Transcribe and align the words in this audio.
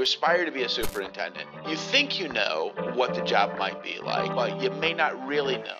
you 0.00 0.04
aspire 0.04 0.46
to 0.46 0.50
be 0.50 0.62
a 0.62 0.68
superintendent, 0.68 1.46
you 1.68 1.76
think 1.76 2.18
you 2.18 2.26
know 2.28 2.72
what 2.94 3.12
the 3.12 3.20
job 3.20 3.58
might 3.58 3.82
be 3.82 3.98
like, 4.02 4.34
but 4.34 4.58
you 4.62 4.70
may 4.70 4.94
not 4.94 5.26
really 5.28 5.58
know 5.58 5.76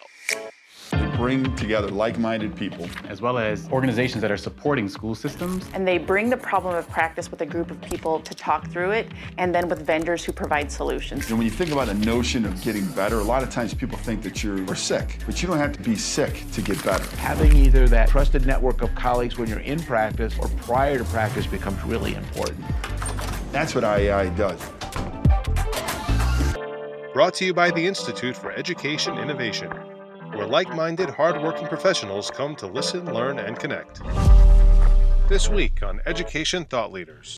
They 0.93 1.17
bring 1.17 1.57
together 1.57 1.89
like-minded 1.89 2.55
people. 2.55 2.87
As 3.09 3.23
well 3.23 3.39
as 3.39 3.67
organizations 3.71 4.21
that 4.21 4.31
are 4.31 4.37
supporting 4.37 4.91
school 4.91 5.15
systems. 5.15 5.67
And 5.73 5.89
they 5.89 5.97
bring 5.97 6.29
the 6.29 6.37
problem 6.37 6.75
of 6.75 6.87
practice 6.91 7.31
with 7.31 7.41
a 7.41 7.47
group 7.47 7.71
of 7.71 7.81
people 7.81 8.21
to 8.21 8.35
talk 8.35 8.71
through 8.71 8.91
it, 8.91 9.11
and 9.39 9.55
then 9.55 9.71
with 9.71 9.87
vendors 9.87 10.23
who 10.23 10.33
provide 10.33 10.71
solutions. 10.71 11.31
And 11.31 11.39
when 11.39 11.47
you 11.47 11.51
think 11.51 11.73
about 11.73 11.87
the 11.87 11.95
notion 11.95 12.45
of 12.45 12.61
getting 12.61 12.87
better, 12.93 13.21
a 13.21 13.25
lot 13.25 13.43
of 13.43 13.49
times 13.49 13.73
people 13.73 13.97
think 13.97 14.23
that 14.25 14.45
you're 14.45 14.77
sick, 14.77 15.17
but 15.25 15.41
you 15.41 15.49
don't 15.49 15.57
have 15.57 15.73
to 15.73 15.81
be 15.81 15.97
sick 15.97 16.45
to 16.53 16.61
get 16.61 16.85
better. 16.85 17.05
Having 17.17 17.57
either 17.57 17.89
that 17.89 18.11
trusted 18.11 18.45
network 18.45 18.83
of 18.83 18.95
colleagues 18.95 19.39
when 19.39 19.49
you're 19.49 19.61
in 19.61 19.81
practice 19.83 20.35
or 20.39 20.49
prior 20.59 20.99
to 20.99 21.05
practice 21.05 21.47
becomes 21.47 21.83
really 21.85 22.17
important. 22.17 22.63
That's 23.53 23.75
what 23.75 23.85
IEI 23.85 24.37
does. 24.37 24.61
Brought 27.13 27.35
to 27.35 27.45
you 27.45 27.53
by 27.53 27.71
the 27.71 27.87
Institute 27.87 28.37
for 28.37 28.53
Education 28.53 29.19
Innovation 29.19 29.73
where 30.35 30.47
like 30.47 30.75
minded, 30.75 31.11
hard 31.11 31.43
working 31.43 31.67
professionals 31.67 32.31
come 32.31 32.55
to 32.57 32.67
listen, 32.67 33.13
learn, 33.13 33.39
and 33.39 33.59
connect. 33.59 34.01
This 35.29 35.49
week 35.49 35.83
on 35.83 36.01
Education 36.07 36.65
Thought 36.65 36.93
Leaders. 36.93 37.37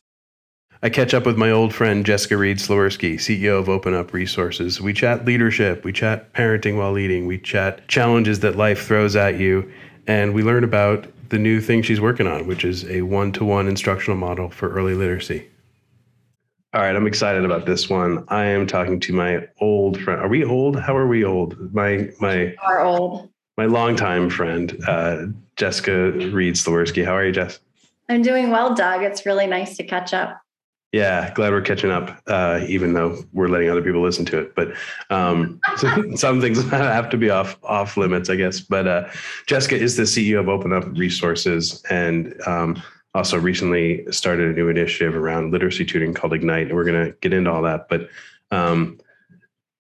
I 0.82 0.90
catch 0.90 1.14
up 1.14 1.24
with 1.24 1.37
my 1.37 1.51
old 1.51 1.74
friend 1.74 2.04
Jessica 2.04 2.37
Reid 2.37 2.59
Sliwerski, 2.59 3.15
CEO 3.15 3.59
of 3.59 3.68
Open 3.68 3.95
Up 3.95 4.12
Resources. 4.12 4.80
We 4.80 4.92
chat 4.92 5.24
leadership, 5.24 5.84
we 5.84 5.92
chat 5.92 6.32
parenting 6.32 6.76
while 6.76 6.92
leading, 6.92 7.26
we 7.26 7.38
chat 7.38 7.87
challenges 7.88 8.40
that 8.40 8.56
life 8.56 8.87
throws 8.87 9.15
at 9.15 9.38
you, 9.38 9.70
and 10.06 10.34
we 10.34 10.42
learn 10.42 10.65
about 10.65 11.06
the 11.29 11.38
new 11.38 11.60
thing 11.60 11.82
she's 11.82 12.01
working 12.01 12.26
on, 12.26 12.46
which 12.46 12.65
is 12.65 12.84
a 12.90 13.02
one 13.02 13.32
to 13.32 13.45
one 13.45 13.68
instructional 13.68 14.18
model 14.18 14.51
for 14.51 14.70
early 14.70 14.95
literacy. 14.95 15.48
All 16.74 16.80
right, 16.80 16.96
I'm 16.96 17.06
excited 17.06 17.44
about 17.44 17.66
this 17.66 17.90
one. 17.90 18.24
I 18.28 18.46
am 18.46 18.66
talking 18.66 18.98
to 19.00 19.12
my 19.12 19.46
old 19.60 20.00
friend. 20.00 20.22
Are 20.22 20.28
we 20.28 20.42
old? 20.42 20.80
How 20.80 20.96
are 20.96 21.06
we 21.06 21.23
old? 21.23 21.74
My 21.74 22.09
my 22.18 22.54
are 22.62 22.80
old. 22.80 23.29
My 23.59 23.66
longtime 23.66 24.30
friend, 24.30 24.82
uh, 24.88 25.26
Jessica 25.56 26.12
Reid 26.12 26.54
Sliwerski. 26.54 27.04
How 27.04 27.14
are 27.14 27.26
you, 27.26 27.32
Jess? 27.32 27.60
I'm 28.09 28.23
doing 28.23 28.48
well, 28.48 28.74
Doug. 28.74 29.02
It's 29.02 29.26
really 29.26 29.46
nice 29.46 29.76
to 29.76 29.84
catch 29.84 30.14
up. 30.14 30.40
Yeah, 30.92 31.30
glad 31.34 31.52
we're 31.52 31.60
catching 31.60 31.90
up, 31.90 32.18
uh, 32.26 32.60
even 32.66 32.95
though 32.95 33.23
we're 33.34 33.48
letting 33.48 33.68
other 33.68 33.82
people 33.82 34.01
listen 34.01 34.24
to 34.26 34.38
it. 34.38 34.54
But 34.54 34.73
um, 35.10 35.60
some 36.16 36.40
things 36.40 36.62
have 36.70 37.10
to 37.10 37.18
be 37.18 37.29
off 37.29 37.59
off 37.64 37.98
limits, 37.98 38.30
I 38.30 38.36
guess. 38.36 38.60
But 38.60 38.88
uh, 38.88 39.10
Jessica 39.46 39.76
is 39.76 39.98
the 39.98 40.04
CEO 40.04 40.40
of 40.40 40.48
Open 40.48 40.73
Up 40.73 40.86
Resources, 40.96 41.82
and 41.90 42.34
um, 42.46 42.82
also 43.15 43.38
recently 43.38 44.05
started 44.10 44.51
a 44.51 44.52
new 44.52 44.68
initiative 44.68 45.15
around 45.15 45.52
literacy 45.52 45.85
tutoring 45.85 46.15
called 46.15 46.32
Ignite, 46.32 46.68
and 46.68 46.74
we're 46.74 46.85
going 46.85 47.07
to 47.07 47.13
get 47.21 47.32
into 47.32 47.51
all 47.51 47.63
that. 47.63 47.88
But 47.88 48.09
um, 48.51 48.99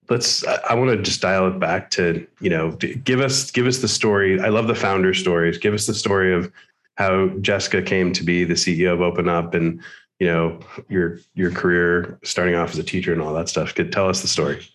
let's 0.08 0.46
I, 0.46 0.58
I 0.70 0.74
want 0.74 0.90
to 0.90 1.02
just 1.02 1.20
dial 1.20 1.48
it 1.48 1.58
back 1.58 1.90
to 1.92 2.26
you 2.40 2.50
know 2.50 2.72
give 2.72 3.20
us 3.20 3.50
give 3.50 3.66
us 3.66 3.78
the 3.78 3.88
story. 3.88 4.40
I 4.40 4.48
love 4.48 4.66
the 4.66 4.74
founder 4.74 5.14
stories. 5.14 5.58
Give 5.58 5.74
us 5.74 5.86
the 5.86 5.94
story 5.94 6.34
of 6.34 6.52
how 6.96 7.28
Jessica 7.40 7.82
came 7.82 8.12
to 8.12 8.22
be 8.22 8.44
the 8.44 8.54
CEO 8.54 8.92
of 8.92 9.00
Open 9.00 9.28
Up 9.28 9.54
and 9.54 9.80
you 10.18 10.26
know 10.26 10.60
your 10.88 11.18
your 11.34 11.50
career 11.50 12.18
starting 12.22 12.54
off 12.54 12.70
as 12.70 12.78
a 12.78 12.84
teacher 12.84 13.12
and 13.12 13.22
all 13.22 13.32
that 13.34 13.48
stuff. 13.48 13.74
Could 13.74 13.92
tell 13.92 14.08
us 14.08 14.22
the 14.22 14.28
story. 14.28 14.66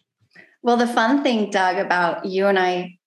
Well, 0.63 0.77
the 0.77 0.87
fun 0.87 1.23
thing, 1.23 1.51
Doug, 1.51 1.77
about 1.77 2.25
you 2.25 2.47
and 2.47 2.57
I 2.57 2.97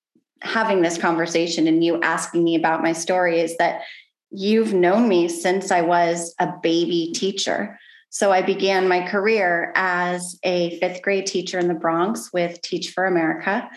having 0.42 0.80
this 0.80 0.96
conversation 0.96 1.66
and 1.66 1.84
you 1.84 2.00
asking 2.00 2.42
me 2.42 2.54
about 2.54 2.82
my 2.82 2.92
story 2.92 3.40
is 3.40 3.56
that 3.58 3.82
you've 4.30 4.72
known 4.72 5.08
me 5.08 5.28
since 5.28 5.70
I 5.70 5.80
was 5.82 6.34
a 6.38 6.52
baby 6.62 7.12
teacher. 7.14 7.78
So 8.10 8.32
I 8.32 8.42
began 8.42 8.88
my 8.88 9.06
career 9.06 9.72
as 9.76 10.38
a 10.42 10.78
fifth 10.80 11.02
grade 11.02 11.26
teacher 11.26 11.58
in 11.58 11.68
the 11.68 11.74
Bronx 11.74 12.32
with 12.32 12.60
Teach 12.60 12.90
for 12.90 13.04
America. 13.06 13.70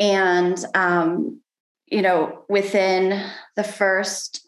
And, 0.00 0.62
um, 0.74 1.40
you 1.86 2.02
know, 2.02 2.44
within 2.48 3.24
the 3.54 3.62
first 3.62 4.46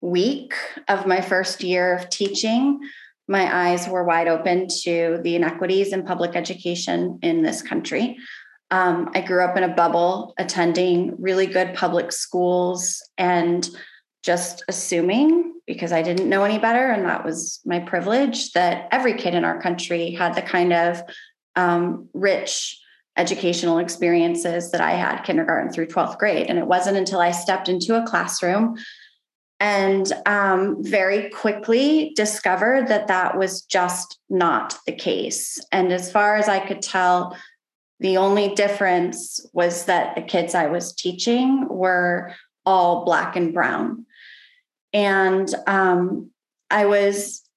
week 0.00 0.54
of 0.88 1.06
my 1.06 1.20
first 1.20 1.62
year 1.62 1.94
of 1.94 2.08
teaching, 2.08 2.80
my 3.28 3.68
eyes 3.68 3.86
were 3.86 4.04
wide 4.04 4.26
open 4.26 4.66
to 4.82 5.20
the 5.22 5.36
inequities 5.36 5.92
in 5.92 6.04
public 6.04 6.34
education 6.34 7.18
in 7.22 7.42
this 7.42 7.62
country. 7.62 8.16
Um, 8.70 9.10
I 9.14 9.20
grew 9.20 9.44
up 9.44 9.56
in 9.56 9.62
a 9.62 9.74
bubble 9.74 10.34
attending 10.38 11.14
really 11.18 11.46
good 11.46 11.74
public 11.74 12.10
schools 12.10 13.02
and 13.16 13.68
just 14.28 14.62
assuming 14.68 15.54
because 15.66 15.90
I 15.90 16.02
didn't 16.02 16.28
know 16.28 16.44
any 16.44 16.58
better, 16.58 16.90
and 16.90 17.06
that 17.06 17.24
was 17.24 17.60
my 17.64 17.78
privilege, 17.78 18.52
that 18.52 18.86
every 18.90 19.14
kid 19.14 19.32
in 19.32 19.42
our 19.42 19.58
country 19.58 20.10
had 20.10 20.34
the 20.34 20.42
kind 20.42 20.74
of 20.74 21.02
um, 21.56 22.10
rich 22.12 22.78
educational 23.16 23.78
experiences 23.78 24.70
that 24.72 24.82
I 24.82 24.90
had 24.90 25.22
kindergarten 25.22 25.72
through 25.72 25.86
12th 25.86 26.18
grade. 26.18 26.46
And 26.46 26.58
it 26.58 26.66
wasn't 26.66 26.98
until 26.98 27.20
I 27.20 27.30
stepped 27.30 27.70
into 27.70 27.96
a 27.96 28.06
classroom 28.06 28.76
and 29.60 30.12
um, 30.26 30.76
very 30.84 31.30
quickly 31.30 32.12
discovered 32.14 32.88
that 32.88 33.08
that 33.08 33.38
was 33.38 33.62
just 33.62 34.18
not 34.28 34.76
the 34.84 34.92
case. 34.92 35.58
And 35.72 35.90
as 35.90 36.12
far 36.12 36.36
as 36.36 36.50
I 36.50 36.58
could 36.58 36.82
tell, 36.82 37.34
the 37.98 38.18
only 38.18 38.54
difference 38.54 39.40
was 39.54 39.86
that 39.86 40.14
the 40.16 40.22
kids 40.22 40.54
I 40.54 40.66
was 40.66 40.92
teaching 40.92 41.66
were 41.70 42.34
all 42.66 43.06
black 43.06 43.34
and 43.34 43.54
brown. 43.54 44.04
And 44.98 45.48
um, 45.68 46.32
I 46.72 46.86
was 46.86 47.48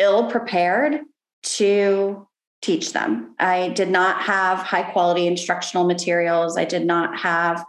ill 0.00 0.28
prepared 0.28 1.02
to 1.42 2.26
teach 2.62 2.92
them. 2.92 3.36
I 3.38 3.68
did 3.68 3.90
not 3.90 4.22
have 4.22 4.58
high 4.58 4.82
quality 4.82 5.28
instructional 5.28 5.86
materials. 5.86 6.58
I 6.58 6.64
did 6.64 6.84
not 6.84 7.16
have 7.16 7.64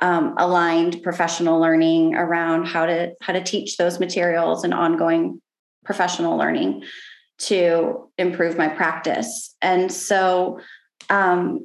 um, 0.00 0.34
aligned 0.38 1.04
professional 1.04 1.60
learning 1.60 2.16
around 2.16 2.66
how 2.66 2.86
to 2.86 3.12
how 3.20 3.32
to 3.32 3.44
teach 3.44 3.76
those 3.76 4.00
materials 4.00 4.64
and 4.64 4.74
ongoing 4.74 5.40
professional 5.84 6.36
learning 6.36 6.82
to 7.38 8.10
improve 8.18 8.58
my 8.58 8.66
practice. 8.66 9.54
And 9.62 9.92
so 9.92 10.58
um, 11.10 11.60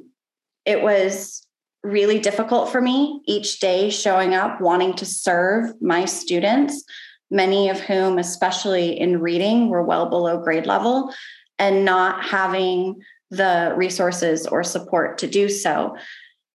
it 0.64 0.80
was 0.80 1.44
really 1.82 2.18
difficult 2.18 2.70
for 2.70 2.80
me 2.80 3.22
each 3.26 3.60
day 3.60 3.90
showing 3.90 4.34
up, 4.34 4.60
wanting 4.60 4.94
to 4.94 5.06
serve 5.06 5.80
my 5.80 6.04
students, 6.04 6.84
many 7.30 7.68
of 7.68 7.80
whom, 7.80 8.18
especially 8.18 8.98
in 8.98 9.20
reading, 9.20 9.68
were 9.68 9.82
well 9.82 10.08
below 10.08 10.38
grade 10.38 10.66
level, 10.66 11.12
and 11.58 11.84
not 11.84 12.24
having 12.24 13.00
the 13.30 13.72
resources 13.76 14.46
or 14.46 14.64
support 14.64 15.18
to 15.18 15.26
do 15.26 15.48
so. 15.48 15.96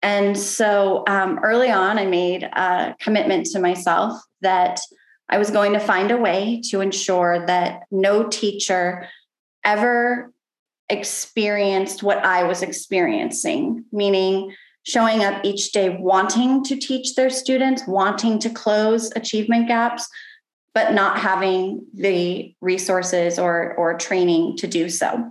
And 0.03 0.39
so 0.39 1.05
um, 1.07 1.41
early 1.43 1.71
on, 1.71 1.99
I 1.99 2.07
made 2.07 2.45
a 2.45 2.95
commitment 3.01 3.47
to 3.47 3.59
myself 3.59 4.19
that 4.41 4.81
I 5.29 5.39
was 5.39 5.51
going 5.51 5.75
to 5.75 5.81
find 5.81 6.11
a 6.11 6.17
way 6.17 6.63
to 6.71 6.81
ensure 6.81 7.45
that 7.47 7.83
no 7.91 8.29
teacher 8.29 9.09
ever 9.65 10.33
experienced 10.89 12.03
what 12.03 12.25
I 12.25 12.45
was 12.45 12.63
experiencing, 12.63 13.85
meaning 13.93 14.55
showing 14.91 15.23
up 15.25 15.45
each 15.45 15.73
day 15.73 15.97
wanting 16.01 16.65
to 16.65 16.77
teach 16.77 17.15
their 17.15 17.31
students, 17.31 17.83
wanting 17.87 18.39
to 18.41 18.51
close 18.51 19.11
achievement 19.15 19.69
gaps, 19.69 20.09
but 20.75 20.93
not 20.95 21.19
having 21.19 21.87
the 21.95 22.55
resources 22.61 23.39
or, 23.39 23.75
or 23.75 23.97
training 23.97 24.57
to 24.57 24.67
do 24.67 24.89
so. 24.89 25.31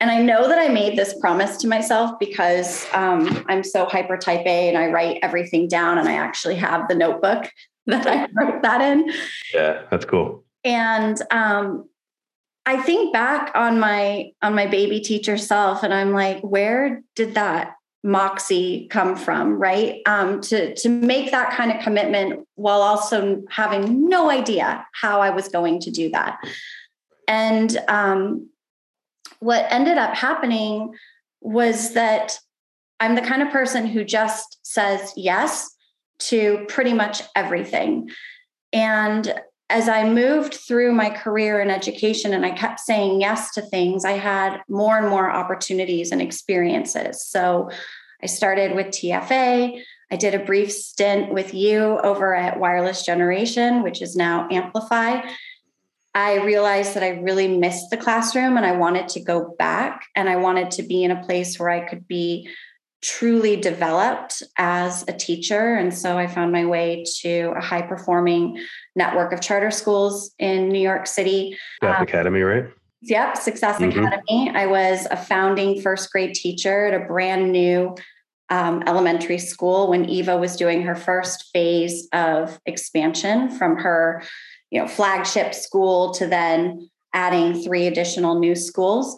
And 0.00 0.10
I 0.10 0.20
know 0.20 0.48
that 0.48 0.58
I 0.58 0.68
made 0.68 0.98
this 0.98 1.14
promise 1.20 1.56
to 1.58 1.68
myself 1.68 2.18
because 2.18 2.86
um, 2.92 3.44
I'm 3.48 3.62
so 3.62 3.86
hyper 3.86 4.16
type 4.16 4.44
A 4.46 4.68
and 4.68 4.76
I 4.76 4.88
write 4.88 5.20
everything 5.22 5.68
down 5.68 5.98
and 5.98 6.08
I 6.08 6.14
actually 6.14 6.56
have 6.56 6.88
the 6.88 6.96
notebook 6.96 7.48
that 7.86 8.06
I 8.06 8.28
wrote 8.34 8.62
that 8.62 8.80
in. 8.80 9.12
Yeah, 9.54 9.82
that's 9.90 10.04
cool. 10.04 10.44
And 10.64 11.20
um, 11.30 11.88
I 12.66 12.80
think 12.80 13.12
back 13.12 13.52
on 13.54 13.80
my 13.80 14.30
on 14.40 14.54
my 14.54 14.66
baby 14.66 15.00
teacher 15.00 15.36
self 15.36 15.82
and 15.82 15.92
I'm 15.92 16.12
like, 16.12 16.40
where 16.40 17.02
did 17.14 17.34
that 17.34 17.74
moxie 18.02 18.88
come 18.90 19.16
from 19.16 19.54
right? 19.54 20.00
Um, 20.06 20.40
to 20.42 20.74
to 20.74 20.88
make 20.88 21.30
that 21.30 21.52
kind 21.52 21.70
of 21.70 21.82
commitment 21.82 22.46
while 22.56 22.82
also 22.82 23.42
having 23.48 24.08
no 24.08 24.30
idea 24.30 24.86
how 24.92 25.20
i 25.20 25.30
was 25.30 25.48
going 25.48 25.80
to 25.80 25.90
do 25.90 26.10
that. 26.10 26.38
And 27.28 27.76
um, 27.88 28.48
what 29.40 29.66
ended 29.70 29.98
up 29.98 30.14
happening 30.14 30.94
was 31.40 31.94
that 31.94 32.38
i'm 33.00 33.14
the 33.14 33.22
kind 33.22 33.42
of 33.42 33.50
person 33.50 33.86
who 33.86 34.04
just 34.04 34.58
says 34.62 35.12
yes 35.16 35.70
to 36.18 36.64
pretty 36.68 36.92
much 36.92 37.22
everything. 37.34 38.08
And 38.72 39.34
as 39.70 39.88
I 39.88 40.08
moved 40.08 40.54
through 40.54 40.92
my 40.92 41.08
career 41.08 41.60
in 41.60 41.70
education 41.70 42.34
and 42.34 42.44
I 42.44 42.50
kept 42.50 42.80
saying 42.80 43.20
yes 43.20 43.52
to 43.54 43.62
things, 43.62 44.04
I 44.04 44.12
had 44.12 44.60
more 44.68 44.98
and 44.98 45.08
more 45.08 45.30
opportunities 45.30 46.12
and 46.12 46.20
experiences. 46.20 47.26
So 47.26 47.70
I 48.22 48.26
started 48.26 48.74
with 48.76 48.88
TFA. 48.88 49.82
I 50.10 50.16
did 50.16 50.34
a 50.34 50.44
brief 50.44 50.70
stint 50.70 51.32
with 51.32 51.54
you 51.54 51.98
over 52.00 52.34
at 52.34 52.60
Wireless 52.60 53.04
Generation, 53.04 53.82
which 53.82 54.02
is 54.02 54.14
now 54.14 54.46
Amplify. 54.50 55.22
I 56.14 56.44
realized 56.44 56.94
that 56.94 57.02
I 57.02 57.20
really 57.20 57.48
missed 57.48 57.88
the 57.90 57.96
classroom 57.96 58.58
and 58.58 58.66
I 58.66 58.72
wanted 58.72 59.08
to 59.08 59.20
go 59.20 59.54
back 59.58 60.04
and 60.14 60.28
I 60.28 60.36
wanted 60.36 60.70
to 60.72 60.82
be 60.82 61.02
in 61.02 61.10
a 61.10 61.24
place 61.24 61.58
where 61.58 61.70
I 61.70 61.80
could 61.80 62.06
be 62.06 62.50
truly 63.00 63.56
developed 63.56 64.42
as 64.56 65.04
a 65.08 65.12
teacher. 65.12 65.74
And 65.74 65.92
so 65.92 66.18
I 66.18 66.26
found 66.26 66.52
my 66.52 66.66
way 66.66 67.04
to 67.20 67.54
a 67.56 67.60
high 67.60 67.82
performing 67.82 68.62
network 68.94 69.32
of 69.32 69.40
charter 69.40 69.70
schools 69.70 70.34
in 70.38 70.68
New 70.68 70.80
York 70.80 71.06
City. 71.06 71.56
Staff 71.76 71.98
um, 71.98 72.02
Academy, 72.02 72.42
right? 72.42 72.66
Yep, 73.02 73.36
Success 73.36 73.78
mm-hmm. 73.78 74.04
Academy. 74.04 74.52
I 74.54 74.66
was 74.66 75.06
a 75.10 75.16
founding 75.16 75.80
first 75.80 76.10
grade 76.12 76.34
teacher 76.34 76.86
at 76.86 77.00
a 77.00 77.04
brand 77.04 77.50
new 77.52 77.96
um, 78.50 78.82
elementary 78.86 79.38
school 79.38 79.88
when 79.88 80.04
Eva 80.08 80.36
was 80.36 80.56
doing 80.56 80.82
her 80.82 80.94
first 80.94 81.50
phase 81.52 82.08
of 82.12 82.60
expansion 82.66 83.50
from 83.50 83.78
her, 83.78 84.22
you 84.70 84.80
know, 84.80 84.86
flagship 84.86 85.54
school 85.54 86.12
to 86.14 86.26
then 86.26 86.90
adding 87.14 87.62
three 87.62 87.86
additional 87.86 88.38
new 88.38 88.54
schools. 88.54 89.16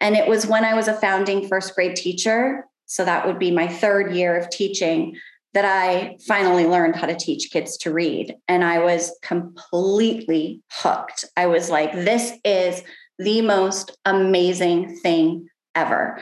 And 0.00 0.14
it 0.14 0.28
was 0.28 0.46
when 0.46 0.64
I 0.64 0.74
was 0.74 0.86
a 0.86 0.94
founding 0.94 1.48
first 1.48 1.74
grade 1.74 1.96
teacher 1.96 2.64
so 2.88 3.04
that 3.04 3.26
would 3.26 3.38
be 3.38 3.50
my 3.50 3.68
third 3.68 4.14
year 4.14 4.36
of 4.36 4.50
teaching 4.50 5.16
that 5.54 5.64
I 5.64 6.18
finally 6.26 6.66
learned 6.66 6.96
how 6.96 7.06
to 7.06 7.16
teach 7.16 7.50
kids 7.50 7.76
to 7.78 7.92
read. 7.92 8.36
And 8.48 8.62
I 8.62 8.80
was 8.80 9.16
completely 9.22 10.62
hooked. 10.70 11.24
I 11.36 11.46
was 11.46 11.70
like, 11.70 11.92
this 11.92 12.32
is 12.44 12.82
the 13.18 13.42
most 13.42 13.96
amazing 14.04 14.98
thing 14.98 15.48
ever. 15.74 16.20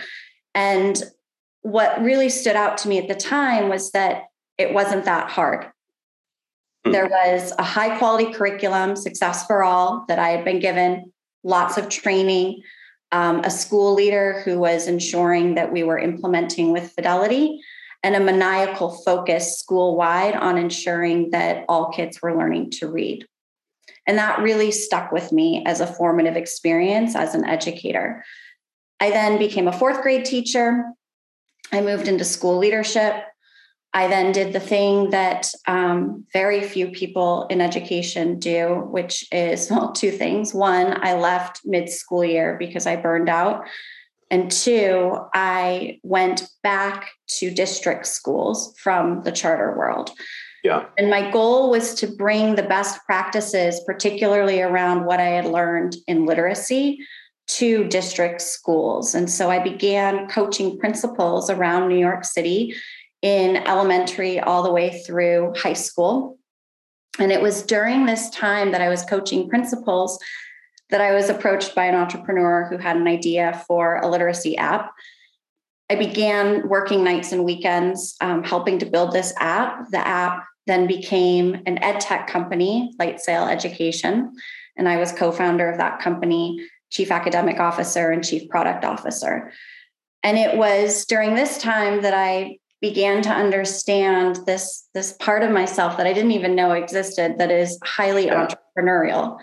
And 0.54 1.02
what 1.62 2.00
really 2.00 2.28
stood 2.28 2.56
out 2.56 2.78
to 2.78 2.88
me 2.88 2.98
at 2.98 3.08
the 3.08 3.14
time 3.14 3.68
was 3.68 3.90
that 3.90 4.24
it 4.58 4.72
wasn't 4.72 5.04
that 5.04 5.28
hard. 5.28 5.66
Hmm. 6.84 6.92
There 6.92 7.08
was 7.08 7.52
a 7.58 7.64
high 7.64 7.98
quality 7.98 8.32
curriculum, 8.32 8.96
Success 8.96 9.46
for 9.46 9.64
All, 9.64 10.04
that 10.08 10.18
I 10.18 10.28
had 10.28 10.44
been 10.44 10.60
given, 10.60 11.12
lots 11.42 11.76
of 11.76 11.88
training 11.88 12.62
um, 13.12 13.40
a 13.44 13.50
school 13.50 13.94
leader 13.94 14.42
who 14.44 14.58
was 14.58 14.88
ensuring 14.88 15.54
that 15.54 15.72
we 15.72 15.82
were 15.82 15.98
implementing 15.98 16.72
with 16.72 16.92
fidelity, 16.92 17.60
and 18.06 18.14
a 18.14 18.20
maniacal 18.20 18.88
focus 18.88 19.58
school 19.58 19.96
wide 19.96 20.36
on 20.36 20.56
ensuring 20.56 21.30
that 21.30 21.64
all 21.68 21.90
kids 21.90 22.22
were 22.22 22.38
learning 22.38 22.70
to 22.70 22.86
read. 22.86 23.26
And 24.06 24.16
that 24.16 24.38
really 24.38 24.70
stuck 24.70 25.10
with 25.10 25.32
me 25.32 25.64
as 25.66 25.80
a 25.80 25.88
formative 25.88 26.36
experience 26.36 27.16
as 27.16 27.34
an 27.34 27.44
educator. 27.44 28.24
I 29.00 29.10
then 29.10 29.40
became 29.40 29.66
a 29.66 29.72
fourth 29.72 30.02
grade 30.02 30.24
teacher. 30.24 30.84
I 31.72 31.80
moved 31.80 32.06
into 32.06 32.24
school 32.24 32.58
leadership. 32.58 33.24
I 33.92 34.06
then 34.06 34.30
did 34.30 34.52
the 34.52 34.60
thing 34.60 35.10
that 35.10 35.50
um, 35.66 36.26
very 36.32 36.62
few 36.62 36.92
people 36.92 37.48
in 37.50 37.60
education 37.60 38.38
do, 38.38 38.86
which 38.88 39.26
is 39.32 39.68
well, 39.72 39.90
two 39.90 40.12
things. 40.12 40.54
One, 40.54 40.96
I 41.04 41.14
left 41.14 41.62
mid 41.64 41.88
school 41.88 42.24
year 42.24 42.54
because 42.56 42.86
I 42.86 42.94
burned 42.94 43.28
out. 43.28 43.66
And 44.30 44.50
two, 44.50 45.18
I 45.34 46.00
went 46.02 46.48
back 46.62 47.10
to 47.38 47.50
district 47.50 48.06
schools 48.06 48.74
from 48.78 49.22
the 49.22 49.32
charter 49.32 49.76
world. 49.76 50.10
Yeah. 50.64 50.86
And 50.98 51.08
my 51.08 51.30
goal 51.30 51.70
was 51.70 51.94
to 51.96 52.08
bring 52.08 52.56
the 52.56 52.62
best 52.62 52.98
practices, 53.06 53.80
particularly 53.86 54.60
around 54.60 55.04
what 55.04 55.20
I 55.20 55.28
had 55.28 55.44
learned 55.44 55.96
in 56.08 56.26
literacy, 56.26 56.98
to 57.48 57.84
district 57.84 58.42
schools. 58.42 59.14
And 59.14 59.30
so 59.30 59.48
I 59.48 59.60
began 59.60 60.28
coaching 60.28 60.76
principals 60.78 61.48
around 61.48 61.88
New 61.88 61.98
York 61.98 62.24
City 62.24 62.74
in 63.22 63.56
elementary 63.58 64.40
all 64.40 64.64
the 64.64 64.72
way 64.72 65.02
through 65.06 65.54
high 65.56 65.72
school. 65.72 66.38
And 67.18 67.30
it 67.30 67.40
was 67.40 67.62
during 67.62 68.06
this 68.06 68.28
time 68.30 68.72
that 68.72 68.82
I 68.82 68.88
was 68.88 69.04
coaching 69.04 69.48
principals 69.48 70.18
that 70.90 71.00
I 71.00 71.14
was 71.14 71.28
approached 71.28 71.74
by 71.74 71.86
an 71.86 71.94
entrepreneur 71.94 72.66
who 72.68 72.78
had 72.78 72.96
an 72.96 73.06
idea 73.06 73.62
for 73.66 73.96
a 73.96 74.08
literacy 74.08 74.56
app. 74.56 74.92
I 75.90 75.96
began 75.96 76.68
working 76.68 77.04
nights 77.04 77.32
and 77.32 77.44
weekends 77.44 78.16
um, 78.20 78.42
helping 78.42 78.78
to 78.80 78.86
build 78.86 79.12
this 79.12 79.32
app. 79.38 79.90
The 79.90 80.06
app 80.06 80.44
then 80.66 80.86
became 80.86 81.62
an 81.66 81.82
ed 81.82 82.00
tech 82.00 82.26
company, 82.26 82.92
Lightsail 83.00 83.50
Education. 83.50 84.32
And 84.76 84.88
I 84.88 84.96
was 84.96 85.12
co 85.12 85.32
founder 85.32 85.70
of 85.70 85.78
that 85.78 86.00
company, 86.00 86.64
chief 86.90 87.10
academic 87.10 87.60
officer, 87.60 88.10
and 88.10 88.24
chief 88.24 88.48
product 88.48 88.84
officer. 88.84 89.52
And 90.22 90.38
it 90.38 90.56
was 90.56 91.04
during 91.04 91.34
this 91.34 91.58
time 91.58 92.02
that 92.02 92.14
I 92.14 92.58
began 92.80 93.22
to 93.22 93.30
understand 93.30 94.40
this 94.44 94.88
this 94.92 95.12
part 95.14 95.42
of 95.42 95.50
myself 95.50 95.96
that 95.96 96.06
I 96.06 96.12
didn't 96.12 96.32
even 96.32 96.54
know 96.54 96.72
existed 96.72 97.38
that 97.38 97.50
is 97.50 97.78
highly 97.84 98.26
entrepreneurial. 98.26 99.38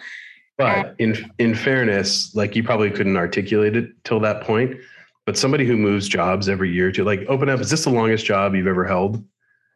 But 0.57 0.95
in 0.99 1.31
in 1.39 1.55
fairness, 1.55 2.33
like 2.35 2.55
you 2.55 2.63
probably 2.63 2.91
couldn't 2.91 3.17
articulate 3.17 3.75
it 3.75 3.91
till 4.03 4.19
that 4.21 4.43
point. 4.43 4.77
But 5.25 5.37
somebody 5.37 5.65
who 5.65 5.77
moves 5.77 6.07
jobs 6.07 6.49
every 6.49 6.71
year 6.71 6.91
to 6.91 7.03
like 7.03 7.21
open 7.27 7.49
up, 7.49 7.59
is 7.59 7.69
this 7.69 7.85
the 7.85 7.89
longest 7.89 8.25
job 8.25 8.53
you've 8.55 8.67
ever 8.67 8.85
held? 8.85 9.23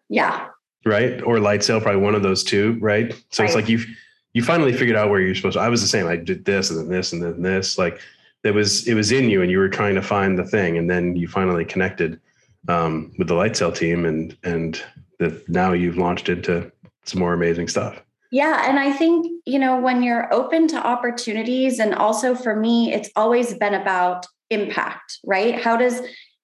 Yeah. 0.10 0.48
Right. 0.86 1.22
Or 1.24 1.38
Lightsail, 1.38 1.82
probably 1.82 2.02
one 2.02 2.16
of 2.16 2.22
those 2.22 2.44
two, 2.44 2.78
right? 2.80 3.12
So 3.32 3.44
right. 3.44 3.50
it's 3.50 3.56
like 3.56 3.70
you've 3.70 3.86
you 4.34 4.44
finally 4.44 4.74
figured 4.74 4.98
out 4.98 5.10
where 5.10 5.20
you're 5.20 5.36
supposed 5.36 5.56
to. 5.56 5.62
I 5.62 5.70
was 5.70 5.82
the 5.82 5.88
same. 5.88 6.08
I 6.08 6.16
did 6.16 6.46
this 6.46 6.70
and 6.70 6.80
then 6.80 6.90
this 6.90 7.14
and 7.14 7.24
then 7.24 7.42
this. 7.42 7.78
Like 7.78 8.00
it 8.44 8.54
was 8.54 8.88
it 8.88 8.94
was 8.94 9.12
in 9.12 9.30
you 9.30 9.42
and 9.42 9.50
you 9.50 9.58
were 9.58 9.70
trying 9.70 9.96
to 9.96 10.02
find 10.02 10.38
the 10.38 10.46
thing 10.46 10.78
and 10.78 10.90
then 10.90 11.16
you 11.16 11.28
finally 11.28 11.66
connected 11.66 12.20
um, 12.68 13.14
with 13.18 13.28
the 13.28 13.34
Lightsail 13.34 13.76
team, 13.76 14.06
and 14.06 14.38
and 14.44 14.82
that 15.20 15.48
now 15.50 15.74
you've 15.74 15.98
launched 15.98 16.30
into 16.30 16.72
some 17.06 17.20
more 17.20 17.34
amazing 17.34 17.68
stuff. 17.68 18.02
Yeah, 18.32 18.70
and 18.70 18.78
I 18.78 18.92
think 18.92 19.42
you 19.46 19.60
know 19.60 19.80
when 19.80 20.04
you're 20.04 20.34
open 20.34 20.68
to 20.70 20.78
opportunities, 20.78 21.80
and 21.80 21.94
also 21.94 22.36
for 22.36 22.56
me, 22.56 22.94
it's 22.94 23.10
always 23.16 23.54
been 23.54 23.74
about 23.74 24.26
impact, 24.50 25.20
right? 25.26 25.62
How 25.62 25.78
does 25.78 26.02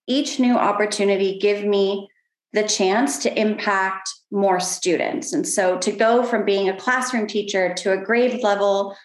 each 0.08 0.40
new 0.40 0.56
opportunity 0.56 1.40
give 1.40 1.64
me 1.64 2.10
the 2.54 2.64
chance 2.64 3.20
to 3.24 3.40
impact 3.40 4.10
more 4.32 4.60
students? 4.60 5.34
And 5.34 5.48
so 5.48 5.78
to 5.80 5.92
go 5.92 6.24
from 6.24 6.46
being 6.46 6.70
a 6.70 6.78
classroom 6.78 7.28
teacher 7.28 7.74
to 7.76 7.94
a 7.94 7.98
grade 7.98 8.44
level 8.44 8.96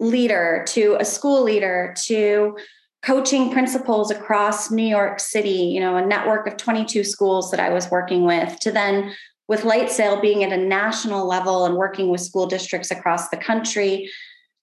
leader 0.00 0.64
to 0.68 0.96
a 1.00 1.04
school 1.04 1.42
leader 1.42 1.94
to 2.04 2.56
coaching 3.02 3.50
principals 3.50 4.10
across 4.10 4.70
New 4.70 4.86
York 4.86 5.20
City, 5.20 5.48
you 5.50 5.80
know, 5.80 5.96
a 5.96 6.04
network 6.04 6.46
of 6.46 6.56
22 6.56 7.04
schools 7.04 7.50
that 7.50 7.60
I 7.60 7.70
was 7.70 7.90
working 7.90 8.24
with, 8.24 8.58
to 8.60 8.72
then 8.72 9.14
with 9.48 9.62
Lightsail 9.62 10.20
being 10.20 10.44
at 10.44 10.52
a 10.52 10.56
national 10.56 11.26
level 11.26 11.64
and 11.64 11.76
working 11.76 12.10
with 12.10 12.20
school 12.20 12.46
districts 12.46 12.90
across 12.90 13.30
the 13.30 13.36
country, 13.36 14.10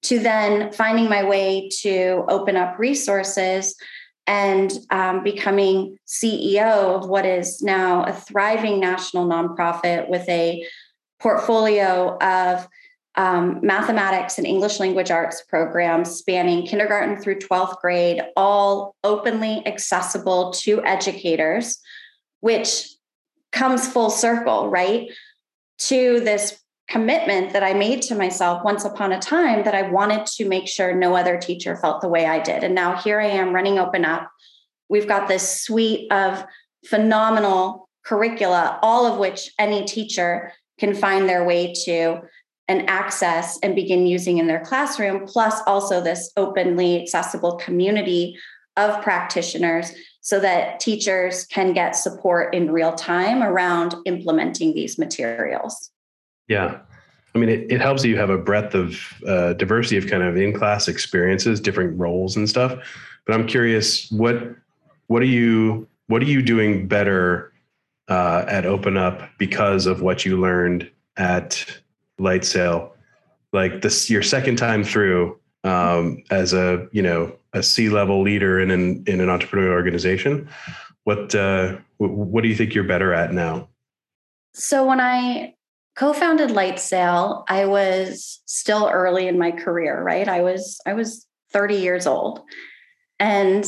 to 0.03 0.19
then 0.19 0.71
finding 0.71 1.09
my 1.09 1.23
way 1.23 1.67
to 1.81 2.23
open 2.29 2.55
up 2.55 2.77
resources 2.77 3.75
and 4.27 4.71
um, 4.91 5.23
becoming 5.23 5.97
CEO 6.07 6.95
of 6.95 7.09
what 7.09 7.25
is 7.25 7.61
now 7.61 8.03
a 8.03 8.13
thriving 8.13 8.79
national 8.79 9.27
nonprofit 9.27 10.09
with 10.09 10.27
a 10.29 10.65
portfolio 11.19 12.17
of 12.19 12.67
um, 13.15 13.59
mathematics 13.63 14.37
and 14.37 14.45
English 14.45 14.79
language 14.79 15.09
arts 15.09 15.41
programs 15.47 16.11
spanning 16.11 16.65
kindergarten 16.65 17.17
through 17.17 17.39
12th 17.39 17.79
grade, 17.79 18.21
all 18.35 18.95
openly 19.03 19.65
accessible 19.65 20.51
to 20.51 20.83
educators, 20.83 21.79
which 22.41 22.94
comes 23.55 23.87
full 23.87 24.09
circle, 24.09 24.69
right? 24.69 25.09
To 25.79 26.19
this 26.19 26.59
commitment 26.87 27.53
that 27.53 27.63
I 27.63 27.73
made 27.73 28.03
to 28.03 28.15
myself 28.15 28.63
once 28.63 28.85
upon 28.85 29.11
a 29.11 29.19
time 29.19 29.63
that 29.63 29.73
I 29.73 29.89
wanted 29.89 30.27
to 30.27 30.47
make 30.47 30.67
sure 30.67 30.93
no 30.93 31.15
other 31.15 31.37
teacher 31.37 31.75
felt 31.75 32.01
the 32.01 32.09
way 32.09 32.27
I 32.27 32.39
did. 32.39 32.63
And 32.63 32.75
now 32.75 32.97
here 32.97 33.19
I 33.19 33.27
am 33.27 33.53
running 33.53 33.79
Open 33.79 34.05
Up. 34.05 34.29
We've 34.87 35.07
got 35.07 35.27
this 35.27 35.63
suite 35.63 36.11
of 36.11 36.45
phenomenal 36.85 37.89
curricula, 38.05 38.77
all 38.83 39.11
of 39.11 39.17
which 39.17 39.51
any 39.57 39.83
teacher 39.85 40.51
can 40.79 40.93
find 40.93 41.27
their 41.27 41.43
way 41.43 41.73
to 41.85 42.19
and 42.67 42.87
access 42.89 43.57
and 43.63 43.75
begin 43.75 44.05
using 44.05 44.37
in 44.37 44.47
their 44.47 44.63
classroom, 44.63 45.25
plus 45.25 45.61
also 45.65 46.01
this 46.01 46.31
openly 46.37 47.01
accessible 47.01 47.57
community 47.57 48.37
of 48.77 49.01
practitioners 49.01 49.91
so 50.25 50.39
that 50.39 50.79
teachers 50.79 51.45
can 51.45 51.71
get 51.71 51.95
support 51.95 52.51
in 52.55 52.71
real 52.71 52.91
time 52.93 53.43
around 53.43 53.93
implementing 54.07 54.73
these 54.73 54.97
materials. 54.97 55.91
Yeah. 56.47 56.79
I 57.35 57.37
mean, 57.37 57.49
it, 57.49 57.71
it 57.71 57.79
helps 57.79 58.03
you 58.03 58.17
have 58.17 58.31
a 58.31 58.37
breadth 58.39 58.73
of 58.73 58.99
uh, 59.27 59.53
diversity 59.53 59.97
of 59.97 60.07
kind 60.07 60.23
of 60.23 60.35
in 60.35 60.51
class 60.51 60.87
experiences, 60.87 61.59
different 61.59 61.99
roles 61.99 62.35
and 62.35 62.49
stuff. 62.49 62.75
But 63.27 63.35
I'm 63.35 63.45
curious, 63.45 64.09
what 64.09 64.55
what 65.05 65.21
are 65.21 65.27
you 65.27 65.87
what 66.07 66.23
are 66.23 66.25
you 66.25 66.41
doing 66.41 66.87
better 66.87 67.53
uh, 68.07 68.45
at 68.47 68.65
Open 68.65 68.97
Up 68.97 69.29
because 69.37 69.85
of 69.85 70.01
what 70.01 70.25
you 70.25 70.41
learned 70.41 70.89
at 71.17 71.81
Lightsail 72.19 72.89
like 73.53 73.83
this 73.83 74.09
your 74.09 74.23
second 74.23 74.55
time 74.55 74.83
through 74.83 75.39
um, 75.65 76.23
as 76.29 76.53
a 76.53 76.87
you 76.91 77.01
know 77.01 77.35
a 77.53 77.61
C 77.61 77.89
level 77.89 78.21
leader 78.21 78.59
in 78.59 78.71
an 78.71 79.03
in 79.07 79.19
an 79.19 79.27
entrepreneurial 79.27 79.73
organization. 79.73 80.47
What 81.03 81.35
uh, 81.35 81.77
what 81.97 82.41
do 82.41 82.47
you 82.47 82.55
think 82.55 82.73
you're 82.73 82.83
better 82.83 83.13
at 83.13 83.33
now? 83.33 83.67
So 84.53 84.85
when 84.85 85.01
I 85.01 85.55
co-founded 85.95 86.49
Lightsail, 86.49 87.43
I 87.49 87.65
was 87.65 88.41
still 88.45 88.89
early 88.91 89.27
in 89.27 89.37
my 89.37 89.51
career, 89.51 90.01
right? 90.01 90.27
I 90.27 90.41
was 90.41 90.79
I 90.85 90.93
was 90.93 91.27
30 91.55 91.75
years 91.75 92.05
old. 92.05 92.41
And 93.17 93.65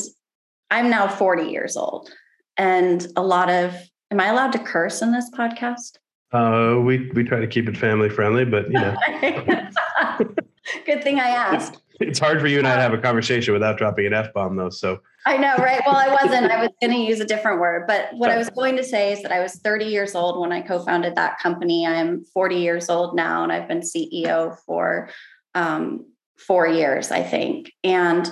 I'm 0.70 0.90
now 0.90 1.08
40 1.08 1.50
years 1.50 1.78
old. 1.78 2.10
And 2.58 3.08
a 3.16 3.24
lot 3.24 3.50
of 3.50 3.74
am 4.12 4.20
I 4.20 4.28
allowed 4.28 4.52
to 4.52 4.60
curse 4.60 5.02
in 5.02 5.14
this 5.14 5.30
podcast? 5.32 5.98
Uh, 6.34 6.82
we 6.82 7.10
we 7.12 7.24
try 7.24 7.40
to 7.40 7.48
keep 7.48 7.70
it 7.70 7.78
family 7.78 8.10
friendly, 8.10 8.44
but 8.44 8.68
you 8.68 8.74
know, 8.74 8.96
good 10.86 11.02
thing 11.02 11.22
I 11.22 11.30
asked. 11.30 11.78
It's 12.00 12.20
hard 12.20 12.40
for 12.40 12.48
you 12.48 12.60
and 12.60 12.68
I 12.68 12.76
to 12.76 12.82
have 12.82 12.94
a 12.94 12.98
conversation 12.98 13.54
without 13.54 13.78
dropping 13.78 14.06
an 14.06 14.14
f 14.14 14.34
bomb, 14.34 14.56
though. 14.56 14.70
So 14.70 15.00
I 15.26 15.38
know, 15.38 15.56
right? 15.58 15.82
Well, 15.86 15.96
I 15.96 16.10
wasn't. 16.10 16.52
I 16.52 16.62
was 16.62 16.70
going 16.82 16.94
to 16.94 17.00
use 17.00 17.20
a 17.20 17.26
different 17.26 17.60
word, 17.60 17.86
but 17.88 18.10
what 18.14 18.30
I 18.30 18.38
was 18.38 18.50
going 18.50 18.78
to 18.78 18.84
say 18.84 19.14
is 19.14 19.22
that 19.24 19.32
I 19.32 19.42
was 19.42 19.56
30 19.56 19.86
years 19.86 20.16
old 20.16 20.40
when 20.40 20.52
I 20.52 20.62
co-founded 20.62 21.16
that 21.16 21.40
company. 21.40 21.86
I'm 21.86 22.24
40 22.24 22.56
years 22.58 22.90
old 22.90 23.16
now, 23.16 23.44
and 23.44 23.52
I've 23.52 23.68
been 23.68 23.82
CEO 23.82 24.58
for 24.66 25.10
um, 25.56 26.06
four 26.38 26.68
years, 26.68 27.12
I 27.12 27.24
think, 27.24 27.72
and 27.84 28.30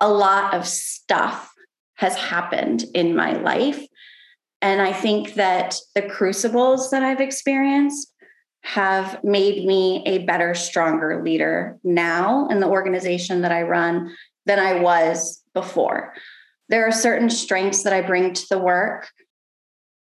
a 0.00 0.08
lot 0.08 0.54
of 0.54 0.66
stuff 0.66 1.52
has 1.94 2.14
happened 2.14 2.84
in 2.94 3.16
my 3.16 3.32
life 3.32 3.84
and 4.60 4.82
I 4.82 4.92
think 4.92 5.34
that 5.34 5.76
the 5.94 6.02
crucibles 6.02 6.90
that 6.90 7.02
I've 7.02 7.20
experienced 7.20 8.12
have 8.68 9.24
made 9.24 9.64
me 9.64 10.02
a 10.04 10.18
better, 10.26 10.54
stronger 10.54 11.22
leader 11.24 11.78
now 11.82 12.46
in 12.48 12.60
the 12.60 12.66
organization 12.66 13.40
that 13.40 13.50
I 13.50 13.62
run 13.62 14.14
than 14.44 14.58
I 14.58 14.80
was 14.80 15.42
before. 15.54 16.12
There 16.68 16.86
are 16.86 16.92
certain 16.92 17.30
strengths 17.30 17.84
that 17.84 17.94
I 17.94 18.02
bring 18.02 18.34
to 18.34 18.46
the 18.50 18.58
work, 18.58 19.08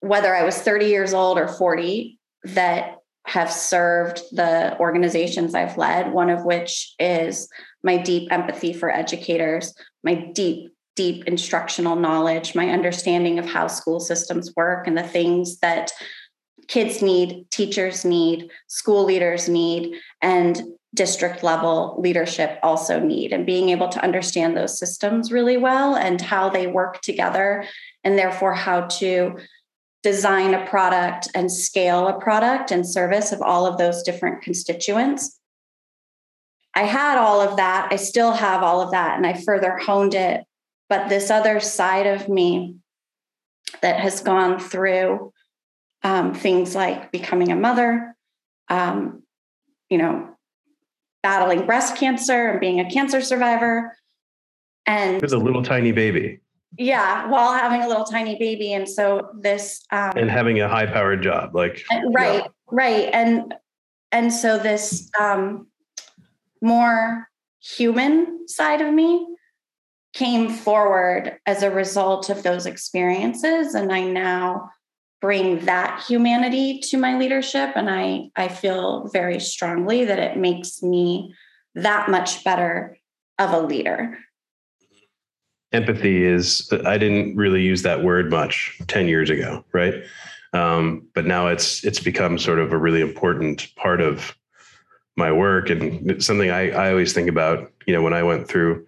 whether 0.01 0.35
I 0.35 0.43
was 0.43 0.59
30 0.59 0.87
years 0.87 1.15
old 1.15 1.39
or 1.39 1.47
40, 1.47 2.19
that 2.43 2.97
have 3.25 3.53
served 3.53 4.21
the 4.33 4.77
organizations 4.81 5.55
I've 5.55 5.79
led, 5.79 6.13
one 6.13 6.29
of 6.29 6.45
which 6.45 6.93
is 6.99 7.49
my 7.85 7.97
deep 7.97 8.33
empathy 8.33 8.73
for 8.73 8.91
educators, 8.91 9.75
my 10.03 10.15
deep 10.35 10.73
deep 10.97 11.25
instructional 11.27 11.95
knowledge, 11.95 12.55
my 12.55 12.71
understanding 12.71 13.39
of 13.39 13.45
how 13.45 13.69
school 13.69 14.01
systems 14.01 14.53
work 14.57 14.87
and 14.87 14.97
the 14.97 15.03
things 15.03 15.59
that 15.59 15.93
kids 16.69 17.03
need, 17.03 17.51
teachers 17.51 18.05
need, 18.05 18.51
school 18.67 19.05
leaders 19.05 19.49
need, 19.49 20.01
and 20.23 20.63
district 20.95 21.43
level 21.43 21.97
leadership 21.99 22.59
also 22.63 22.99
need, 23.01 23.33
and 23.33 23.45
being 23.45 23.69
able 23.69 23.89
to 23.89 24.03
understand 24.03 24.57
those 24.57 24.79
systems 24.79 25.31
really 25.31 25.57
well 25.57 25.95
and 25.95 26.21
how 26.21 26.49
they 26.49 26.67
work 26.67 27.01
together, 27.03 27.65
and 28.05 28.19
therefore 28.19 28.55
how 28.55 28.83
to 28.83 29.37
design 30.03 30.55
a 30.55 30.67
product 30.67 31.29
and 31.35 31.51
scale 31.51 32.07
a 32.09 32.19
product 32.21 32.71
and 32.71 32.89
service 32.89 33.33
of 33.33 33.43
all 33.43 33.67
of 33.67 33.77
those 33.77 34.03
different 34.03 34.43
constituents. 34.43 35.39
I 36.75 36.83
had 36.83 37.19
all 37.19 37.41
of 37.41 37.57
that. 37.57 37.89
I 37.91 37.97
still 37.97 38.33
have 38.33 38.63
all 38.63 38.81
of 38.81 38.91
that. 38.91 39.17
And 39.17 39.27
I 39.27 39.33
further 39.33 39.79
honed 39.79 40.15
it 40.15 40.45
but 40.89 41.09
this 41.09 41.31
other 41.31 41.61
side 41.61 42.07
of 42.07 42.29
me 42.29 42.77
that 43.83 44.01
has 44.01 44.21
gone 44.21 44.59
through 44.59 45.33
um, 46.07 46.33
things 46.33 46.77
like 46.77 47.11
becoming 47.11 47.51
a 47.51 47.57
mother, 47.57 48.15
um, 48.69 49.25
you 49.91 49.99
know, 49.99 50.29
battling 51.25 51.67
breast 51.67 51.97
cancer 51.97 52.51
and 52.51 52.61
being 52.61 52.79
a 52.79 52.89
cancer 52.89 53.21
survivor. 53.21 53.97
And 54.87 55.21
with 55.21 55.33
a 55.33 55.39
little 55.39 55.65
tiny 55.65 55.91
baby. 55.91 56.39
Yeah, 56.79 57.29
while 57.29 57.53
having 57.53 57.83
a 57.83 57.89
little 57.89 58.05
tiny 58.05 58.39
baby. 58.39 58.73
And 58.73 58.89
so 58.89 59.31
this 59.41 59.85
um, 59.91 60.13
and 60.15 60.31
having 60.31 60.61
a 60.61 60.69
high 60.69 60.87
powered 60.87 61.25
job, 61.25 61.57
like 61.57 61.85
right, 62.13 62.43
yeah. 62.45 62.49
right. 62.71 63.11
And 63.13 63.55
and 64.13 64.33
so 64.33 64.59
this 64.59 65.11
um 65.19 65.67
more 66.63 67.29
human 67.61 68.47
side 68.47 68.81
of 68.81 68.95
me 68.95 69.27
came 70.13 70.51
forward 70.51 71.37
as 71.47 71.65
a 71.65 71.71
result 71.71 72.31
of 72.31 72.43
those 72.43 72.65
experiences 72.65 73.75
and 73.75 73.93
i 73.93 74.01
now 74.01 74.71
bring 75.21 75.65
that 75.65 76.03
humanity 76.07 76.79
to 76.79 76.97
my 76.97 77.17
leadership 77.17 77.71
and 77.75 77.89
i 77.91 78.31
i 78.37 78.49
feel 78.49 79.09
very 79.13 79.41
strongly 79.41 80.05
that 80.05 80.19
it 80.19 80.37
makes 80.37 80.83
me 80.83 81.35
that 81.75 82.11
much 82.11 82.43
better 82.43 82.97
of 83.39 83.53
a 83.53 83.61
leader. 83.61 84.19
Empathy 85.73 86.25
is 86.25 86.71
i 86.85 86.97
didn't 86.97 87.37
really 87.37 87.63
use 87.63 87.83
that 87.83 88.03
word 88.03 88.31
much 88.31 88.79
10 88.89 89.09
years 89.09 89.31
ago 89.31 89.65
right? 89.73 89.95
Um, 90.53 91.09
but 91.15 91.27
now 91.27 91.49
it's 91.49 91.85
it's 91.85 92.01
become 92.01 92.39
sort 92.39 92.59
of 92.59 92.73
a 92.73 92.79
really 92.79 93.03
important 93.03 93.75
part 93.77 94.01
of 94.01 94.35
my 95.17 95.33
work 95.33 95.71
and 95.71 96.23
something 96.23 96.51
I, 96.51 96.71
I 96.71 96.91
always 96.91 97.13
think 97.13 97.29
about 97.29 97.73
you 97.87 97.95
know 97.95 98.03
when 98.03 98.15
i 98.15 98.23
went 98.23 98.49
through 98.49 98.87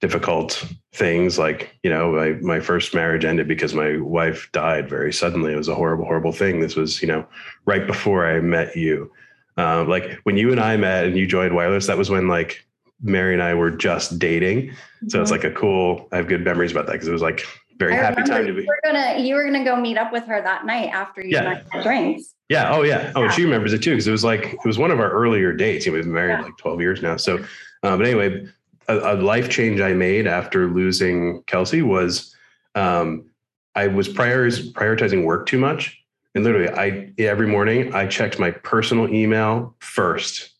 difficult 0.00 0.64
things 0.92 1.38
like 1.38 1.76
you 1.82 1.90
know 1.90 2.12
my, 2.12 2.30
my 2.40 2.60
first 2.60 2.94
marriage 2.94 3.24
ended 3.24 3.48
because 3.48 3.74
my 3.74 3.96
wife 3.98 4.48
died 4.52 4.88
very 4.88 5.12
suddenly 5.12 5.52
it 5.52 5.56
was 5.56 5.68
a 5.68 5.74
horrible 5.74 6.04
horrible 6.04 6.32
thing 6.32 6.60
this 6.60 6.76
was 6.76 7.02
you 7.02 7.08
know 7.08 7.26
right 7.64 7.86
before 7.86 8.26
i 8.26 8.40
met 8.40 8.76
you 8.76 9.10
uh, 9.56 9.84
like 9.84 10.20
when 10.22 10.36
you 10.36 10.52
and 10.52 10.60
i 10.60 10.76
met 10.76 11.04
and 11.04 11.16
you 11.16 11.26
joined 11.26 11.54
wireless 11.54 11.86
that 11.88 11.98
was 11.98 12.10
when 12.10 12.28
like 12.28 12.64
mary 13.00 13.34
and 13.34 13.42
i 13.42 13.52
were 13.54 13.70
just 13.70 14.18
dating 14.20 14.68
mm-hmm. 14.68 15.08
so 15.08 15.20
it's 15.20 15.32
mm-hmm. 15.32 15.42
like 15.42 15.52
a 15.52 15.54
cool 15.54 16.08
i 16.12 16.16
have 16.16 16.28
good 16.28 16.44
memories 16.44 16.70
about 16.70 16.86
that 16.86 16.92
because 16.92 17.08
it 17.08 17.12
was 17.12 17.22
like 17.22 17.44
very 17.78 17.94
I 17.94 17.96
happy 17.96 18.22
time 18.24 18.46
to 18.46 18.52
be. 18.52 18.62
You 18.62 18.66
were 18.66 18.80
gonna 18.84 19.20
you 19.20 19.34
were 19.34 19.44
gonna 19.44 19.64
go 19.64 19.76
meet 19.76 19.96
up 19.96 20.12
with 20.12 20.24
her 20.24 20.42
that 20.42 20.66
night 20.66 20.90
after 20.92 21.22
you 21.22 21.30
yeah. 21.30 21.62
had 21.70 21.82
drinks. 21.82 22.34
Yeah. 22.48 22.74
Oh 22.74 22.82
yeah. 22.82 23.12
Oh, 23.14 23.24
yeah. 23.24 23.30
she 23.30 23.44
remembers 23.44 23.72
it 23.72 23.82
too 23.82 23.92
because 23.92 24.08
it 24.08 24.10
was 24.10 24.24
like 24.24 24.54
it 24.54 24.64
was 24.64 24.78
one 24.78 24.90
of 24.90 24.98
our 24.98 25.10
earlier 25.10 25.52
dates. 25.52 25.86
You 25.86 25.92
know, 25.92 25.96
we've 25.96 26.04
been 26.04 26.12
married 26.12 26.38
yeah. 26.38 26.42
like 26.42 26.56
twelve 26.56 26.80
years 26.80 27.02
now. 27.02 27.16
So, 27.16 27.38
uh, 27.82 27.96
but 27.96 28.04
anyway, 28.04 28.46
a, 28.88 29.14
a, 29.14 29.14
life 29.14 29.48
change 29.48 29.80
I 29.80 29.92
made 29.92 30.26
after 30.26 30.66
losing 30.66 31.42
Kelsey 31.44 31.82
was 31.82 32.34
um, 32.74 33.28
I 33.74 33.86
was 33.86 34.08
prioritizing 34.08 35.24
work 35.24 35.46
too 35.46 35.58
much. 35.58 36.02
And 36.34 36.44
literally, 36.44 36.68
I 36.70 37.12
every 37.18 37.46
morning 37.46 37.94
I 37.94 38.06
checked 38.06 38.38
my 38.38 38.50
personal 38.50 39.08
email 39.12 39.74
first, 39.80 40.50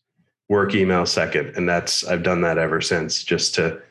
work 0.49 0.73
email 0.73 1.05
second, 1.05 1.55
and 1.55 1.67
that's 1.67 2.05
I've 2.05 2.23
done 2.23 2.41
that 2.41 2.57
ever 2.57 2.81
since, 2.81 3.23
just 3.23 3.55
to 3.55 3.81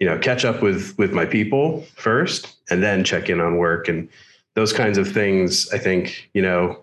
you 0.00 0.06
know 0.06 0.18
catch 0.18 0.44
up 0.44 0.62
with 0.62 0.94
with 0.96 1.12
my 1.12 1.26
people 1.26 1.84
first, 1.96 2.56
and 2.70 2.82
then 2.82 3.04
check 3.04 3.28
in 3.28 3.40
on 3.40 3.56
work 3.56 3.88
and 3.88 4.08
those 4.54 4.72
kinds 4.72 4.96
of 4.96 5.10
things. 5.10 5.70
I 5.72 5.78
think 5.78 6.30
you 6.34 6.42
know 6.42 6.82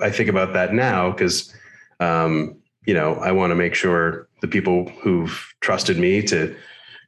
I 0.00 0.10
think 0.10 0.28
about 0.28 0.52
that 0.52 0.74
now 0.74 1.10
because 1.10 1.52
um, 2.00 2.59
you 2.86 2.94
know 2.94 3.14
I 3.14 3.32
want 3.32 3.50
to 3.50 3.54
make 3.54 3.74
sure 3.74 4.28
the 4.40 4.48
people 4.48 4.88
who've 5.02 5.54
trusted 5.60 5.98
me 5.98 6.22
to 6.22 6.56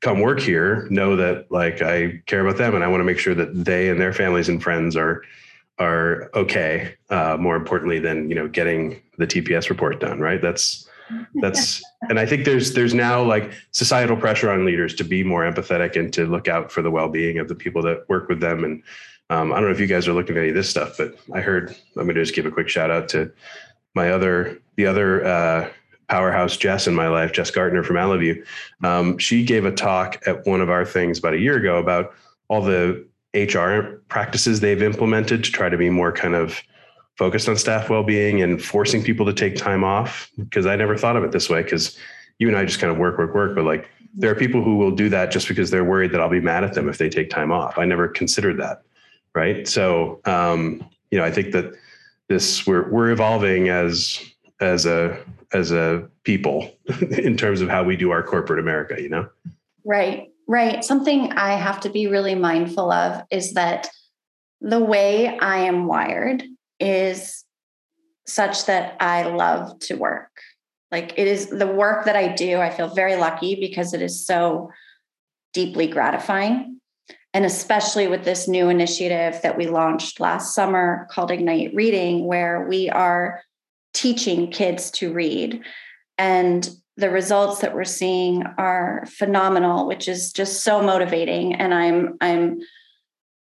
come 0.01 0.21
work 0.21 0.41
here 0.41 0.87
know 0.91 1.17
that 1.17 1.51
like 1.51 1.81
I 1.81 2.23
care 2.27 2.41
about 2.41 2.59
them 2.59 2.75
and 2.75 2.85
I 2.85 2.89
want 2.89 3.01
to 3.01 3.05
make 3.05 3.19
sure 3.19 3.35
that 3.35 3.65
they 3.65 3.89
and 3.89 4.01
their 4.01 4.13
families 4.13 4.49
and 4.49 4.63
friends 4.63 4.97
are 4.97 5.23
are 5.79 6.31
okay. 6.35 6.95
Uh, 7.11 7.37
more 7.39 7.57
importantly 7.57 7.99
than 7.99 8.29
you 8.29 8.35
know 8.35 8.49
getting 8.49 9.01
the 9.19 9.27
TPS 9.27 9.71
report 9.71 10.01
done, 10.01 10.21
right? 10.21 10.41
That's 10.41 10.89
that's 11.37 11.83
and 12.09 12.19
I 12.19 12.27
think 12.27 12.45
there's 12.45 12.75
there's 12.75 12.95
now 12.95 13.23
like 13.23 13.53
societal 13.71 14.17
pressure 14.17 14.51
on 14.51 14.65
leaders 14.65 14.95
to 14.97 15.05
be 15.05 15.25
more 15.25 15.43
empathetic 15.43 15.97
and 15.97 16.13
to 16.15 16.27
look 16.27 16.49
out 16.49 16.71
for 16.71 16.83
the 16.83 16.91
well 16.91 17.09
being 17.09 17.39
of 17.39 17.49
the 17.49 17.55
people 17.55 17.83
that 17.83 18.09
work 18.09 18.29
with 18.29 18.41
them. 18.41 18.65
And 18.65 18.83
um, 19.31 19.53
I 19.53 19.57
don't 19.57 19.67
know 19.67 19.75
if 19.75 19.81
you 19.81 19.87
guys 19.87 20.09
are 20.09 20.13
looking 20.13 20.37
at 20.37 20.41
any 20.41 20.51
of 20.51 20.55
this 20.55 20.69
stuff, 20.69 20.97
but 20.99 21.15
I 21.33 21.41
heard 21.41 21.71
I'm 21.97 22.05
going 22.05 22.15
to 22.15 22.23
just 22.23 22.35
give 22.35 22.47
a 22.47 22.51
quick 22.51 22.69
shout 22.69 22.91
out 22.91 23.09
to 23.11 23.33
my 23.95 24.11
other 24.11 24.61
the 24.77 24.87
other 24.87 25.25
uh, 25.25 25.69
powerhouse 26.09 26.57
Jess 26.57 26.87
in 26.87 26.95
my 26.95 27.09
life, 27.09 27.33
Jess 27.33 27.51
Gartner 27.51 27.83
from 27.83 27.97
Allovue. 27.97 28.45
Um, 28.83 29.19
she 29.19 29.45
gave 29.45 29.65
a 29.65 29.73
talk 29.73 30.23
at 30.27 30.47
one 30.47 30.61
of 30.61 30.71
our 30.71 30.85
things 30.85 31.19
about 31.19 31.35
a 31.35 31.39
year 31.39 31.57
ago 31.57 31.79
about 31.79 32.15
all 32.49 32.63
the 32.63 33.07
HR 33.35 34.03
practices 34.09 34.61
they've 34.61 34.83
implemented 34.83 35.45
to 35.45 35.51
try 35.51 35.69
to 35.69 35.79
be 35.79 35.89
more 35.89 36.13
kind 36.13 36.35
of 36.35 36.61
focused 37.17 37.49
on 37.49 37.57
staff 37.57 37.89
well-being 37.89 38.43
and 38.43 38.63
forcing 38.63 39.03
people 39.03 39.25
to 39.27 39.33
take 39.33 39.57
time 39.57 39.85
off. 39.85 40.31
Because 40.39 40.67
I 40.67 40.77
never 40.77 40.97
thought 40.97 41.17
of 41.17 41.25
it 41.25 41.33
this 41.33 41.49
way. 41.49 41.63
Because 41.63 41.99
you 42.39 42.49
and 42.49 42.57
I 42.57 42.65
just 42.65 42.81
kind 42.81 42.93
of 42.93 42.99
work, 42.99 43.19
work, 43.19 43.35
work. 43.35 43.55
But 43.55 43.65
like 43.65 43.89
there 44.15 44.31
are 44.31 44.35
people 44.35 44.63
who 44.63 44.77
will 44.77 44.91
do 44.91 45.09
that 45.09 45.31
just 45.31 45.49
because 45.49 45.71
they're 45.71 45.85
worried 45.85 46.13
that 46.13 46.21
I'll 46.21 46.29
be 46.29 46.41
mad 46.41 46.65
at 46.65 46.75
them 46.75 46.89
if 46.89 46.99
they 46.99 47.09
take 47.09 47.31
time 47.31 47.53
off. 47.53 47.79
I 47.79 47.85
never 47.85 48.09
considered 48.09 48.59
that. 48.59 48.83
Right. 49.35 49.67
So 49.67 50.21
um, 50.27 50.87
you 51.11 51.19
know, 51.19 51.25
I 51.25 51.31
think 51.31 51.53
that 51.53 51.73
this 52.29 52.67
we're 52.67 52.91
we're 52.91 53.11
evolving 53.11 53.69
as 53.69 54.32
as 54.63 54.87
a 54.87 55.19
as 55.53 55.73
a 55.73 56.09
people 56.25 56.71
in 57.19 57.37
terms 57.37 57.61
of 57.61 57.69
how 57.69 57.83
we 57.83 57.97
do 57.97 58.11
our 58.11 58.23
corporate 58.23 58.59
America, 58.59 59.01
you 59.01 59.09
know? 59.09 59.29
Right, 59.85 60.29
right. 60.49 60.83
Something 60.83 61.33
I 61.33 61.55
have 61.55 61.81
to 61.81 61.91
be 61.91 62.07
really 62.07 62.35
mindful 62.35 62.91
of 62.91 63.23
is 63.31 63.53
that 63.55 63.91
the 64.61 64.81
way 64.81 65.37
I 65.39 65.59
am 65.59 65.87
wired 65.87 66.45
is 66.81 67.45
such 68.27 68.67
that 68.67 68.97
I 69.01 69.25
love 69.25 69.79
to 69.81 69.97
work. 69.97 70.31
Like 70.91 71.15
it 71.17 71.27
is 71.27 71.49
the 71.49 71.67
work 71.67 72.05
that 72.05 72.17
I 72.17 72.29
do, 72.29 72.59
I 72.59 72.71
feel 72.71 72.89
very 72.89 73.17
lucky 73.17 73.57
because 73.57 73.93
it 73.93 74.01
is 74.01 74.25
so 74.25 74.71
deeply 75.53 75.87
gratifying. 75.87 76.81
And 77.35 77.45
especially 77.45 78.07
with 78.07 78.25
this 78.25 78.47
new 78.47 78.69
initiative 78.69 79.41
that 79.43 79.57
we 79.57 79.67
launched 79.67 80.21
last 80.21 80.55
summer 80.55 81.09
called 81.11 81.31
Ignite 81.31 81.75
Reading, 81.75 82.27
where 82.27 82.67
we 82.69 82.91
are 82.91 83.43
teaching 83.93 84.51
kids 84.51 84.91
to 84.93 85.13
read. 85.13 85.63
And 86.19 86.69
the 86.97 87.11
results 87.11 87.61
that 87.61 87.75
we're 87.75 87.85
seeing 87.85 88.45
are 88.59 89.05
phenomenal, 89.07 89.87
which 89.87 90.09
is 90.09 90.33
just 90.33 90.63
so 90.63 90.83
motivating. 90.83 91.55
And 91.55 91.73
I'm 91.73 92.17
I'm 92.21 92.61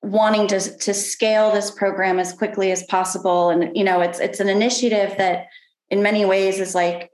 wanting 0.02 0.46
to, 0.48 0.60
to 0.60 0.92
scale 0.92 1.50
this 1.50 1.70
program 1.70 2.18
as 2.18 2.32
quickly 2.32 2.70
as 2.70 2.82
possible. 2.84 3.50
And 3.50 3.76
you 3.76 3.84
know, 3.84 4.00
it's 4.00 4.18
it's 4.18 4.40
an 4.40 4.48
initiative 4.48 5.14
that 5.18 5.46
in 5.90 6.02
many 6.02 6.24
ways 6.24 6.58
is 6.58 6.74
like 6.74 7.10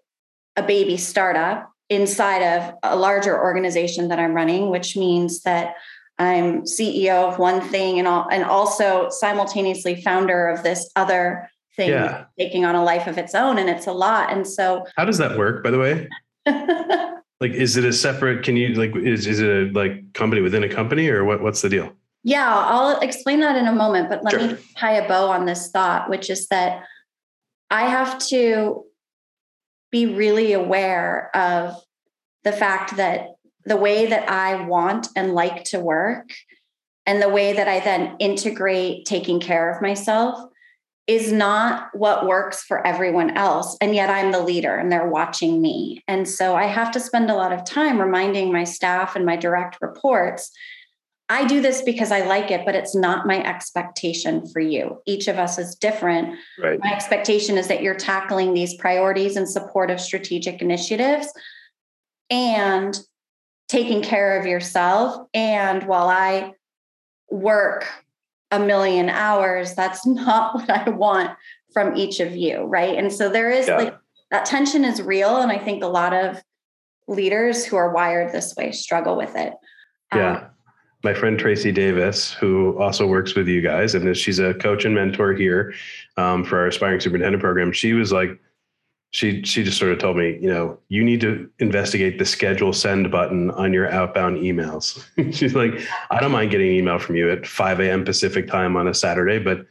a 0.56 0.62
baby 0.62 0.96
startup 0.96 1.70
inside 1.88 2.42
of 2.42 2.74
a 2.82 2.96
larger 2.96 3.40
organization 3.40 4.08
that 4.08 4.18
I'm 4.18 4.34
running, 4.34 4.70
which 4.70 4.96
means 4.96 5.42
that 5.42 5.74
I'm 6.18 6.62
CEO 6.62 7.24
of 7.24 7.38
one 7.38 7.60
thing 7.60 7.98
and 7.98 8.06
all, 8.06 8.28
and 8.30 8.44
also 8.44 9.08
simultaneously 9.10 10.00
founder 10.02 10.48
of 10.48 10.62
this 10.62 10.90
other 10.94 11.50
thing 11.76 11.90
Yeah. 11.90 12.24
taking 12.38 12.64
on 12.64 12.74
a 12.74 12.82
life 12.84 13.06
of 13.06 13.18
its 13.18 13.34
own. 13.34 13.58
And 13.58 13.68
it's 13.68 13.86
a 13.86 13.92
lot. 13.92 14.32
And 14.32 14.46
so 14.46 14.84
How 14.96 15.04
does 15.04 15.18
that 15.18 15.38
work, 15.38 15.62
by 15.64 15.70
the 15.70 15.78
way? 15.78 16.08
Like, 17.42 17.52
is 17.52 17.78
it 17.78 17.86
a 17.86 17.92
separate? 17.94 18.42
Can 18.44 18.54
you 18.54 18.74
like? 18.74 18.94
Is 18.94 19.26
is 19.26 19.40
it 19.40 19.48
a 19.48 19.72
like 19.72 20.12
company 20.12 20.42
within 20.42 20.62
a 20.62 20.68
company, 20.68 21.08
or 21.08 21.24
what? 21.24 21.40
What's 21.40 21.62
the 21.62 21.70
deal? 21.70 21.90
Yeah, 22.22 22.46
I'll 22.46 23.00
explain 23.00 23.40
that 23.40 23.56
in 23.56 23.66
a 23.66 23.72
moment, 23.72 24.10
but 24.10 24.22
let 24.22 24.32
Sure. 24.34 24.46
me 24.48 24.56
tie 24.76 24.92
a 24.96 25.08
bow 25.08 25.28
on 25.30 25.46
this 25.46 25.70
thought, 25.70 26.10
which 26.10 26.28
is 26.28 26.48
that 26.48 26.82
I 27.70 27.86
have 27.88 28.18
to 28.28 28.84
be 29.90 30.04
really 30.04 30.52
aware 30.52 31.34
of 31.34 31.76
the 32.44 32.52
fact 32.52 32.98
that 32.98 33.28
the 33.64 33.78
way 33.78 34.04
that 34.04 34.28
I 34.30 34.66
want 34.66 35.08
and 35.16 35.32
like 35.32 35.64
to 35.72 35.80
work 35.80 36.28
and 37.06 37.22
the 37.22 37.30
way 37.30 37.54
that 37.54 37.68
I 37.68 37.80
then 37.80 38.16
integrate 38.18 39.06
taking 39.06 39.40
care 39.40 39.70
of 39.70 39.80
myself 39.80 40.49
is 41.06 41.32
not 41.32 41.88
what 41.92 42.26
works 42.26 42.62
for 42.62 42.86
everyone 42.86 43.36
else. 43.36 43.76
And 43.80 43.94
yet 43.94 44.10
I'm 44.10 44.30
the 44.30 44.42
leader 44.42 44.76
and 44.76 44.92
they're 44.92 45.08
watching 45.08 45.60
me. 45.60 46.04
And 46.06 46.28
so 46.28 46.54
I 46.54 46.64
have 46.64 46.92
to 46.92 47.00
spend 47.00 47.30
a 47.30 47.34
lot 47.34 47.52
of 47.52 47.64
time 47.64 48.00
reminding 48.00 48.52
my 48.52 48.64
staff 48.64 49.16
and 49.16 49.26
my 49.26 49.36
direct 49.36 49.78
reports 49.80 50.52
I 51.30 51.46
do 51.46 51.62
this 51.62 51.80
because 51.82 52.10
I 52.10 52.26
like 52.26 52.50
it, 52.50 52.66
but 52.66 52.74
it's 52.74 52.94
not 52.94 53.24
my 53.24 53.40
expectation 53.44 54.48
for 54.48 54.58
you. 54.58 55.00
Each 55.06 55.28
of 55.28 55.38
us 55.38 55.58
is 55.58 55.76
different. 55.76 56.36
Right. 56.60 56.80
My 56.82 56.92
expectation 56.92 57.56
is 57.56 57.68
that 57.68 57.82
you're 57.82 57.94
tackling 57.94 58.52
these 58.52 58.74
priorities 58.74 59.36
in 59.36 59.46
support 59.46 59.92
of 59.92 60.00
strategic 60.00 60.60
initiatives 60.60 61.32
and 62.30 62.98
taking 63.68 64.02
care 64.02 64.40
of 64.40 64.46
yourself. 64.46 65.28
And 65.32 65.84
while 65.84 66.08
I 66.08 66.54
work 67.30 67.86
a 68.50 68.58
million 68.58 69.08
hours, 69.08 69.74
that's 69.74 70.06
not 70.06 70.54
what 70.54 70.70
I 70.70 70.90
want 70.90 71.30
from 71.72 71.96
each 71.96 72.20
of 72.20 72.34
you. 72.34 72.62
Right. 72.62 72.96
And 72.98 73.12
so 73.12 73.28
there 73.28 73.50
is 73.50 73.68
Yeah. 73.68 73.76
like 73.76 73.96
that 74.30 74.44
tension 74.44 74.84
is 74.84 75.02
real. 75.02 75.36
And 75.38 75.50
I 75.50 75.58
think 75.58 75.82
a 75.82 75.88
lot 75.88 76.12
of 76.12 76.42
leaders 77.08 77.64
who 77.64 77.76
are 77.76 77.92
wired 77.92 78.32
this 78.32 78.54
way 78.56 78.72
struggle 78.72 79.16
with 79.16 79.34
it. 79.36 79.54
Yeah. 80.14 80.36
Um, 80.36 80.46
My 81.02 81.14
friend 81.14 81.38
Tracy 81.38 81.72
Davis, 81.72 82.32
who 82.32 82.78
also 82.78 83.06
works 83.06 83.34
with 83.34 83.48
you 83.48 83.62
guys, 83.62 83.94
and 83.94 84.16
she's 84.16 84.38
a 84.38 84.54
coach 84.54 84.84
and 84.84 84.94
mentor 84.94 85.32
here 85.32 85.72
um, 86.16 86.44
for 86.44 86.58
our 86.60 86.66
aspiring 86.66 87.00
superintendent 87.00 87.42
program. 87.42 87.72
She 87.72 87.94
was 87.94 88.12
like, 88.12 88.38
she 89.10 89.42
she 89.42 89.64
just 89.64 89.78
sort 89.78 89.92
of 89.92 89.98
told 89.98 90.16
me, 90.16 90.38
you 90.40 90.48
know, 90.48 90.78
you 90.88 91.02
need 91.02 91.20
to 91.22 91.50
investigate 91.58 92.18
the 92.18 92.24
schedule 92.24 92.72
send 92.72 93.10
button 93.10 93.50
on 93.52 93.72
your 93.72 93.90
outbound 93.90 94.38
emails. 94.38 95.04
She's 95.34 95.54
like, 95.54 95.80
I 96.10 96.20
don't 96.20 96.30
mind 96.30 96.52
getting 96.52 96.68
an 96.68 96.74
email 96.74 96.98
from 96.98 97.16
you 97.16 97.30
at 97.30 97.46
5 97.46 97.80
a.m. 97.80 98.04
Pacific 98.04 98.46
time 98.46 98.76
on 98.76 98.86
a 98.86 98.94
Saturday, 98.94 99.40
but 99.40 99.66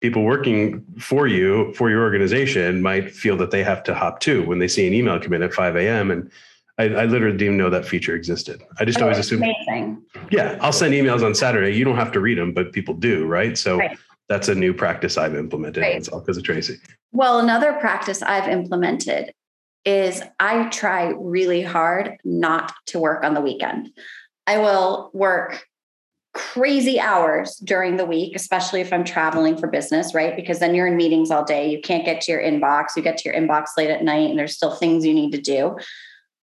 people 0.00 0.22
working 0.22 0.84
for 0.98 1.26
you 1.26 1.72
for 1.74 1.90
your 1.90 2.02
organization 2.02 2.82
might 2.82 3.10
feel 3.10 3.36
that 3.36 3.50
they 3.50 3.64
have 3.64 3.82
to 3.84 3.94
hop 3.94 4.20
too 4.20 4.46
when 4.46 4.60
they 4.60 4.68
see 4.68 4.86
an 4.86 4.94
email 4.94 5.18
come 5.18 5.32
in 5.32 5.42
at 5.42 5.52
5 5.52 5.74
a.m. 5.74 6.12
And 6.12 6.30
I, 6.78 6.84
I 6.84 7.04
literally 7.06 7.36
didn't 7.36 7.56
know 7.56 7.70
that 7.70 7.84
feature 7.84 8.14
existed. 8.14 8.62
I 8.78 8.84
just 8.84 9.00
oh, 9.00 9.04
always 9.04 9.18
assumed 9.18 9.42
amazing. 9.42 10.02
yeah, 10.30 10.56
I'll 10.60 10.72
send 10.72 10.94
emails 10.94 11.24
on 11.24 11.34
Saturday. 11.34 11.76
You 11.76 11.84
don't 11.84 11.96
have 11.96 12.12
to 12.12 12.20
read 12.20 12.38
them, 12.38 12.52
but 12.52 12.72
people 12.72 12.94
do, 12.94 13.26
right? 13.26 13.58
So 13.58 13.78
Right. 13.78 13.98
That's 14.28 14.48
a 14.48 14.54
new 14.54 14.72
practice 14.72 15.18
I've 15.18 15.34
implemented. 15.34 15.82
Right. 15.82 15.96
It's 15.96 16.08
all 16.08 16.20
because 16.20 16.36
of 16.36 16.44
Tracy. 16.44 16.78
Well, 17.12 17.38
another 17.38 17.74
practice 17.74 18.22
I've 18.22 18.48
implemented 18.48 19.32
is 19.84 20.22
I 20.40 20.68
try 20.70 21.12
really 21.16 21.62
hard 21.62 22.16
not 22.24 22.72
to 22.86 22.98
work 22.98 23.22
on 23.22 23.34
the 23.34 23.40
weekend. 23.40 23.90
I 24.46 24.58
will 24.58 25.10
work 25.12 25.66
crazy 26.32 26.98
hours 26.98 27.56
during 27.56 27.96
the 27.96 28.04
week, 28.04 28.34
especially 28.34 28.80
if 28.80 28.92
I'm 28.92 29.04
traveling 29.04 29.56
for 29.56 29.68
business, 29.68 30.14
right? 30.14 30.34
Because 30.34 30.58
then 30.58 30.74
you're 30.74 30.86
in 30.86 30.96
meetings 30.96 31.30
all 31.30 31.44
day. 31.44 31.70
You 31.70 31.80
can't 31.80 32.04
get 32.04 32.22
to 32.22 32.32
your 32.32 32.42
inbox. 32.42 32.88
You 32.96 33.02
get 33.02 33.18
to 33.18 33.28
your 33.28 33.38
inbox 33.38 33.68
late 33.76 33.90
at 33.90 34.02
night, 34.02 34.30
and 34.30 34.38
there's 34.38 34.56
still 34.56 34.74
things 34.74 35.06
you 35.06 35.14
need 35.14 35.32
to 35.32 35.40
do. 35.40 35.76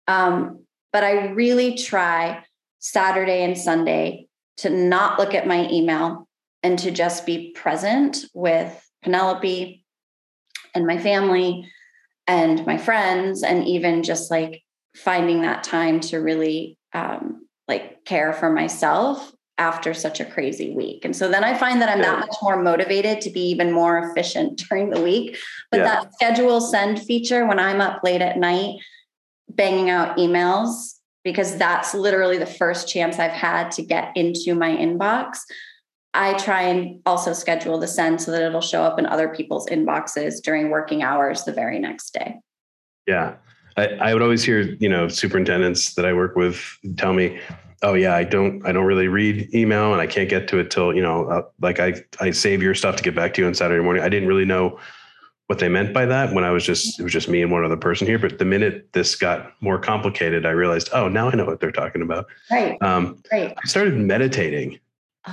Um, 0.07 0.65
but 0.93 1.05
I 1.05 1.29
really 1.29 1.77
try 1.77 2.45
Saturday 2.81 3.43
and 3.43 3.57
Sunday 3.57 4.27
to 4.59 4.71
not 4.71 5.19
look 5.19 5.35
at 5.35 5.47
my 5.47 5.69
email 5.71 6.29
and 6.63 6.79
to 6.79 6.91
just 6.91 7.27
be 7.27 7.53
present 7.53 8.25
with 8.35 8.89
Penelope 9.03 9.85
and 10.75 10.87
my 10.87 10.99
family 10.99 11.69
and 12.27 12.65
my 12.67 12.77
friends, 12.77 13.43
and 13.43 13.67
even 13.67 14.03
just 14.03 14.31
like 14.31 14.63
finding 14.95 15.43
that 15.43 15.65
time 15.65 16.01
to 16.01 16.19
really 16.19 16.79
um, 16.93 17.47
like 17.67 18.05
care 18.05 18.33
for 18.33 18.51
myself 18.51 19.33
after 19.59 19.93
such 19.93 20.21
a 20.21 20.25
crazy 20.25 20.75
week. 20.75 21.05
And 21.05 21.15
so 21.15 21.29
then 21.29 21.45
I 21.45 21.55
find 21.55 21.83
that 21.83 21.89
I'm 21.91 22.01
that 22.01 22.21
much 22.21 22.37
more 22.41 22.63
motivated 22.63 23.21
to 23.23 23.31
be 23.31 23.43
even 23.51 23.73
more 23.73 23.99
efficient 23.99 24.63
during 24.69 24.91
the 24.91 25.01
week. 25.01 25.37
But 25.71 25.79
Yeah. 25.79 25.85
that 25.85 26.15
schedule 26.15 26.61
send 26.61 27.03
feature 27.03 27.47
when 27.47 27.59
I'm 27.59 27.81
up 27.81 28.03
late 28.03 28.23
at 28.23 28.39
night 28.39 28.81
banging 29.49 29.91
out 29.91 30.17
emails 30.17 30.95
because 31.25 31.57
that's 31.57 31.93
literally 31.93 32.39
the 32.39 32.47
first 32.47 32.89
chance 32.89 33.19
I've 33.19 33.33
had 33.33 33.71
to 33.73 33.83
get 33.83 34.17
into 34.17 34.55
my 34.55 34.71
inbox. 34.71 35.41
I 36.13 36.35
try 36.35 36.63
and 36.63 37.01
also 37.07 37.33
schedule 37.33 37.79
the 37.79 37.87
send 37.87 38.21
so 38.21 38.33
that 38.33 38.43
it'll 38.43 38.61
show 38.61 38.83
up 38.83 38.99
in 38.99 39.07
other 39.07 39.29
people's 39.29 39.67
inboxes 39.69 40.43
during 40.43 40.71
working 40.71 41.03
hours 41.03 41.45
the 41.45 41.53
very 41.53 41.79
next 41.79 42.13
day. 42.15 42.41
Yeah. 43.07 43.37
I, 43.77 43.87
I 43.87 44.13
would 44.13 44.23
always 44.23 44.43
hear, 44.43 44.61
you 44.61 44.89
know, 44.89 45.07
superintendents 45.09 45.95
that 45.95 46.05
I 46.05 46.13
work 46.13 46.35
with 46.35 46.77
tell 46.97 47.13
me, 47.13 47.41
oh 47.83 47.95
yeah, 47.95 48.15
I 48.15 48.25
don't, 48.25 48.67
I 48.67 48.73
don't 48.73 48.85
really 48.85 49.09
read 49.09 49.55
email 49.55 49.93
and 49.93 50.03
I 50.03 50.07
can't 50.07 50.29
get 50.29 50.49
to 50.49 50.59
it 50.59 50.71
till, 50.71 50.93
you 50.95 51.01
know, 51.01 51.27
uh, 51.27 51.43
like 51.61 51.81
I, 51.81 51.95
I 52.21 52.33
save 52.33 52.63
your 52.63 52.75
stuff 52.75 52.97
to 52.97 53.03
get 53.03 53.15
back 53.15 53.33
to 53.35 53.43
you 53.43 53.47
on 53.47 53.55
Saturday 53.55 53.83
morning. 53.83 54.03
I 54.03 54.09
didn't 54.09 54.29
really 54.29 54.45
know 54.45 54.79
what 55.47 55.61
they 55.61 55.69
meant 55.69 55.95
by 55.95 56.07
that 56.07 56.33
when 56.35 56.45
I 56.45 56.51
was 56.51 56.65
just, 56.65 57.01
it 57.01 57.03
was 57.03 57.13
just 57.13 57.29
me 57.29 57.43
and 57.43 57.51
one 57.51 57.65
other 57.65 57.77
person 57.77 58.07
here. 58.07 58.19
But 58.19 58.39
the 58.39 58.45
minute 58.45 58.93
this 58.93 59.15
got 59.17 59.53
more 59.61 59.79
complicated, 59.79 60.45
I 60.45 60.51
realized, 60.51 60.91
oh, 60.93 61.09
now 61.09 61.29
I 61.29 61.35
know 61.35 61.47
what 61.47 61.61
they're 61.61 61.73
talking 61.73 62.03
about. 62.03 62.27
Right. 62.51 62.81
Um, 62.83 63.23
Right. 63.33 63.57
I 63.57 63.67
started 63.67 63.95
meditating. 63.95 64.79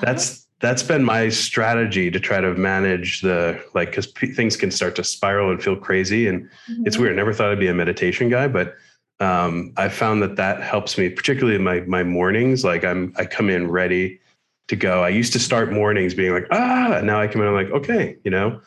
That's 0.02 0.47
that's 0.60 0.82
been 0.82 1.04
my 1.04 1.30
strategy 1.30 2.10
to 2.10 2.20
try 2.20 2.42
to 2.42 2.54
manage 2.56 3.22
the 3.22 3.64
like 3.74 3.90
because 3.90 4.08
p- 4.08 4.32
things 4.32 4.58
can 4.58 4.72
start 4.72 4.96
to 4.96 5.04
spiral 5.04 5.52
and 5.52 5.62
feel 5.62 5.76
crazy 5.76 6.28
and 6.28 6.50
it's 6.84 6.98
weird. 6.98 7.14
I 7.14 7.16
never 7.16 7.34
thought 7.34 7.52
I'd 7.52 7.60
be 7.60 7.68
a 7.68 7.74
meditation 7.74 8.30
guy, 8.30 8.48
but 8.48 8.76
um, 9.20 9.74
I 9.78 9.90
found 9.90 10.22
that 10.24 10.36
that 10.36 10.62
helps 10.62 10.98
me, 10.98 11.10
particularly 11.10 11.56
in 11.56 11.64
my 11.64 11.82
my 11.82 12.04
mornings. 12.04 12.64
Like 12.64 12.84
I'm 12.84 13.14
I 13.18 13.26
come 13.26 13.50
in 13.50 13.70
ready 13.70 14.20
to 14.68 14.76
go. 14.76 15.04
I 15.04 15.10
used 15.10 15.34
to 15.34 15.40
start 15.40 15.72
mornings 15.72 16.14
being 16.14 16.34
like 16.34 16.48
ah, 16.52 17.02
now 17.04 17.22
I 17.22 17.28
come 17.28 17.42
in 17.42 17.48
I'm 17.48 17.54
like 17.54 17.70
okay, 17.70 18.18
you 18.24 18.32
know, 18.32 18.60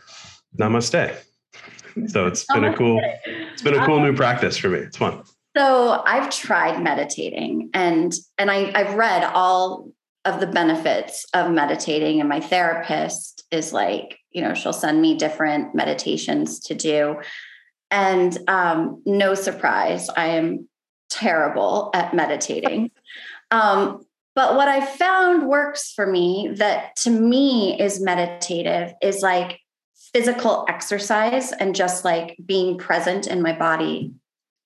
namaste. 0.59 1.16
So 2.07 2.26
it's 2.29 2.44
been 2.44 2.64
a 2.64 2.76
cool 2.76 3.00
it's 3.24 3.62
been 3.62 3.74
a 3.74 3.85
cool 3.85 4.00
new 4.00 4.14
practice 4.14 4.57
for 4.57 4.68
me. 4.68 4.79
It's 4.79 4.96
fun. 4.96 5.24
So 5.57 6.03
I've 6.07 6.31
tried 6.31 6.81
meditating 6.81 7.70
and 7.74 8.14
and 8.38 8.48
I, 8.48 8.70
I've 8.76 8.94
read 8.94 9.24
all 9.24 9.90
of 10.24 10.40
the 10.40 10.46
benefits 10.46 11.24
of 11.35 11.50
meditating, 11.50 12.20
and 12.20 12.28
my 12.28 12.40
therapist 12.40 13.44
is 13.50 13.72
like, 13.72 14.18
you 14.30 14.42
know, 14.42 14.54
she'll 14.54 14.72
send 14.72 15.00
me 15.00 15.16
different 15.16 15.74
meditations 15.74 16.61
to 16.61 16.74
do. 16.74 17.20
And 17.90 18.37
um, 18.48 19.02
no 19.06 19.35
surprise, 19.35 20.09
I 20.11 20.26
am 20.26 20.68
terrible 21.09 21.90
at 21.94 22.14
meditating. 22.14 22.90
Um, 23.52 24.06
but 24.37 24.54
what 24.54 24.68
I 24.68 24.87
found 24.87 25.48
works 25.48 25.92
for 25.92 26.06
me 26.06 26.52
that 26.54 26.94
to 26.98 27.11
me 27.11 27.76
is 27.80 28.00
meditative 28.00 28.94
is 29.02 29.22
like 29.22 29.59
physical 30.12 30.64
exercise 30.68 31.52
and 31.52 31.74
just 31.74 32.04
like 32.04 32.37
being 32.46 32.78
present 32.78 33.26
in 33.26 33.42
my 33.42 33.52
body 33.52 34.12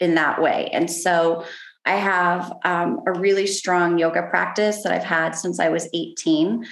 in 0.00 0.14
that 0.16 0.40
way. 0.40 0.68
And 0.72 0.90
so 0.90 1.44
I 1.84 1.96
have 1.96 2.52
um, 2.64 3.00
a 3.06 3.12
really 3.12 3.46
strong 3.46 3.98
yoga 3.98 4.22
practice 4.22 4.82
that 4.82 4.92
I've 4.92 5.04
had 5.04 5.32
since 5.32 5.60
I 5.60 5.68
was 5.68 5.88
18. 5.92 6.64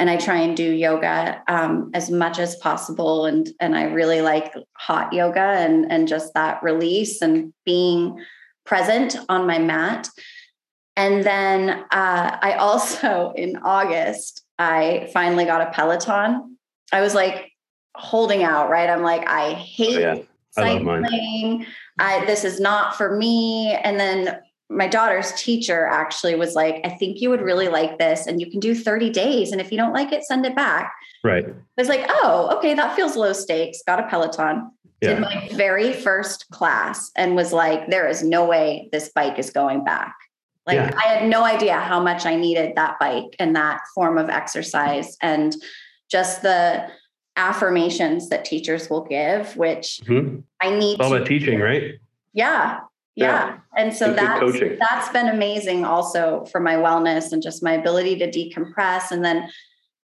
And 0.00 0.08
I 0.08 0.16
try 0.16 0.36
and 0.36 0.56
do 0.56 0.70
yoga 0.70 1.42
um, 1.48 1.90
as 1.92 2.10
much 2.10 2.38
as 2.38 2.54
possible. 2.56 3.26
And, 3.26 3.48
and 3.60 3.76
I 3.76 3.84
really 3.84 4.20
like 4.20 4.54
hot 4.74 5.12
yoga 5.12 5.40
and, 5.40 5.90
and 5.90 6.06
just 6.06 6.34
that 6.34 6.62
release 6.62 7.20
and 7.20 7.52
being 7.64 8.24
present 8.64 9.16
on 9.28 9.46
my 9.46 9.58
mat. 9.58 10.08
And 10.96 11.24
then 11.24 11.70
uh, 11.70 12.38
I 12.40 12.56
also, 12.58 13.32
in 13.36 13.56
August, 13.64 14.44
I 14.58 15.10
finally 15.12 15.44
got 15.44 15.62
a 15.62 15.70
Peloton. 15.70 16.58
I 16.92 17.00
was 17.00 17.14
like 17.14 17.52
holding 17.94 18.44
out, 18.44 18.70
right? 18.70 18.88
I'm 18.88 19.02
like, 19.02 19.28
I 19.28 19.52
hate 19.54 19.96
Oh, 19.96 20.00
yeah. 20.00 20.22
I 20.56 20.78
cycling. 20.78 21.66
I, 21.98 22.24
this 22.24 22.44
is 22.44 22.60
not 22.60 22.96
for 22.96 23.16
me. 23.16 23.72
And 23.72 23.98
then 23.98 24.40
my 24.70 24.86
daughter's 24.86 25.32
teacher 25.32 25.86
actually 25.86 26.34
was 26.34 26.54
like, 26.54 26.80
I 26.84 26.90
think 26.90 27.20
you 27.20 27.30
would 27.30 27.40
really 27.40 27.68
like 27.68 27.98
this, 27.98 28.26
and 28.26 28.40
you 28.40 28.50
can 28.50 28.60
do 28.60 28.74
30 28.74 29.10
days. 29.10 29.52
And 29.52 29.60
if 29.60 29.72
you 29.72 29.78
don't 29.78 29.94
like 29.94 30.12
it, 30.12 30.24
send 30.24 30.44
it 30.44 30.54
back. 30.54 30.92
Right. 31.24 31.46
I 31.48 31.52
was 31.76 31.88
like, 31.88 32.04
oh, 32.08 32.54
okay, 32.58 32.74
that 32.74 32.94
feels 32.94 33.16
low 33.16 33.32
stakes. 33.32 33.82
Got 33.86 34.00
a 34.00 34.06
Peloton. 34.08 34.70
Did 35.00 35.20
my 35.20 35.48
very 35.52 35.92
first 35.92 36.50
class 36.50 37.12
and 37.14 37.36
was 37.36 37.52
like, 37.52 37.88
there 37.88 38.08
is 38.08 38.24
no 38.24 38.44
way 38.44 38.88
this 38.90 39.10
bike 39.14 39.38
is 39.38 39.50
going 39.50 39.84
back. 39.84 40.14
Like, 40.66 40.74
Yeah. 40.74 40.90
I 40.98 41.08
had 41.14 41.28
no 41.30 41.44
idea 41.44 41.74
how 41.78 42.00
much 42.00 42.26
I 42.26 42.34
needed 42.34 42.74
that 42.74 42.98
bike 42.98 43.36
and 43.38 43.54
that 43.54 43.80
form 43.94 44.18
of 44.18 44.28
exercise 44.28 45.16
and 45.22 45.54
just 46.10 46.42
the 46.42 46.88
affirmations 47.36 48.28
that 48.30 48.44
teachers 48.44 48.90
will 48.90 49.04
give, 49.04 49.56
which 49.56 50.00
Mhm. 50.04 50.42
I 50.60 50.70
need 50.76 50.94
It's 50.94 51.00
all 51.00 51.10
to 51.10 51.16
about 51.16 51.28
teaching, 51.28 51.60
right? 51.60 51.94
yeah. 52.32 52.80
Yeah. 53.18 53.58
And 53.76 53.94
so 53.94 54.12
that's 54.12 54.60
that's 54.78 55.08
been 55.10 55.28
amazing 55.28 55.84
also 55.84 56.44
for 56.50 56.60
my 56.60 56.74
wellness 56.74 57.32
and 57.32 57.42
just 57.42 57.62
my 57.62 57.72
ability 57.72 58.16
to 58.18 58.30
decompress. 58.30 59.10
And 59.10 59.24
then, 59.24 59.48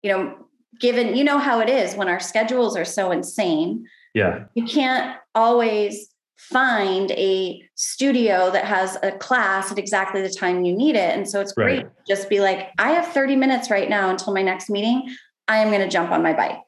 you 0.03 0.11
know, 0.11 0.35
given 0.81 1.17
you 1.17 1.25
know 1.25 1.39
how 1.39 1.61
it 1.61 1.69
is 1.69 1.95
when 1.95 2.09
our 2.09 2.21
schedules 2.21 2.77
are 2.77 2.85
so 2.85 3.11
insane, 3.11 3.87
Yeah. 4.15 4.45
you 4.55 4.65
can't 4.65 5.17
always 5.35 6.09
find 6.37 7.11
a 7.13 7.63
studio 7.75 8.51
that 8.51 8.65
has 8.65 8.97
a 9.03 9.13
class 9.13 9.71
at 9.71 9.79
exactly 9.79 10.23
the 10.23 10.31
time 10.31 10.65
you 10.65 10.75
need 10.75 10.97
it. 10.97 11.15
And 11.17 11.29
so 11.29 11.41
it's 11.41 11.53
great 11.53 11.85
Right. 11.85 11.85
to 11.85 12.15
just 12.15 12.29
be 12.31 12.41
like, 12.41 12.71
I 12.79 12.93
have 12.93 13.07
30 13.09 13.37
minutes 13.37 13.71
right 13.71 13.89
now 13.91 14.09
until 14.09 14.33
my 14.33 14.43
next 14.43 14.71
meeting. 14.71 15.15
I 15.49 15.59
am 15.59 15.69
going 15.69 15.81
to 15.83 15.89
jump 15.89 16.13
on 16.13 16.23
my 16.23 16.33
bike. 16.33 16.61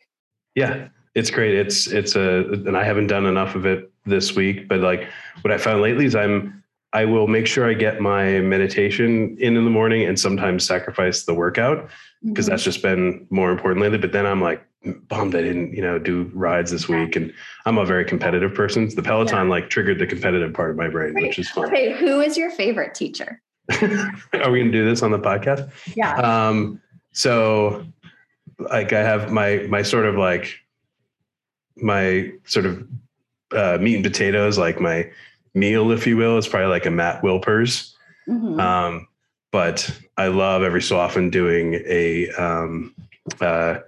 Yeah, 0.55 0.89
it's 1.15 1.31
great. 1.31 1.55
It's 1.55 1.87
it's 1.87 2.17
a 2.17 2.45
and 2.51 2.77
I 2.77 2.85
haven't 2.85 3.07
done 3.07 3.27
enough 3.27 3.55
of 3.55 3.65
it 3.65 3.92
this 4.05 4.35
week, 4.35 4.69
but 4.69 4.81
like 4.81 5.09
what 5.43 5.53
I 5.53 5.59
found 5.59 5.83
lately 5.83 6.07
is 6.07 6.15
I'm 6.15 6.63
I 6.95 7.07
will 7.07 7.27
make 7.27 7.47
sure 7.47 7.69
I 7.69 7.73
get 7.75 8.01
my 8.01 8.41
meditation 8.41 9.37
in 9.39 9.57
in 9.57 9.65
the 9.65 9.71
morning 9.71 10.07
and 10.07 10.19
sometimes 10.19 10.67
sacrifice 10.67 11.25
the 11.25 11.35
workout 11.35 11.89
because 12.25 12.47
that's 12.47 12.63
just 12.63 12.83
been 12.83 13.27
more 13.31 13.51
important 13.51 13.81
lately. 13.83 13.99
But 13.99 14.13
then 14.13 14.27
I'm 14.27 14.41
like 14.41 14.65
bummed 15.09 15.35
I 15.35 15.43
didn't 15.43 15.73
you 15.75 15.83
know 15.83 15.99
do 15.99 16.31
rides 16.35 16.71
this 16.71 16.89
week, 16.89 17.17
and 17.17 17.33
I'm 17.65 17.79
a 17.79 17.85
very 17.85 18.05
competitive 18.05 18.55
person. 18.55 18.89
The 18.95 19.03
Peloton 19.03 19.49
like 19.49 19.71
triggered 19.71 19.99
the 19.99 20.07
competitive 20.07 20.53
part 20.53 20.71
of 20.71 20.77
my 20.77 20.89
brain, 20.89 21.15
which 21.15 21.39
is 21.39 21.49
fun. 21.49 21.67
Okay, 21.67 21.93
who 21.93 22.21
is 22.21 22.37
your 22.37 22.51
favorite 22.51 22.95
teacher? 22.95 23.41
Are 23.81 24.51
we 24.51 24.59
going 24.59 24.67
to 24.67 24.73
do 24.73 24.85
this 24.85 25.03
on 25.03 25.13
the 25.13 25.19
podcast? 25.19 25.71
Yeah. 25.97 26.15
Um, 26.17 26.81
so 27.13 27.87
like 28.59 28.93
I 28.93 29.01
have 29.01 29.33
my 29.33 29.67
my 29.69 29.83
sort 29.83 30.05
of 30.05 30.17
like 30.17 30.59
my 31.77 32.33
sort 32.45 32.67
of 32.67 32.87
uh, 33.55 33.79
meat 33.81 33.95
and 33.97 34.05
potatoes, 34.05 34.59
like 34.59 34.81
my 34.81 35.11
meal, 35.55 35.91
if 35.91 36.07
you 36.07 36.17
will, 36.17 36.39
is 36.39 36.49
probably 36.49 36.69
like 36.69 36.87
a 36.87 36.91
Matt 36.91 37.23
Wilpers. 37.23 37.93
Mhm. 38.29 38.61
Um, 38.61 39.09
but 39.51 39.91
I 40.17 40.29
love 40.29 40.63
every 40.63 40.81
so 40.83 40.99
often 40.99 41.29
doing 41.31 41.75
a 41.87 42.31
um, 42.31 42.95
uh, 43.41 43.79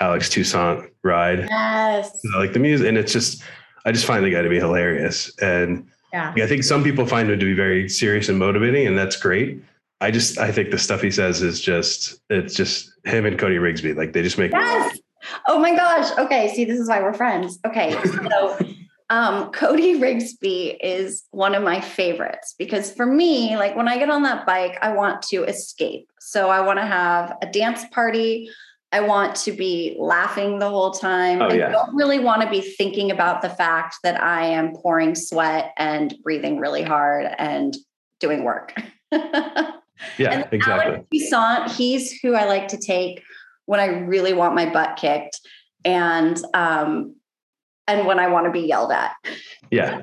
Alex 0.00 0.28
Toussaint 0.28 0.90
ride. 1.02 1.46
yes. 1.48 2.20
I 2.34 2.38
like 2.38 2.52
the 2.52 2.58
music, 2.58 2.86
and 2.88 2.98
it's 2.98 3.12
just 3.12 3.42
I 3.86 3.92
just 3.92 4.04
find 4.06 4.24
the 4.24 4.30
guy 4.30 4.42
to 4.42 4.48
be 4.48 4.58
hilarious, 4.58 5.32
and 5.40 5.86
Yeah. 6.12 6.32
I 6.36 6.46
think 6.46 6.64
some 6.64 6.82
people 6.84 7.06
find 7.06 7.30
him 7.30 7.38
to 7.38 7.44
be 7.46 7.54
very 7.54 7.88
serious 7.88 8.28
and 8.28 8.38
motivating, 8.38 8.86
and 8.86 8.98
that's 8.98 9.16
great. 9.16 9.62
I 10.00 10.10
just 10.10 10.38
I 10.38 10.52
think 10.52 10.70
the 10.70 10.78
stuff 10.78 11.00
he 11.00 11.10
says 11.10 11.42
is 11.42 11.60
just 11.60 12.20
it's 12.30 12.54
just 12.54 12.92
him 13.04 13.24
and 13.26 13.38
Cody 13.38 13.56
Rigsby 13.56 13.96
like 13.96 14.12
they 14.12 14.22
just 14.22 14.38
make 14.38 14.52
Yes. 14.52 14.98
Oh 15.48 15.58
my 15.58 15.74
gosh. 15.74 16.16
Okay. 16.18 16.52
See, 16.54 16.64
this 16.64 16.78
is 16.78 16.88
why 16.88 17.00
we're 17.02 17.12
friends. 17.14 17.58
Okay. 17.66 17.92
So, 18.04 18.58
um, 19.10 19.50
Cody 19.52 19.98
Rigsby 19.98 20.76
is 20.80 21.24
one 21.30 21.54
of 21.54 21.62
my 21.62 21.80
favorites 21.80 22.54
because 22.58 22.92
for 22.92 23.06
me, 23.06 23.56
like 23.56 23.76
when 23.76 23.88
I 23.88 23.98
get 23.98 24.10
on 24.10 24.22
that 24.22 24.46
bike, 24.46 24.78
I 24.82 24.92
want 24.92 25.22
to 25.22 25.44
escape. 25.44 26.10
So 26.20 26.50
I 26.50 26.60
want 26.60 26.78
to 26.78 26.86
have 26.86 27.36
a 27.42 27.46
dance 27.46 27.84
party. 27.92 28.50
I 28.90 29.00
want 29.00 29.36
to 29.36 29.52
be 29.52 29.96
laughing 29.98 30.58
the 30.58 30.68
whole 30.68 30.92
time. 30.92 31.42
Oh, 31.42 31.48
I 31.48 31.54
yeah. 31.54 31.70
don't 31.70 31.94
really 31.94 32.18
want 32.18 32.42
to 32.42 32.50
be 32.50 32.62
thinking 32.62 33.10
about 33.10 33.42
the 33.42 33.50
fact 33.50 33.96
that 34.02 34.22
I 34.22 34.46
am 34.46 34.72
pouring 34.74 35.14
sweat 35.14 35.72
and 35.76 36.14
breathing 36.22 36.58
really 36.58 36.82
hard 36.82 37.26
and 37.38 37.76
doing 38.18 38.44
work. 38.44 38.74
yeah 39.12 40.30
and 40.30 40.48
exactly 40.52 40.94
Alex 40.94 41.06
Toussaint, 41.12 41.70
he's 41.72 42.12
who 42.20 42.34
I 42.34 42.44
like 42.44 42.68
to 42.68 42.76
take 42.76 43.22
when 43.66 43.80
I 43.80 43.86
really 43.86 44.32
want 44.32 44.54
my 44.54 44.70
butt 44.70 44.96
kicked 44.96 45.40
and 45.84 46.38
um 46.54 47.14
and 47.88 48.06
when 48.06 48.20
I 48.20 48.28
want 48.28 48.46
to 48.46 48.52
be 48.52 48.60
yelled 48.60 48.92
at. 48.92 49.16
yeah 49.72 50.02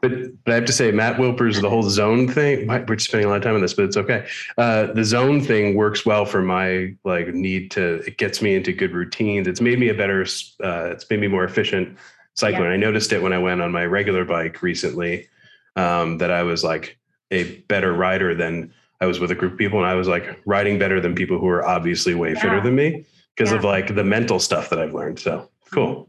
but 0.00 0.10
but 0.44 0.52
I 0.52 0.54
have 0.54 0.64
to 0.64 0.72
say 0.72 0.90
Matt 0.90 1.18
Wilpers 1.18 1.60
the 1.60 1.68
whole 1.70 1.82
zone 1.82 2.26
thing 2.26 2.66
we're 2.66 2.98
spending 2.98 3.26
a 3.26 3.30
lot 3.30 3.36
of 3.36 3.42
time 3.42 3.54
on 3.54 3.60
this 3.60 3.74
but 3.74 3.84
it's 3.84 3.96
okay 3.96 4.26
uh, 4.56 4.92
the 4.92 5.04
zone 5.04 5.40
thing 5.40 5.74
works 5.76 6.06
well 6.06 6.24
for 6.24 6.42
my 6.42 6.94
like 7.04 7.28
need 7.34 7.70
to 7.72 7.96
it 8.06 8.16
gets 8.16 8.40
me 8.40 8.56
into 8.56 8.72
good 8.72 8.92
routines 8.92 9.46
it's 9.46 9.60
made 9.60 9.78
me 9.78 9.88
a 9.88 9.94
better 9.94 10.22
uh, 10.64 10.86
it's 10.86 11.08
made 11.10 11.20
me 11.20 11.28
more 11.28 11.44
efficient 11.44 11.96
cycler 12.34 12.68
Yeah. 12.68 12.74
I 12.74 12.76
noticed 12.76 13.12
it 13.12 13.22
when 13.22 13.32
I 13.32 13.38
went 13.38 13.60
on 13.60 13.70
my 13.72 13.84
regular 13.84 14.24
bike 14.24 14.62
recently 14.62 15.28
um, 15.76 16.18
that 16.18 16.30
I 16.30 16.42
was 16.42 16.64
like 16.64 16.98
a 17.30 17.56
better 17.68 17.92
rider 17.92 18.34
than 18.34 18.72
I 19.00 19.06
was 19.06 19.20
with 19.20 19.30
a 19.30 19.34
group 19.36 19.52
of 19.52 19.58
people, 19.58 19.78
and 19.78 19.88
I 19.88 19.94
was 19.94 20.08
like 20.08 20.40
riding 20.44 20.78
better 20.78 21.00
than 21.00 21.14
people 21.14 21.38
who 21.38 21.46
are 21.48 21.64
obviously 21.64 22.14
way 22.14 22.34
fitter 22.34 22.60
than 22.60 22.74
me 22.74 23.04
because 23.36 23.52
of 23.52 23.62
like 23.62 23.94
the 23.94 24.02
mental 24.02 24.40
stuff 24.40 24.70
that 24.70 24.80
I've 24.80 24.92
learned. 24.92 25.20
So 25.20 25.48
cool. 25.70 26.07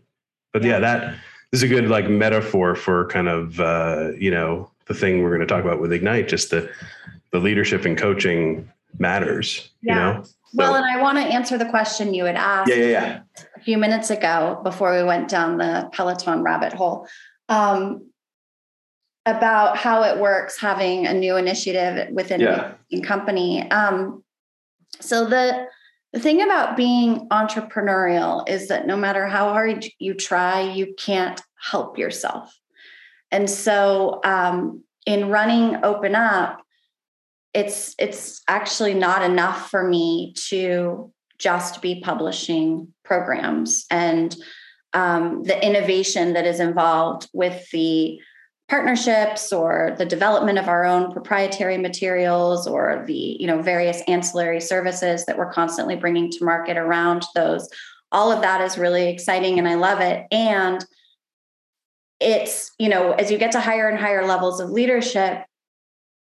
But 0.53 0.63
yeah, 0.63 0.79
that 0.79 1.15
is 1.51 1.63
a 1.63 1.67
good 1.67 1.89
like 1.89 2.09
metaphor 2.09 2.75
for 2.75 3.07
kind 3.07 3.27
of 3.27 3.59
uh, 3.59 4.11
you 4.17 4.31
know 4.31 4.69
the 4.85 4.93
thing 4.93 5.21
we're 5.21 5.29
going 5.29 5.41
to 5.41 5.47
talk 5.47 5.63
about 5.63 5.79
with 5.79 5.93
Ignite. 5.93 6.27
Just 6.27 6.49
the 6.49 6.69
the 7.31 7.39
leadership 7.39 7.85
and 7.85 7.97
coaching 7.97 8.69
matters. 8.97 9.69
Yeah. 9.81 9.93
You 9.93 9.99
know. 9.99 10.23
Well, 10.55 10.75
and 10.75 10.85
I 10.85 10.99
want 10.99 11.19
to 11.19 11.23
answer 11.23 11.59
the 11.59 11.69
question 11.69 12.15
you 12.15 12.25
had 12.25 12.35
asked 12.35 12.71
yeah, 12.71 12.75
yeah, 12.75 12.87
yeah. 12.87 13.21
a 13.55 13.59
few 13.59 13.77
minutes 13.77 14.09
ago 14.09 14.59
before 14.63 14.95
we 14.97 15.03
went 15.03 15.29
down 15.29 15.57
the 15.57 15.89
Peloton 15.93 16.41
rabbit 16.41 16.73
hole. 16.73 17.07
Um, 17.49 18.09
about 19.25 19.77
how 19.77 20.03
it 20.03 20.17
works 20.17 20.59
having 20.59 21.05
a 21.05 21.13
new 21.13 21.37
initiative 21.37 22.09
within 22.13 22.41
Yeah. 22.41 22.71
a 22.91 23.01
company. 23.01 23.69
Um, 23.69 24.23
so 24.99 25.25
the 25.25 25.67
the 26.13 26.19
thing 26.19 26.41
about 26.41 26.75
being 26.75 27.27
entrepreneurial 27.29 28.47
is 28.49 28.67
that 28.69 28.87
no 28.87 28.97
matter 28.97 29.27
how 29.27 29.49
hard 29.49 29.85
you 29.99 30.13
try, 30.13 30.61
you 30.61 30.95
can't 30.97 31.41
help 31.61 31.97
yourself. 31.97 32.57
And 33.31 33.49
so 33.49 34.19
um, 34.23 34.83
in 35.05 35.29
running 35.29 35.83
Open 35.83 36.15
Up, 36.15 36.61
it's 37.53 37.95
it's 37.97 38.41
actually 38.47 38.93
not 38.93 39.23
enough 39.23 39.69
for 39.69 39.87
me 39.87 40.33
to 40.47 41.11
just 41.37 41.81
be 41.81 42.01
publishing 42.01 42.93
programs 43.03 43.85
and 43.89 44.35
um, 44.93 45.43
the 45.43 45.65
innovation 45.65 46.33
that 46.33 46.45
is 46.45 46.59
involved 46.59 47.29
with 47.33 47.69
the 47.71 48.19
partnerships 48.69 49.51
or 49.51 49.95
the 49.97 50.05
development 50.05 50.59
of 50.59 50.67
our 50.67 50.85
own 50.85 51.11
proprietary 51.11 51.77
materials 51.77 52.67
or 52.67 53.03
the 53.07 53.35
you 53.39 53.47
know 53.47 53.61
various 53.61 54.01
ancillary 54.07 54.61
services 54.61 55.25
that 55.25 55.37
we're 55.37 55.51
constantly 55.51 55.95
bringing 55.95 56.29
to 56.29 56.45
market 56.45 56.77
around 56.77 57.25
those. 57.33 57.67
All 58.11 58.31
of 58.31 58.41
that 58.41 58.61
is 58.61 58.77
really 58.77 59.09
exciting 59.09 59.59
and 59.59 59.67
i 59.67 59.75
love 59.75 60.01
it. 60.01 60.25
And 60.31 60.85
it's 62.19 62.71
you 62.77 62.89
know 62.89 63.13
as 63.13 63.31
you 63.31 63.37
get 63.37 63.51
to 63.53 63.59
higher 63.59 63.89
and 63.89 63.99
higher 63.99 64.27
levels 64.27 64.59
of 64.59 64.69
leadership 64.69 65.45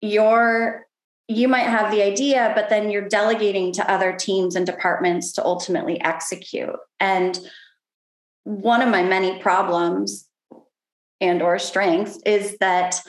you're 0.00 0.84
you 1.28 1.46
might 1.46 1.68
have 1.68 1.92
the 1.92 2.02
idea 2.02 2.52
but 2.56 2.68
then 2.68 2.90
you're 2.90 3.08
delegating 3.08 3.72
to 3.72 3.90
other 3.90 4.12
teams 4.12 4.56
and 4.56 4.66
departments 4.66 5.32
to 5.32 5.44
ultimately 5.44 6.00
execute. 6.02 6.76
And 7.00 7.38
one 8.42 8.82
of 8.82 8.90
my 8.90 9.02
many 9.02 9.38
problems 9.38 10.28
and 11.20 11.42
or 11.42 11.58
strengths 11.58 12.18
is 12.24 12.56
that 12.58 13.00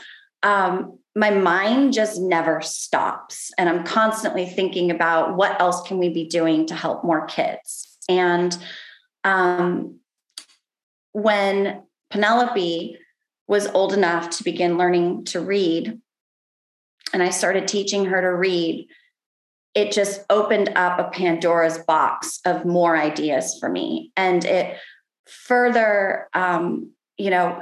um, 0.44 1.00
my 1.16 1.32
mind 1.32 1.94
just 1.94 2.22
never 2.22 2.62
stops 2.62 3.52
and 3.58 3.70
i'm 3.70 3.84
constantly 3.84 4.46
thinking 4.46 4.92
about 4.92 5.36
what 5.36 5.60
else 5.62 5.82
can 5.88 5.98
we 5.98 6.10
be 6.10 6.28
doing 6.28 6.66
to 6.68 6.76
help 6.76 7.04
more 7.04 7.26
kids. 7.26 7.98
And 8.08 8.56
um, 9.24 10.00
when 11.12 11.84
penelope 12.12 12.98
was 13.48 13.68
old 13.68 13.94
enough 13.94 14.30
to 14.30 14.44
begin 14.44 14.78
learning 14.78 15.26
to 15.26 15.40
read 15.40 16.00
and 17.14 17.24
i 17.24 17.30
started 17.30 17.68
teaching 17.68 18.06
her 18.06 18.22
to 18.22 18.36
read 18.36 18.88
it 19.76 19.92
just 19.92 20.24
opened 20.30 20.72
up 20.76 20.98
a 20.98 21.10
pandora's 21.12 21.78
box 21.80 22.40
of 22.46 22.66
more 22.66 22.98
ideas 22.98 23.58
for 23.60 23.70
me. 23.70 24.12
And 24.16 24.44
it 24.46 24.78
further 25.28 26.30
um, 26.34 26.92
you 27.18 27.30
know 27.30 27.62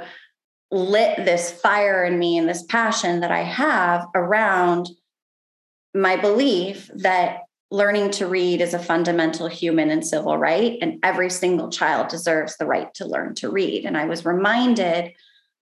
lit 0.70 1.24
this 1.24 1.50
fire 1.50 2.04
in 2.04 2.18
me 2.18 2.38
and 2.38 2.48
this 2.48 2.64
passion 2.64 3.20
that 3.20 3.30
I 3.30 3.42
have 3.42 4.06
around 4.14 4.88
my 5.94 6.16
belief 6.16 6.90
that 6.94 7.40
learning 7.70 8.10
to 8.12 8.26
read 8.26 8.60
is 8.60 8.74
a 8.74 8.78
fundamental 8.78 9.48
human 9.48 9.90
and 9.90 10.06
civil 10.06 10.36
right, 10.38 10.78
and 10.80 10.98
every 11.02 11.30
single 11.30 11.70
child 11.70 12.08
deserves 12.08 12.56
the 12.56 12.66
right 12.66 12.92
to 12.94 13.06
learn 13.06 13.34
to 13.34 13.50
read. 13.50 13.84
And 13.84 13.96
I 13.96 14.04
was 14.04 14.24
reminded 14.24 15.12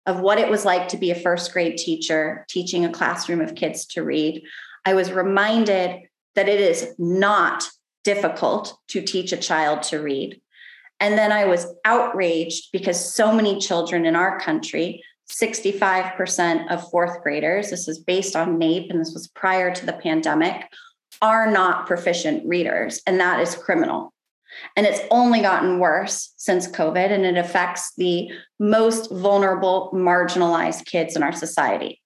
of 0.05 0.21
what 0.21 0.39
it 0.39 0.49
was 0.49 0.63
like 0.63 0.87
to 0.89 0.97
be 0.97 1.11
a 1.11 1.15
first 1.15 1.51
grade 1.51 1.77
teacher 1.77 2.45
teaching 2.49 2.85
a 2.85 2.91
classroom 2.91 3.41
of 3.41 3.55
kids 3.55 3.85
to 3.87 4.03
read, 4.03 4.41
I 4.85 4.93
was 4.93 5.11
reminded 5.11 6.03
that 6.35 6.47
it 6.47 6.61
is 6.61 6.93
not 6.97 7.65
difficult 8.05 8.77
to 8.87 9.01
teach 9.01 9.33
a 9.33 9.37
child 9.37 9.83
to 9.83 9.99
read. 9.99 10.39
And 10.99 11.17
then 11.17 11.31
I 11.31 11.45
was 11.45 11.67
outraged 11.85 12.71
because 12.71 13.13
so 13.13 13.31
many 13.31 13.59
children 13.59 14.05
in 14.05 14.15
our 14.15 14.39
country, 14.39 15.03
65% 15.29 16.71
of 16.71 16.89
fourth 16.89 17.21
graders, 17.21 17.69
this 17.69 17.87
is 17.87 17.99
based 17.99 18.35
on 18.35 18.59
NAEP 18.59 18.89
and 18.89 18.99
this 18.99 19.13
was 19.13 19.27
prior 19.27 19.73
to 19.73 19.85
the 19.85 19.93
pandemic, 19.93 20.67
are 21.21 21.49
not 21.51 21.85
proficient 21.85 22.47
readers. 22.47 23.01
And 23.05 23.19
that 23.19 23.39
is 23.39 23.55
criminal. 23.55 24.13
And 24.75 24.85
it's 24.85 25.01
only 25.11 25.41
gotten 25.41 25.79
worse 25.79 26.33
since 26.37 26.67
COVID, 26.67 27.11
and 27.11 27.25
it 27.25 27.37
affects 27.37 27.93
the 27.97 28.29
most 28.59 29.11
vulnerable, 29.11 29.91
marginalized 29.93 30.85
kids 30.85 31.15
in 31.15 31.23
our 31.23 31.33
society. 31.33 32.01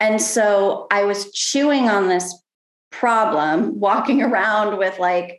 And 0.00 0.22
so 0.22 0.86
I 0.90 1.04
was 1.04 1.32
chewing 1.32 1.88
on 1.88 2.08
this 2.08 2.34
problem, 2.90 3.78
walking 3.80 4.22
around 4.28 4.78
with 4.78 4.98
like 4.98 5.37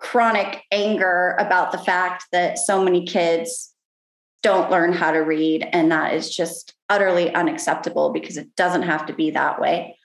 chronic 0.00 0.62
anger 0.72 1.36
about 1.38 1.72
the 1.72 1.78
fact 1.78 2.24
that 2.32 2.58
so 2.58 2.82
many 2.82 3.04
kids 3.04 3.72
don't 4.42 4.70
learn 4.70 4.92
how 4.92 5.12
to 5.12 5.18
read. 5.18 5.68
And 5.72 5.92
that 5.92 6.14
is 6.14 6.34
just 6.34 6.74
utterly 6.88 7.32
unacceptable 7.34 8.10
because 8.10 8.36
it 8.36 8.56
doesn't 8.56 8.82
have 8.82 9.06
to 9.06 9.12
be 9.12 9.30
that 9.30 9.60
way. 9.60 9.96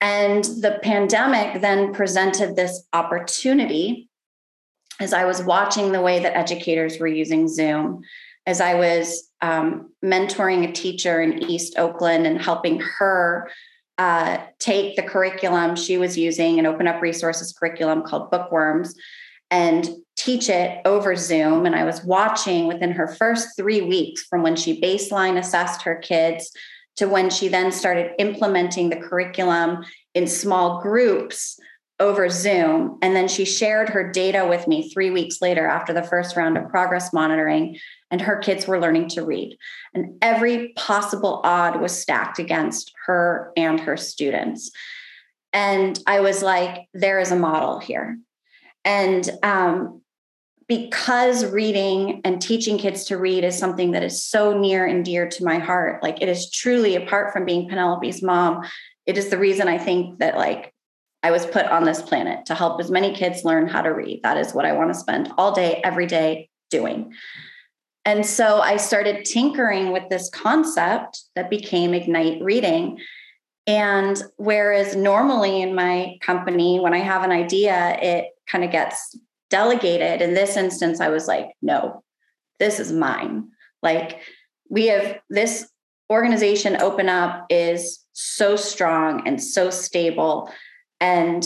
And 0.00 0.44
the 0.44 0.78
pandemic 0.82 1.60
then 1.60 1.94
presented 1.94 2.54
this 2.54 2.86
opportunity 2.92 4.08
as 5.00 5.12
I 5.12 5.24
was 5.24 5.42
watching 5.42 5.92
the 5.92 6.02
way 6.02 6.18
that 6.20 6.36
educators 6.36 6.98
were 6.98 7.06
using 7.06 7.48
Zoom, 7.48 8.02
as 8.46 8.60
I 8.60 8.74
was 8.74 9.30
um, 9.40 9.90
mentoring 10.04 10.68
a 10.68 10.72
teacher 10.72 11.22
in 11.22 11.50
East 11.50 11.78
Oakland 11.78 12.26
and 12.26 12.40
helping 12.40 12.80
her 12.98 13.50
uh, 13.98 14.38
take 14.58 14.96
the 14.96 15.02
curriculum 15.02 15.76
she 15.76 15.98
was 15.98 16.16
using, 16.16 16.58
an 16.58 16.66
open 16.66 16.88
up 16.88 17.02
resources 17.02 17.52
curriculum 17.52 18.02
called 18.02 18.30
Bookworms, 18.30 18.94
and 19.50 19.88
teach 20.16 20.48
it 20.48 20.80
over 20.84 21.14
Zoom. 21.14 21.66
And 21.66 21.74
I 21.74 21.84
was 21.84 22.04
watching 22.04 22.66
within 22.66 22.92
her 22.92 23.06
first 23.06 23.56
three 23.56 23.82
weeks 23.82 24.24
from 24.24 24.42
when 24.42 24.56
she 24.56 24.80
baseline 24.80 25.38
assessed 25.38 25.82
her 25.82 25.96
kids 25.96 26.50
to 26.96 27.08
when 27.08 27.30
she 27.30 27.48
then 27.48 27.72
started 27.72 28.12
implementing 28.18 28.88
the 28.88 28.96
curriculum 28.96 29.84
in 30.14 30.26
small 30.26 30.80
groups 30.80 31.58
over 32.00 32.28
Zoom. 32.28 32.98
And 33.00 33.14
then 33.14 33.28
she 33.28 33.44
shared 33.44 33.88
her 33.90 34.10
data 34.10 34.46
with 34.48 34.66
me 34.66 34.90
three 34.90 35.10
weeks 35.10 35.40
later 35.40 35.66
after 35.66 35.92
the 35.92 36.02
first 36.02 36.36
round 36.36 36.58
of 36.58 36.68
progress 36.68 37.12
monitoring, 37.12 37.78
and 38.12 38.20
her 38.20 38.36
kids 38.36 38.68
were 38.68 38.78
learning 38.78 39.08
to 39.08 39.24
read. 39.24 39.56
And 39.94 40.18
every 40.22 40.74
possible 40.76 41.40
odd 41.42 41.80
was 41.80 41.98
stacked 41.98 42.38
against 42.38 42.92
her 43.06 43.52
and 43.56 43.80
her 43.80 43.96
students. 43.96 44.70
And 45.52 45.98
I 46.06 46.20
was 46.20 46.42
like, 46.42 46.86
there 46.94 47.18
is 47.18 47.32
a 47.32 47.36
model 47.36 47.80
here. 47.80 48.18
And 48.84 49.28
um, 49.42 50.02
because 50.68 51.44
reading 51.46 52.20
and 52.24 52.40
teaching 52.40 52.78
kids 52.78 53.04
to 53.06 53.16
read 53.16 53.44
is 53.44 53.58
something 53.58 53.92
that 53.92 54.02
is 54.02 54.22
so 54.22 54.56
near 54.56 54.86
and 54.86 55.04
dear 55.04 55.28
to 55.28 55.44
my 55.44 55.58
heart 55.58 56.02
like 56.02 56.22
it 56.22 56.28
is 56.28 56.50
truly 56.50 56.96
apart 56.96 57.32
from 57.32 57.44
being 57.44 57.68
penelope's 57.68 58.22
mom 58.22 58.64
it 59.04 59.18
is 59.18 59.28
the 59.28 59.36
reason 59.36 59.68
i 59.68 59.76
think 59.76 60.18
that 60.18 60.36
like 60.36 60.72
i 61.22 61.30
was 61.30 61.44
put 61.44 61.66
on 61.66 61.84
this 61.84 62.00
planet 62.00 62.46
to 62.46 62.54
help 62.54 62.80
as 62.80 62.90
many 62.90 63.14
kids 63.14 63.44
learn 63.44 63.68
how 63.68 63.82
to 63.82 63.90
read 63.90 64.20
that 64.22 64.38
is 64.38 64.54
what 64.54 64.64
i 64.64 64.72
want 64.72 64.88
to 64.88 64.98
spend 64.98 65.30
all 65.36 65.52
day 65.52 65.80
every 65.84 66.06
day 66.06 66.48
doing 66.70 67.12
and 68.04 68.24
so 68.24 68.60
i 68.60 68.76
started 68.76 69.24
tinkering 69.24 69.92
with 69.92 70.08
this 70.08 70.30
concept 70.30 71.24
that 71.34 71.50
became 71.50 71.94
ignite 71.94 72.42
reading 72.42 72.98
and 73.66 74.22
whereas 74.36 74.96
normally 74.96 75.62
in 75.62 75.74
my 75.74 76.16
company 76.20 76.80
when 76.80 76.94
i 76.94 76.98
have 76.98 77.22
an 77.22 77.32
idea 77.32 77.96
it 78.00 78.26
kind 78.46 78.64
of 78.64 78.70
gets 78.70 79.16
delegated. 79.52 80.22
In 80.22 80.32
this 80.32 80.56
instance, 80.56 80.98
I 80.98 81.10
was 81.10 81.28
like, 81.28 81.50
no, 81.60 82.02
this 82.58 82.80
is 82.80 82.90
mine. 82.90 83.50
Like, 83.82 84.20
we 84.70 84.86
have 84.86 85.20
this 85.28 85.68
organization 86.10 86.80
open 86.80 87.10
up 87.10 87.46
is 87.50 88.02
so 88.14 88.56
strong 88.56 89.28
and 89.28 89.42
so 89.42 89.68
stable. 89.68 90.50
And 91.00 91.44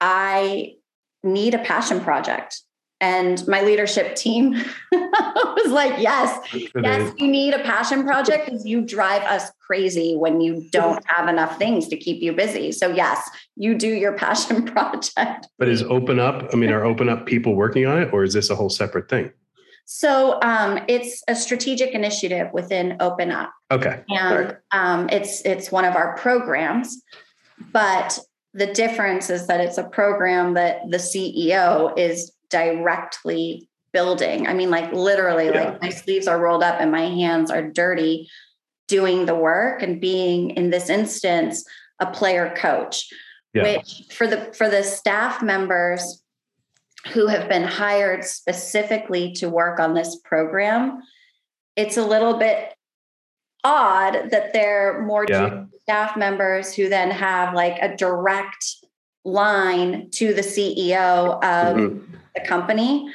I 0.00 0.74
need 1.22 1.54
a 1.54 1.58
passion 1.58 2.00
project. 2.00 2.60
And 3.00 3.46
my 3.46 3.60
leadership 3.60 4.16
team 4.16 4.52
was 4.92 5.70
like, 5.70 6.00
yes, 6.00 6.38
yes, 6.74 7.12
you 7.18 7.28
need 7.28 7.52
a 7.52 7.62
passion 7.62 8.04
project 8.04 8.46
because 8.46 8.64
you 8.64 8.80
drive 8.80 9.22
us 9.22 9.50
crazy 9.60 10.16
when 10.16 10.40
you 10.40 10.66
don't 10.70 11.04
have 11.06 11.28
enough 11.28 11.58
things 11.58 11.88
to 11.88 11.96
keep 11.96 12.22
you 12.22 12.32
busy. 12.32 12.72
So, 12.72 12.88
yes, 12.88 13.28
you 13.54 13.76
do 13.76 13.88
your 13.88 14.12
passion 14.18 14.64
project. 14.64 15.48
But 15.58 15.68
is 15.68 15.82
Open 15.82 16.18
Up, 16.18 16.48
I 16.52 16.56
mean, 16.56 16.70
are 16.70 16.84
Open 16.84 17.08
Up 17.08 17.26
people 17.26 17.54
working 17.54 17.86
on 17.86 18.00
it 18.00 18.12
or 18.12 18.24
is 18.24 18.32
this 18.32 18.48
a 18.48 18.54
whole 18.54 18.70
separate 18.70 19.10
thing? 19.10 19.30
So 19.86 20.40
um, 20.42 20.80
it's 20.88 21.22
a 21.28 21.36
strategic 21.36 21.90
initiative 21.90 22.48
within 22.52 22.96
Open 22.98 23.30
Up. 23.30 23.52
Okay. 23.70 24.02
And 24.08 24.46
right. 24.46 24.56
um, 24.72 25.08
it's 25.10 25.42
it's 25.42 25.70
one 25.70 25.84
of 25.84 25.94
our 25.94 26.16
programs, 26.16 27.00
but 27.72 28.18
the 28.52 28.66
difference 28.66 29.30
is 29.30 29.46
that 29.46 29.60
it's 29.60 29.78
a 29.78 29.84
program 29.84 30.54
that 30.54 30.80
the 30.90 30.96
CEO 30.96 31.96
is 31.96 32.32
directly 32.50 33.68
building. 33.92 34.46
I 34.46 34.54
mean, 34.54 34.70
like 34.70 34.92
literally, 34.92 35.46
yeah. 35.46 35.64
like 35.64 35.82
my 35.82 35.88
sleeves 35.90 36.26
are 36.26 36.38
rolled 36.38 36.62
up 36.62 36.80
and 36.80 36.90
my 36.92 37.06
hands 37.06 37.50
are 37.50 37.62
dirty 37.62 38.28
doing 38.88 39.26
the 39.26 39.34
work 39.34 39.82
and 39.82 40.00
being 40.00 40.50
in 40.50 40.70
this 40.70 40.88
instance 40.88 41.64
a 41.98 42.06
player 42.06 42.54
coach 42.56 43.08
yeah. 43.54 43.62
which 43.62 44.04
for 44.12 44.26
the 44.26 44.52
for 44.56 44.68
the 44.68 44.82
staff 44.82 45.42
members 45.42 46.22
who 47.12 47.26
have 47.26 47.48
been 47.48 47.62
hired 47.62 48.24
specifically 48.24 49.32
to 49.32 49.48
work 49.48 49.80
on 49.80 49.94
this 49.94 50.20
program 50.24 51.00
it's 51.74 51.96
a 51.96 52.04
little 52.04 52.38
bit 52.38 52.74
odd 53.64 54.30
that 54.30 54.52
they're 54.52 55.02
more 55.02 55.26
yeah. 55.28 55.64
staff 55.82 56.16
members 56.16 56.74
who 56.74 56.88
then 56.88 57.10
have 57.10 57.54
like 57.54 57.78
a 57.80 57.96
direct 57.96 58.76
line 59.24 60.08
to 60.10 60.32
the 60.32 60.42
CEO 60.42 61.34
of 61.42 61.76
mm-hmm. 61.76 62.16
The 62.36 62.46
company. 62.46 63.10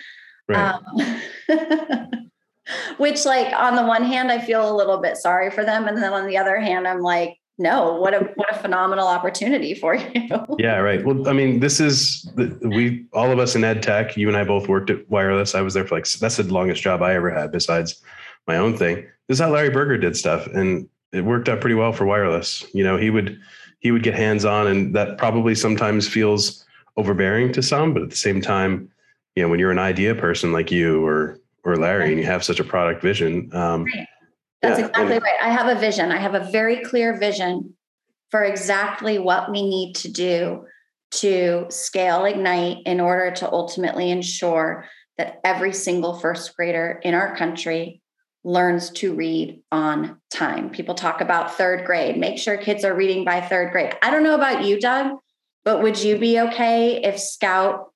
Right. 0.47 0.73
Um, 0.73 2.21
which, 2.97 3.25
like, 3.25 3.53
on 3.53 3.75
the 3.75 3.83
one 3.83 4.03
hand, 4.03 4.31
I 4.31 4.39
feel 4.39 4.69
a 4.69 4.75
little 4.75 4.99
bit 4.99 5.17
sorry 5.17 5.49
for 5.49 5.63
them. 5.63 5.87
And 5.87 5.97
then 5.97 6.13
on 6.13 6.27
the 6.27 6.37
other 6.37 6.59
hand, 6.59 6.87
I'm 6.87 7.01
like, 7.01 7.37
no, 7.57 7.95
what 7.95 8.13
a 8.13 8.31
what 8.35 8.51
a 8.51 8.59
phenomenal 8.59 9.07
opportunity 9.07 9.75
for 9.75 9.95
you. 10.15 10.29
yeah, 10.57 10.77
right. 10.77 11.05
Well, 11.05 11.27
I 11.29 11.33
mean, 11.33 11.59
this 11.59 11.79
is 11.79 12.29
we 12.61 13.05
all 13.13 13.31
of 13.31 13.39
us 13.39 13.55
in 13.55 13.63
ed 13.63 13.83
tech. 13.83 14.17
You 14.17 14.27
and 14.27 14.35
I 14.35 14.43
both 14.43 14.67
worked 14.67 14.89
at 14.89 15.07
Wireless. 15.09 15.53
I 15.53 15.61
was 15.61 15.73
there 15.73 15.85
for 15.85 15.95
like 15.95 16.09
that's 16.09 16.37
the 16.37 16.43
longest 16.43 16.81
job 16.81 17.01
I 17.01 17.13
ever 17.13 17.29
had 17.29 17.51
besides 17.51 18.01
my 18.47 18.57
own 18.57 18.75
thing. 18.75 18.95
This 19.27 19.35
is 19.35 19.39
how 19.39 19.51
Larry 19.51 19.69
Berger 19.69 19.97
did 19.97 20.17
stuff, 20.17 20.47
and 20.47 20.89
it 21.11 21.23
worked 21.23 21.49
out 21.49 21.61
pretty 21.61 21.75
well 21.75 21.93
for 21.93 22.05
Wireless. 22.05 22.65
You 22.73 22.83
know, 22.83 22.97
he 22.97 23.09
would 23.11 23.39
he 23.79 23.91
would 23.91 24.03
get 24.03 24.15
hands 24.15 24.43
on, 24.43 24.67
and 24.67 24.95
that 24.95 25.17
probably 25.17 25.53
sometimes 25.53 26.07
feels 26.07 26.65
overbearing 26.97 27.53
to 27.53 27.61
some, 27.61 27.93
but 27.93 28.03
at 28.03 28.09
the 28.09 28.15
same 28.15 28.41
time, 28.41 28.90
you 29.35 29.43
know, 29.43 29.49
when 29.49 29.59
you're 29.59 29.71
an 29.71 29.79
idea 29.79 30.15
person 30.15 30.51
like 30.51 30.71
you 30.71 31.05
or 31.05 31.39
or 31.63 31.75
Larry, 31.77 32.09
and 32.09 32.17
you 32.17 32.25
have 32.25 32.43
such 32.43 32.59
a 32.59 32.63
product 32.63 33.01
vision. 33.01 33.49
Um, 33.53 33.85
right. 33.85 34.07
That's 34.61 34.79
yeah, 34.79 34.87
exactly 34.87 35.15
and, 35.15 35.23
right. 35.23 35.41
I 35.41 35.49
have 35.49 35.75
a 35.75 35.79
vision. 35.79 36.11
I 36.11 36.17
have 36.17 36.35
a 36.35 36.51
very 36.51 36.83
clear 36.83 37.17
vision 37.17 37.75
for 38.29 38.43
exactly 38.43 39.19
what 39.19 39.51
we 39.51 39.67
need 39.67 39.95
to 39.97 40.11
do 40.11 40.65
to 41.11 41.65
scale 41.69 42.25
Ignite 42.25 42.83
in 42.85 42.99
order 42.99 43.31
to 43.31 43.51
ultimately 43.51 44.09
ensure 44.09 44.87
that 45.17 45.39
every 45.43 45.73
single 45.73 46.17
first 46.17 46.55
grader 46.55 46.99
in 47.03 47.13
our 47.13 47.35
country 47.35 48.01
learns 48.43 48.89
to 48.89 49.13
read 49.13 49.61
on 49.71 50.19
time. 50.31 50.69
People 50.69 50.95
talk 50.95 51.21
about 51.21 51.55
third 51.57 51.85
grade. 51.85 52.17
Make 52.17 52.39
sure 52.39 52.57
kids 52.57 52.83
are 52.83 52.95
reading 52.95 53.23
by 53.23 53.41
third 53.41 53.71
grade. 53.71 53.95
I 54.01 54.09
don't 54.09 54.23
know 54.23 54.35
about 54.35 54.63
you, 54.63 54.79
Doug, 54.79 55.17
but 55.63 55.83
would 55.83 56.01
you 56.01 56.17
be 56.17 56.39
okay 56.39 57.03
if 57.03 57.19
Scout 57.19 57.90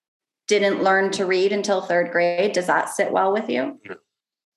didn't 0.47 0.83
learn 0.83 1.11
to 1.11 1.25
read 1.25 1.51
until 1.51 1.81
third 1.81 2.11
grade? 2.11 2.53
Does 2.53 2.67
that 2.67 2.89
sit 2.89 3.11
well 3.11 3.33
with 3.33 3.49
you? 3.49 3.79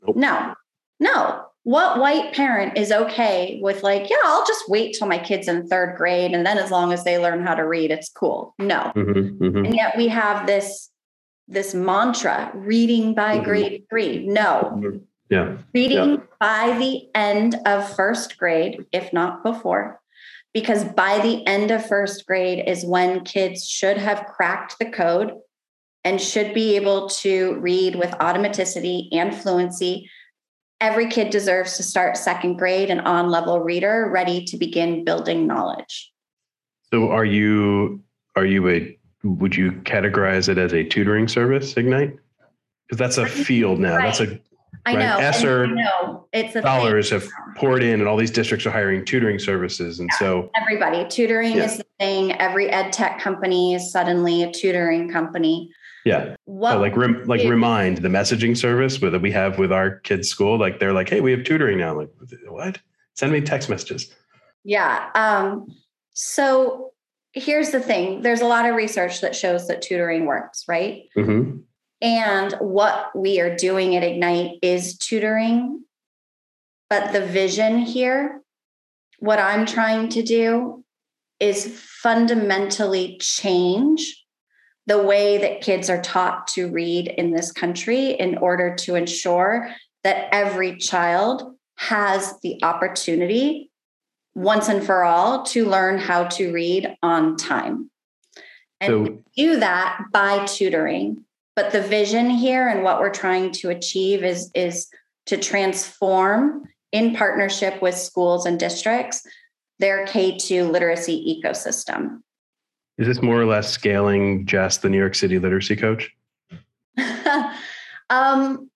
Nope. 0.02 0.16
No. 0.16 0.54
No. 1.00 1.44
What 1.64 1.98
white 1.98 2.32
parent 2.32 2.78
is 2.78 2.92
okay 2.92 3.58
with 3.62 3.82
like, 3.82 4.08
yeah, 4.08 4.16
I'll 4.24 4.46
just 4.46 4.68
wait 4.68 4.94
till 4.94 5.08
my 5.08 5.18
kid's 5.18 5.48
in 5.48 5.66
third 5.66 5.96
grade 5.96 6.32
and 6.32 6.46
then 6.46 6.58
as 6.58 6.70
long 6.70 6.92
as 6.92 7.04
they 7.04 7.18
learn 7.18 7.46
how 7.46 7.54
to 7.54 7.62
read, 7.62 7.90
it's 7.90 8.08
cool. 8.08 8.54
No. 8.58 8.92
Mm-hmm, 8.94 9.44
mm-hmm. 9.44 9.64
And 9.66 9.74
yet 9.74 9.96
we 9.96 10.08
have 10.08 10.46
this 10.46 10.90
this 11.48 11.74
mantra, 11.74 12.50
reading 12.54 13.14
by 13.14 13.36
mm-hmm. 13.36 13.44
grade 13.44 13.84
3. 13.88 14.26
No. 14.26 14.72
Mm-hmm. 14.74 14.98
Yeah. 15.30 15.56
Reading 15.74 16.10
yeah. 16.10 16.16
by 16.38 16.78
the 16.78 17.08
end 17.14 17.56
of 17.66 17.94
first 17.96 18.38
grade, 18.38 18.84
if 18.92 19.12
not 19.12 19.42
before, 19.42 20.00
because 20.54 20.84
by 20.84 21.18
the 21.20 21.46
end 21.46 21.70
of 21.70 21.86
first 21.86 22.26
grade 22.26 22.66
is 22.66 22.84
when 22.84 23.24
kids 23.24 23.66
should 23.68 23.98
have 23.98 24.26
cracked 24.26 24.78
the 24.78 24.90
code 24.90 25.32
and 26.04 26.20
should 26.20 26.54
be 26.54 26.76
able 26.76 27.08
to 27.08 27.58
read 27.60 27.96
with 27.96 28.10
automaticity 28.12 29.08
and 29.12 29.34
fluency 29.34 30.08
every 30.80 31.08
kid 31.08 31.30
deserves 31.30 31.76
to 31.76 31.82
start 31.82 32.16
second 32.16 32.56
grade 32.56 32.90
an 32.90 33.00
on 33.00 33.30
level 33.30 33.60
reader 33.60 34.08
ready 34.12 34.44
to 34.44 34.56
begin 34.56 35.04
building 35.04 35.46
knowledge. 35.46 36.12
So 36.92 37.10
are 37.10 37.24
you 37.24 38.02
are 38.36 38.44
you 38.46 38.68
a 38.68 38.98
would 39.24 39.56
you 39.56 39.72
categorize 39.72 40.48
it 40.48 40.58
as 40.58 40.72
a 40.72 40.84
tutoring 40.84 41.26
service, 41.28 41.76
Ignite? 41.76 42.16
Because 42.86 42.98
that's 42.98 43.18
a 43.18 43.26
field 43.26 43.80
now. 43.80 43.98
That's 43.98 44.20
a 44.20 44.40
I 44.86 44.94
Right. 44.94 45.00
know. 45.00 45.16
and 45.16 45.24
ESSER 45.24 45.64
I 45.64 45.68
know. 45.68 46.28
It's 46.32 46.50
a 46.50 46.52
thing. 46.52 46.62
dollars 46.62 47.10
have 47.10 47.28
poured 47.56 47.82
in, 47.82 48.00
and 48.00 48.08
all 48.08 48.16
these 48.16 48.30
districts 48.30 48.64
are 48.64 48.70
hiring 48.70 49.04
tutoring 49.04 49.38
services, 49.38 49.98
and 49.98 50.08
so 50.18 50.50
Everybody. 50.56 51.04
Tutoring 51.08 51.56
Yeah. 51.56 51.64
is 51.64 51.78
the 51.78 51.84
thing. 51.98 52.32
Every 52.40 52.70
ed 52.70 52.92
tech 52.92 53.18
company 53.18 53.74
is 53.74 53.90
suddenly 53.90 54.44
a 54.44 54.52
tutoring 54.52 55.10
company. 55.10 55.70
Yeah, 56.04 56.36
What 56.44 56.76
Uh, 56.76 56.80
like 56.80 56.96
rem, 56.96 57.24
like 57.26 57.40
we- 57.42 57.48
remind 57.50 57.98
the 57.98 58.08
messaging 58.08 58.56
service 58.56 58.98
that 58.98 59.20
we 59.20 59.30
have 59.32 59.58
with 59.58 59.72
our 59.72 59.98
kids' 60.00 60.28
school. 60.28 60.58
Like 60.58 60.78
they're 60.78 60.92
like, 60.92 61.08
hey, 61.08 61.20
we 61.20 61.30
have 61.32 61.44
tutoring 61.44 61.78
now. 61.78 61.96
Like 61.98 62.10
what? 62.48 62.78
Send 63.14 63.32
me 63.32 63.40
text 63.40 63.68
messages. 63.68 64.14
Yeah. 64.64 65.10
Um, 65.14 65.66
so 66.12 66.92
here's 67.32 67.70
the 67.70 67.80
thing 67.80 68.22
there's 68.22 68.40
a 68.40 68.46
lot 68.46 68.68
of 68.68 68.74
research 68.74 69.20
that 69.20 69.36
shows 69.36 69.68
that 69.68 69.82
tutoring 69.82 70.24
works, 70.26 70.64
right? 70.68 71.04
hmm 71.14 71.58
And 72.00 72.52
what 72.60 73.10
we 73.16 73.40
are 73.40 73.54
doing 73.56 73.96
at 73.96 74.02
Ignite 74.04 74.58
is 74.62 74.96
tutoring. 74.96 75.84
But 76.90 77.12
the 77.12 77.20
vision 77.26 77.78
here, 77.80 78.40
what 79.18 79.38
I'm 79.38 79.66
trying 79.66 80.08
to 80.10 80.22
do 80.22 80.84
is 81.40 81.66
fundamentally 82.02 83.18
change 83.20 84.17
the 84.88 85.02
way 85.02 85.36
that 85.36 85.60
kids 85.60 85.90
are 85.90 86.00
taught 86.00 86.48
to 86.48 86.70
read 86.70 87.08
in 87.08 87.30
this 87.30 87.52
country 87.52 88.12
in 88.12 88.38
order 88.38 88.74
to 88.74 88.94
ensure 88.94 89.68
that 90.02 90.28
every 90.32 90.78
child 90.78 91.54
has 91.76 92.40
the 92.42 92.58
opportunity 92.64 93.70
once 94.34 94.68
and 94.68 94.84
for 94.84 95.04
all 95.04 95.42
to 95.42 95.66
learn 95.66 95.98
how 95.98 96.24
to 96.24 96.52
read 96.52 96.96
on 97.02 97.36
time. 97.36 97.90
And 98.80 99.06
So- 99.06 99.22
do 99.36 99.56
that 99.60 100.04
by 100.10 100.46
tutoring. 100.46 101.24
But 101.54 101.72
the 101.72 101.82
vision 101.82 102.30
here 102.30 102.66
and 102.66 102.82
what 102.82 102.98
we're 102.98 103.10
trying 103.10 103.50
to 103.52 103.68
achieve 103.68 104.24
is, 104.24 104.50
is 104.54 104.88
to 105.26 105.36
transform 105.36 106.66
in 106.92 107.14
partnership 107.14 107.82
with 107.82 107.96
schools 107.96 108.46
and 108.46 108.58
districts 108.58 109.26
their 109.80 110.06
K2 110.06 110.70
literacy 110.70 111.42
ecosystem. 111.44 112.22
Is 112.98 113.06
this 113.06 113.22
more 113.22 113.40
or 113.40 113.46
less 113.46 113.70
scaling 113.70 114.44
just 114.44 114.82
the 114.82 114.88
New 114.88 114.98
York 114.98 115.14
City 115.14 115.38
literacy 115.38 115.76
coach? 115.76 116.10
um, 118.10 118.68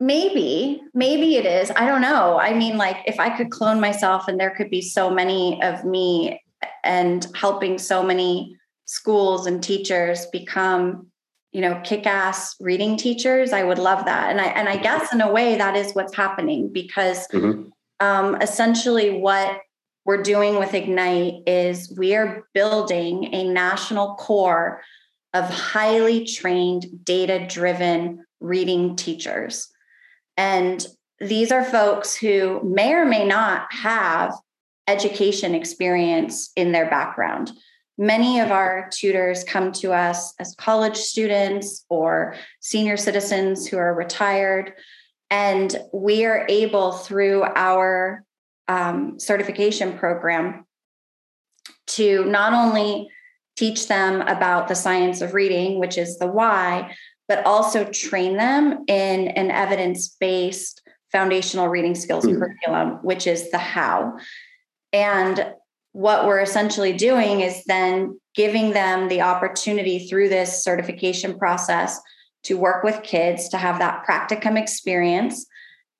maybe, 0.00 0.82
maybe 0.94 1.36
it 1.36 1.46
is. 1.46 1.70
I 1.76 1.86
don't 1.86 2.00
know. 2.00 2.38
I 2.38 2.54
mean, 2.54 2.76
like 2.76 2.96
if 3.06 3.20
I 3.20 3.36
could 3.36 3.50
clone 3.50 3.80
myself 3.80 4.26
and 4.26 4.38
there 4.38 4.54
could 4.54 4.68
be 4.68 4.82
so 4.82 5.10
many 5.10 5.62
of 5.62 5.84
me 5.84 6.42
and 6.82 7.24
helping 7.36 7.78
so 7.78 8.02
many 8.02 8.56
schools 8.86 9.46
and 9.46 9.62
teachers 9.62 10.26
become, 10.32 11.06
you 11.52 11.60
know, 11.60 11.80
kick-ass 11.84 12.56
reading 12.58 12.96
teachers, 12.96 13.52
I 13.52 13.62
would 13.62 13.78
love 13.78 14.04
that. 14.06 14.30
And 14.30 14.40
I 14.40 14.46
and 14.46 14.68
I 14.68 14.76
guess 14.76 15.12
in 15.12 15.20
a 15.20 15.30
way 15.30 15.56
that 15.56 15.76
is 15.76 15.92
what's 15.92 16.16
happening 16.16 16.72
because 16.72 17.28
Mhm. 17.28 17.70
um, 18.00 18.36
essentially 18.42 19.18
what 19.18 19.60
we're 20.08 20.22
doing 20.22 20.58
with 20.58 20.72
Ignite 20.72 21.42
is 21.46 21.94
we 21.98 22.14
are 22.14 22.48
building 22.54 23.28
a 23.34 23.44
national 23.44 24.14
corps 24.14 24.80
of 25.34 25.50
highly 25.50 26.24
trained, 26.24 26.86
data 27.04 27.46
driven 27.46 28.24
reading 28.40 28.96
teachers. 28.96 29.68
And 30.38 30.86
these 31.20 31.52
are 31.52 31.62
folks 31.62 32.16
who 32.16 32.62
may 32.64 32.94
or 32.94 33.04
may 33.04 33.26
not 33.26 33.70
have 33.70 34.32
education 34.86 35.54
experience 35.54 36.52
in 36.56 36.72
their 36.72 36.88
background. 36.88 37.52
Many 37.98 38.40
of 38.40 38.50
our 38.50 38.88
tutors 38.90 39.44
come 39.44 39.72
to 39.72 39.92
us 39.92 40.32
as 40.38 40.54
college 40.54 40.96
students 40.96 41.84
or 41.90 42.34
senior 42.60 42.96
citizens 42.96 43.66
who 43.66 43.76
are 43.76 43.92
retired. 43.92 44.72
And 45.28 45.76
we 45.92 46.24
are 46.24 46.46
able, 46.48 46.92
through 46.92 47.42
our 47.42 48.24
um, 48.68 49.18
certification 49.18 49.98
program, 49.98 50.64
to 51.88 52.24
not 52.26 52.52
only 52.52 53.08
teach 53.56 53.88
them 53.88 54.20
about 54.22 54.68
the 54.68 54.74
science 54.74 55.20
of 55.20 55.34
reading, 55.34 55.80
which 55.80 55.98
is 55.98 56.18
the 56.18 56.26
why, 56.26 56.94
but 57.26 57.44
also 57.44 57.84
train 57.84 58.36
them 58.36 58.84
in 58.86 59.28
an 59.28 59.50
evidence 59.50 60.16
based 60.20 60.82
foundational 61.10 61.68
reading 61.68 61.94
skills 61.94 62.24
Mhm. 62.24 62.38
curriculum, 62.38 62.98
which 63.02 63.26
is 63.26 63.50
the 63.50 63.58
how. 63.58 64.16
And 64.92 65.54
what 65.92 66.26
we're 66.26 66.40
essentially 66.40 66.92
doing 66.92 67.40
is 67.40 67.64
then 67.64 68.20
giving 68.34 68.72
them 68.72 69.08
the 69.08 69.22
opportunity 69.22 70.06
through 70.06 70.28
this 70.28 70.62
certification 70.62 71.36
process 71.38 72.00
to 72.44 72.56
work 72.56 72.84
with 72.84 73.02
kids 73.02 73.48
to 73.48 73.56
have 73.56 73.78
that 73.80 74.04
practicum 74.06 74.56
experience 74.56 75.46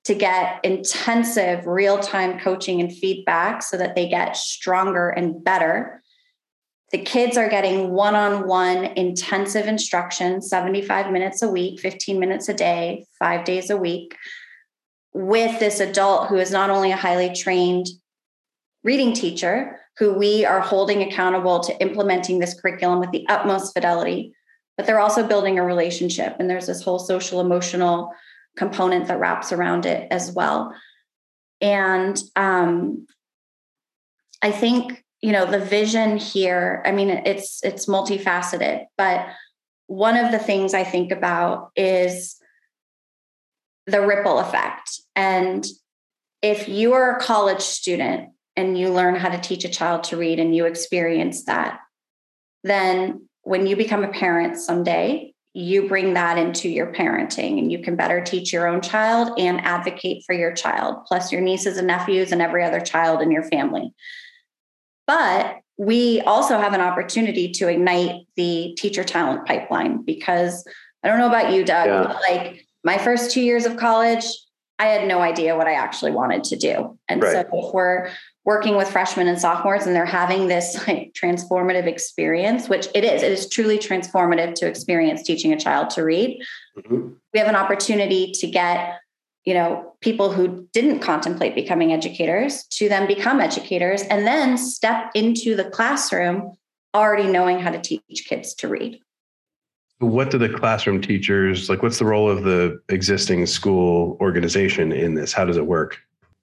to 0.05 0.15
get 0.15 0.59
intensive 0.63 1.65
real-time 1.67 2.39
coaching 2.39 2.79
and 2.79 2.91
feedback 2.91 3.61
so 3.61 3.77
that 3.77 3.95
they 3.95 4.07
get 4.07 4.35
stronger 4.35 5.09
and 5.09 5.43
better. 5.43 6.01
The 6.91 6.99
kids 6.99 7.37
are 7.37 7.49
getting 7.49 7.91
one-on-one 7.91 8.85
intensive 8.85 9.67
instruction 9.67 10.41
75 10.41 11.11
minutes 11.11 11.41
a 11.41 11.49
week 11.49 11.79
15 11.79 12.19
minutes 12.19 12.49
a 12.49 12.53
day 12.53 13.05
5 13.19 13.45
days 13.45 13.69
a 13.69 13.77
week 13.77 14.15
with 15.13 15.59
this 15.59 15.79
adult 15.79 16.27
who 16.27 16.37
is 16.37 16.51
not 16.51 16.69
only 16.69 16.91
a 16.91 16.97
highly 16.97 17.33
trained 17.35 17.87
reading 18.83 19.13
teacher 19.13 19.79
who 19.97 20.13
we 20.13 20.45
are 20.45 20.61
holding 20.61 21.03
accountable 21.03 21.59
to 21.59 21.79
implementing 21.81 22.39
this 22.39 22.59
curriculum 22.59 22.99
with 22.99 23.11
the 23.11 23.27
utmost 23.27 23.73
fidelity 23.73 24.33
but 24.79 24.85
they're 24.85 25.01
also 25.01 25.27
building 25.27 25.59
a 25.59 25.65
relationship. 25.65 26.37
And 26.39 26.49
there's 26.49 26.67
this 26.67 26.81
whole 26.81 26.99
social 26.99 27.41
emotional 27.41 28.13
component 28.59 29.07
that 29.07 29.19
wraps 29.19 29.51
around 29.51 29.87
it 29.87 30.07
as 30.11 30.31
well. 30.31 30.75
And 31.61 32.21
um, 32.35 33.07
i 34.41 34.51
think 34.51 35.03
you 35.19 35.33
know 35.33 35.45
the 35.45 35.59
vision 35.59 36.15
here 36.15 36.81
i 36.85 36.93
mean 36.93 37.09
it's 37.09 37.61
it's 37.61 37.87
multifaceted 37.87 38.85
but 38.97 39.27
one 39.87 40.15
of 40.15 40.31
the 40.31 40.39
things 40.39 40.73
i 40.73 40.81
think 40.81 41.11
about 41.11 41.71
is 41.75 42.39
the 43.89 44.05
ripple 44.05 44.39
effect. 44.39 45.01
And 45.15 45.65
if 46.41 46.69
you 46.69 46.93
are 46.93 47.15
a 47.15 47.19
college 47.19 47.61
student 47.61 48.29
and 48.55 48.77
you 48.77 48.89
learn 48.89 49.15
how 49.15 49.29
to 49.29 49.37
teach 49.37 49.65
a 49.65 49.69
child 49.69 50.03
to 50.05 50.17
read 50.17 50.39
and 50.39 50.55
you 50.55 50.65
experience 50.65 51.45
that 51.45 51.79
then 52.63 53.27
when 53.43 53.65
you 53.65 53.75
become 53.75 54.03
a 54.03 54.11
parent 54.11 54.57
someday 54.57 55.28
you 55.53 55.87
bring 55.87 56.13
that 56.13 56.37
into 56.37 56.69
your 56.69 56.93
parenting 56.93 57.57
and 57.57 57.71
you 57.71 57.79
can 57.81 57.95
better 57.95 58.21
teach 58.21 58.53
your 58.53 58.67
own 58.67 58.81
child 58.81 59.31
and 59.39 59.59
advocate 59.61 60.23
for 60.25 60.33
your 60.33 60.53
child 60.53 60.97
plus 61.07 61.31
your 61.31 61.41
nieces 61.41 61.77
and 61.77 61.87
nephews 61.87 62.31
and 62.31 62.41
every 62.41 62.63
other 62.63 62.79
child 62.79 63.21
in 63.21 63.31
your 63.31 63.43
family 63.43 63.91
but 65.07 65.57
we 65.79 66.21
also 66.21 66.59
have 66.59 66.73
an 66.73 66.81
opportunity 66.81 67.51
to 67.53 67.67
ignite 67.67 68.27
the 68.35 68.75
teacher 68.77 69.03
talent 69.03 69.47
pipeline 69.47 70.03
because 70.03 70.63
I 71.03 71.07
don't 71.07 71.17
know 71.17 71.27
about 71.27 71.53
you, 71.53 71.63
Doug, 71.63 71.87
Yeah. 71.87 72.03
but 72.03 72.21
like 72.29 72.65
my 72.83 72.97
first 72.97 73.31
two 73.31 73.41
years 73.41 73.65
of 73.65 73.77
college, 73.77 74.25
I 74.77 74.87
had 74.87 75.07
no 75.07 75.19
idea 75.21 75.55
what 75.55 75.67
I 75.67 75.73
actually 75.73 76.11
wanted 76.11 76.43
to 76.43 76.57
do. 76.57 76.99
And 77.07 77.23
Right. 77.23 77.31
so 77.31 77.39
if 77.39 77.73
we're 77.73 78.11
working 78.49 78.75
with 78.75 78.89
freshmen 78.89 79.27
and 79.27 79.39
sophomores 79.39 79.85
and 79.85 79.95
they're 79.95 80.07
having 80.07 80.47
this 80.47 80.87
like 80.87 81.13
transformative 81.13 81.85
experience, 81.85 82.67
which 82.67 82.87
it 82.95 83.03
is, 83.03 83.21
it 83.21 83.31
is 83.31 83.47
truly 83.47 83.77
transformative 83.77 84.55
to 84.55 84.65
experience 84.65 85.21
teaching 85.21 85.53
a 85.53 85.59
child 85.59 85.91
to 85.91 86.01
read. 86.01 86.41
Mhm. 86.75 87.13
We 87.31 87.39
have 87.39 87.47
an 87.47 87.55
opportunity 87.55 88.31
to 88.39 88.47
get 88.47 88.99
you 89.45 89.53
know 89.53 89.93
people 90.01 90.33
who 90.33 90.67
didn't 90.73 90.99
contemplate 90.99 91.53
becoming 91.53 91.93
educators 91.93 92.63
to 92.77 92.89
then 92.89 93.07
become 93.07 93.39
educators 93.39 94.01
and 94.11 94.25
then 94.25 94.57
step 94.57 95.11
into 95.13 95.55
the 95.55 95.63
classroom 95.63 96.53
already 96.95 97.27
knowing 97.27 97.59
how 97.59 97.71
to 97.71 97.79
teach 97.79 98.25
kids 98.27 98.53
to 98.55 98.67
read 98.67 98.99
What 99.99 100.31
do 100.31 100.37
the 100.39 100.49
classroom 100.49 100.99
teachers 101.01 101.69
like? 101.69 101.83
What's 101.83 101.99
the 101.99 102.05
role 102.05 102.27
of 102.35 102.43
the 102.43 102.81
existing 102.89 103.45
school 103.45 104.17
organization 104.19 104.91
in 104.91 105.13
this? 105.13 105.33
How 105.33 105.45
does 105.45 105.57
it 105.57 105.67
work? 105.67 105.91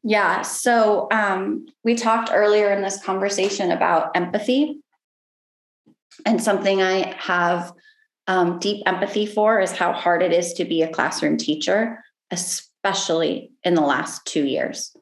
Yeah 0.06 0.42
so 0.42 1.08
um, 1.10 1.66
we 1.84 1.94
talked 1.94 2.30
earlier 2.32 2.72
in 2.72 2.82
this 2.82 3.02
conversation 3.02 3.70
about 3.72 4.16
empathy. 4.16 4.80
And 6.24 6.42
something 6.42 6.80
i 6.80 7.14
have 7.18 7.72
um, 8.26 8.58
deep 8.58 8.82
empathy 8.86 9.26
for 9.26 9.60
is 9.60 9.72
how 9.72 9.92
hard 9.92 10.22
it 10.22 10.32
is 10.32 10.54
to 10.54 10.64
be 10.64 10.82
a 10.82 10.88
classroom 10.88 11.36
teacher 11.36 12.02
especially 12.30 13.52
in 13.64 13.74
the 13.74 13.82
last 13.82 14.24
two 14.26 14.44
years. 14.44 14.96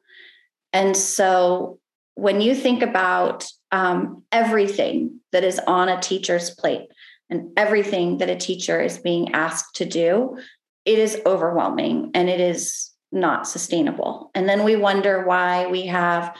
And 0.73 0.95
so 0.95 1.79
when 2.15 2.41
you 2.41 2.55
think 2.55 2.81
about 2.81 3.45
um, 3.71 4.23
everything 4.31 5.19
that 5.31 5.43
is 5.43 5.59
on 5.59 5.89
a 5.89 6.01
teacher's 6.01 6.49
plate 6.51 6.87
and 7.29 7.51
everything 7.57 8.17
that 8.19 8.29
a 8.29 8.35
teacher 8.35 8.81
is 8.81 8.97
being 8.97 9.33
asked 9.33 9.75
to 9.75 9.85
do, 9.85 10.37
it 10.85 10.99
is 10.99 11.21
overwhelming 11.25 12.11
and 12.13 12.29
it 12.29 12.39
is 12.39 12.91
not 13.11 13.47
sustainable. 13.47 14.31
And 14.35 14.47
then 14.47 14.63
we 14.63 14.75
wonder 14.75 15.25
why 15.25 15.67
we 15.67 15.85
have 15.87 16.35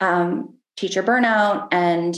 um, 0.00 0.56
teacher 0.76 1.02
burnout 1.02 1.68
and, 1.72 2.16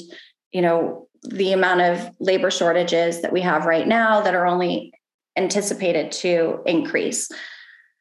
you 0.52 0.62
know, 0.62 1.08
the 1.22 1.52
amount 1.52 1.80
of 1.80 2.10
labor 2.20 2.50
shortages 2.50 3.22
that 3.22 3.32
we 3.32 3.40
have 3.40 3.64
right 3.64 3.88
now 3.88 4.20
that 4.20 4.34
are 4.34 4.46
only 4.46 4.92
anticipated 5.36 6.12
to 6.12 6.60
increase. 6.66 7.28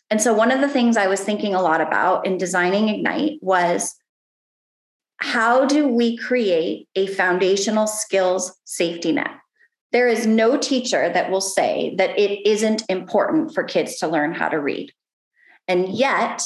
And 0.09 0.21
so, 0.21 0.33
one 0.33 0.51
of 0.51 0.61
the 0.61 0.67
things 0.67 0.97
I 0.97 1.07
was 1.07 1.21
thinking 1.21 1.55
a 1.55 1.61
lot 1.61 1.81
about 1.81 2.25
in 2.25 2.37
designing 2.37 2.89
Ignite 2.89 3.39
was 3.41 3.95
how 5.17 5.65
do 5.65 5.87
we 5.87 6.17
create 6.17 6.87
a 6.95 7.07
foundational 7.07 7.87
skills 7.87 8.59
safety 8.65 9.13
net? 9.13 9.31
There 9.93 10.07
is 10.07 10.27
no 10.27 10.57
teacher 10.57 11.09
that 11.13 11.31
will 11.31 11.41
say 11.41 11.95
that 11.97 12.17
it 12.19 12.45
isn't 12.45 12.83
important 12.89 13.53
for 13.53 13.63
kids 13.63 13.97
to 13.99 14.07
learn 14.07 14.33
how 14.33 14.49
to 14.49 14.59
read. 14.59 14.91
And 15.67 15.89
yet, 15.89 16.41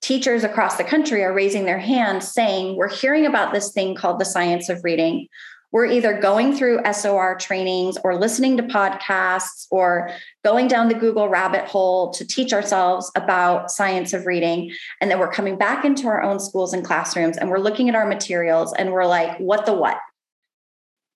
teachers 0.00 0.44
across 0.44 0.76
the 0.76 0.84
country 0.84 1.22
are 1.22 1.32
raising 1.32 1.64
their 1.64 1.78
hands 1.78 2.32
saying, 2.32 2.76
We're 2.76 2.88
hearing 2.88 3.26
about 3.26 3.52
this 3.52 3.72
thing 3.72 3.94
called 3.94 4.18
the 4.18 4.24
science 4.24 4.68
of 4.68 4.82
reading 4.84 5.28
we're 5.72 5.86
either 5.86 6.20
going 6.20 6.54
through 6.54 6.80
SOR 6.92 7.34
trainings 7.36 7.96
or 8.04 8.14
listening 8.14 8.58
to 8.58 8.62
podcasts 8.62 9.66
or 9.70 10.10
going 10.44 10.68
down 10.68 10.88
the 10.88 10.94
Google 10.94 11.30
rabbit 11.30 11.64
hole 11.64 12.12
to 12.12 12.26
teach 12.26 12.52
ourselves 12.52 13.10
about 13.16 13.70
science 13.70 14.12
of 14.12 14.26
reading. 14.26 14.70
And 15.00 15.10
then 15.10 15.18
we're 15.18 15.32
coming 15.32 15.56
back 15.56 15.86
into 15.86 16.06
our 16.08 16.22
own 16.22 16.38
schools 16.40 16.74
and 16.74 16.84
classrooms 16.84 17.38
and 17.38 17.50
we're 17.50 17.58
looking 17.58 17.88
at 17.88 17.94
our 17.94 18.06
materials 18.06 18.74
and 18.74 18.92
we're 18.92 19.06
like, 19.06 19.38
what 19.38 19.64
the 19.64 19.72
what? 19.72 19.98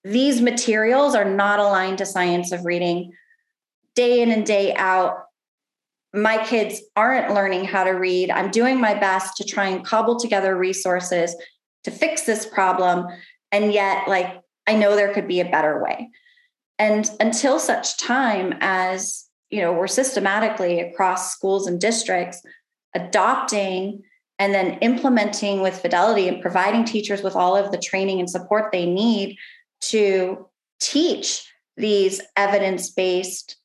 These 0.04 0.40
materials 0.40 1.14
are 1.14 1.24
not 1.24 1.60
aligned 1.60 1.98
to 1.98 2.06
science 2.06 2.50
of 2.50 2.64
reading. 2.64 3.12
Day 3.94 4.22
in 4.22 4.30
and 4.30 4.46
day 4.46 4.74
out, 4.74 5.25
my 6.16 6.44
kids 6.44 6.80
aren't 6.96 7.34
learning 7.34 7.64
how 7.64 7.84
to 7.84 7.90
read. 7.90 8.30
I'm 8.30 8.50
doing 8.50 8.80
my 8.80 8.94
best 8.94 9.36
to 9.36 9.44
try 9.44 9.68
and 9.68 9.84
cobble 9.84 10.18
together 10.18 10.56
resources 10.56 11.34
to 11.84 11.90
fix 11.90 12.22
this 12.22 12.46
problem. 12.46 13.06
And 13.52 13.72
yet, 13.72 14.08
like, 14.08 14.40
I 14.66 14.74
know 14.74 14.96
there 14.96 15.12
could 15.12 15.28
be 15.28 15.40
a 15.40 15.50
better 15.50 15.82
way. 15.82 16.10
And 16.78 17.08
until 17.20 17.58
such 17.58 17.98
time 17.98 18.54
as, 18.60 19.26
you 19.50 19.60
know, 19.60 19.72
we're 19.72 19.86
systematically 19.86 20.80
across 20.80 21.32
schools 21.32 21.66
and 21.66 21.80
districts 21.80 22.42
adopting 22.94 24.02
and 24.38 24.54
then 24.54 24.78
implementing 24.80 25.60
with 25.60 25.80
fidelity 25.80 26.28
and 26.28 26.42
providing 26.42 26.84
teachers 26.84 27.22
with 27.22 27.36
all 27.36 27.56
of 27.56 27.70
the 27.70 27.78
training 27.78 28.20
and 28.20 28.28
support 28.28 28.72
they 28.72 28.86
need 28.86 29.36
to 29.80 30.46
teach 30.80 31.50
these 31.76 32.20
evidence 32.36 32.90
based 32.90 33.56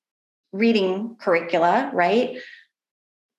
reading 0.52 1.16
curricula, 1.20 1.91
right? 1.93 2.38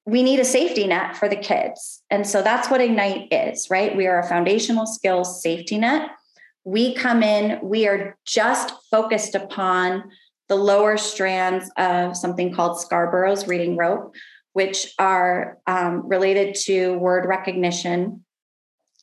We 0.05 0.23
need 0.23 0.41
a 0.41 0.45
safety 0.45 0.87
net 0.87 1.17
for 1.17 1.29
the 1.29 1.37
kids. 1.37 2.03
And 2.11 2.27
so 2.27 2.43
that's 2.43 2.69
what 2.69 2.81
Ignite 2.81 3.33
is, 3.33 3.69
right? 3.71 3.97
We 3.97 4.07
are 4.07 4.19
a 4.19 4.27
foundational 4.27 4.87
skills 4.87 5.43
safety 5.43 5.79
net 5.79 6.11
we 6.65 6.95
come 6.95 7.23
in, 7.23 7.59
we 7.63 7.87
are 7.87 8.17
just 8.25 8.73
focused 8.91 9.35
upon 9.35 10.05
the 10.49 10.57
lower 10.57 10.97
strands 10.97 11.71
of 11.77 12.17
something 12.17 12.55
called 12.55 12.79
Scarborough's 12.79 13.49
reading 13.49 13.77
rope, 13.77 14.15
which 14.53 14.93
are 14.99 15.59
um, 15.67 16.07
related 16.07 16.55
to 16.67 16.99
word 16.99 17.27
recognition 17.27 18.25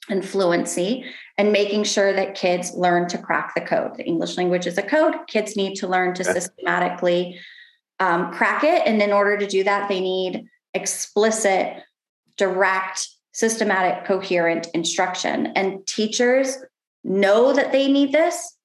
and 0.10 0.26
fluency, 0.26 1.06
and 1.38 1.52
making 1.52 1.84
sure 1.84 2.14
that 2.14 2.36
kids 2.36 2.74
learn 2.74 3.08
to 3.10 3.18
crack 3.18 3.54
the 3.56 3.62
code. 3.62 3.96
The 3.96 4.06
English 4.06 4.38
language 4.38 4.66
is 4.66 4.78
a 4.78 4.84
code. 4.84 5.16
Kids 5.28 5.56
need 5.56 5.76
to 5.76 5.88
learn 5.88 6.14
to 6.16 6.24
systematically 6.24 7.40
um, 8.00 8.32
crack 8.34 8.64
it. 8.64 8.84
And 8.86 9.02
in 9.02 9.12
order 9.12 9.38
to 9.38 9.48
do 9.48 9.64
that, 9.64 9.90
they 9.90 10.00
need 10.00 10.46
explicit, 10.74 11.84
direct, 12.38 13.08
systematic, 13.34 14.06
coherent 14.06 14.68
instruction. 14.74 15.48
And 15.48 15.86
teachers 15.88 16.58
know 17.04 17.54
that 17.54 17.72
they 17.72 17.92
need 17.92 18.12
this, 18.12 18.58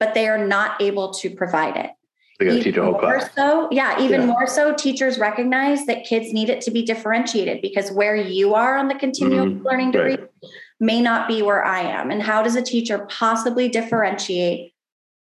but 0.00 0.14
they 0.14 0.28
are 0.28 0.44
not 0.44 0.80
able 0.80 1.12
to 1.14 1.30
provide 1.30 1.76
it. 1.76 1.90
They 2.38 2.46
got 2.46 2.52
to 2.54 2.62
teach 2.62 2.76
a 2.76 2.84
whole 2.84 2.98
class. 2.98 3.32
So, 3.34 3.68
yeah, 3.70 4.00
even 4.00 4.22
yeah. 4.22 4.26
more 4.26 4.46
so, 4.46 4.74
teachers 4.74 5.18
recognize 5.18 5.86
that 5.86 6.04
kids 6.04 6.32
need 6.32 6.48
it 6.48 6.60
to 6.62 6.70
be 6.70 6.82
differentiated 6.82 7.62
because 7.62 7.92
where 7.92 8.16
you 8.16 8.54
are 8.54 8.76
on 8.76 8.88
the 8.88 8.94
continuum 8.94 9.56
mm-hmm. 9.56 9.66
learning 9.66 9.90
degree 9.92 10.16
right. 10.16 10.50
may 10.80 11.00
not 11.00 11.28
be 11.28 11.42
where 11.42 11.64
I 11.64 11.82
am. 11.82 12.10
And 12.10 12.22
how 12.22 12.42
does 12.42 12.56
a 12.56 12.62
teacher 12.62 13.06
possibly 13.10 13.68
differentiate 13.68 14.71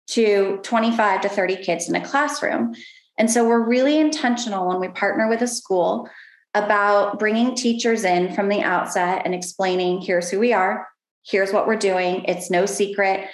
to 0.08 0.60
25 0.64 1.22
to 1.22 1.30
30 1.30 1.58
kids 1.58 1.89
in 1.89 1.95
a 1.95 2.05
classroom? 2.05 2.74
And 3.18 3.30
so 3.30 3.47
we're 3.47 3.68
really 3.68 3.97
intentional 3.97 4.68
when 4.68 4.80
we 4.80 4.89
partner 4.89 5.28
with 5.28 5.41
a 5.41 5.47
school 5.47 6.10
about 6.53 7.20
bringing 7.20 7.55
teachers 7.55 8.03
in 8.03 8.34
from 8.34 8.49
the 8.49 8.62
outset 8.62 9.24
and 9.26 9.34
explaining 9.34 10.01
here's 10.01 10.30
who 10.30 10.39
we 10.39 10.53
are, 10.53 10.88
here's 11.26 11.51
what 11.51 11.68
we're 11.68 11.76
doing. 11.76 12.24
It's 12.26 12.49
no 12.49 12.66
secret. 12.66 13.28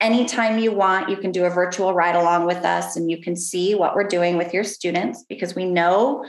Anytime 0.00 0.58
you 0.58 0.72
want, 0.72 1.08
you 1.08 1.16
can 1.16 1.32
do 1.32 1.44
a 1.44 1.50
virtual 1.50 1.94
ride 1.94 2.16
along 2.16 2.46
with 2.46 2.64
us 2.64 2.96
and 2.96 3.10
you 3.10 3.20
can 3.20 3.36
see 3.36 3.74
what 3.74 3.94
we're 3.94 4.08
doing 4.08 4.36
with 4.36 4.52
your 4.52 4.64
students 4.64 5.24
because 5.28 5.54
we 5.54 5.64
know 5.64 6.24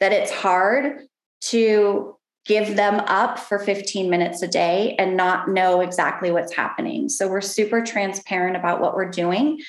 that 0.00 0.12
it's 0.12 0.30
hard 0.30 1.02
to 1.42 2.16
give 2.46 2.76
them 2.76 3.00
up 3.06 3.38
for 3.38 3.58
15 3.58 4.08
minutes 4.08 4.42
a 4.42 4.48
day 4.48 4.94
and 4.98 5.16
not 5.16 5.48
know 5.48 5.80
exactly 5.80 6.30
what's 6.30 6.54
happening. 6.54 7.08
So 7.08 7.28
we're 7.28 7.40
super 7.40 7.82
transparent 7.82 8.56
about 8.56 8.80
what 8.80 8.94
we're 8.94 9.10
doing. 9.10 9.60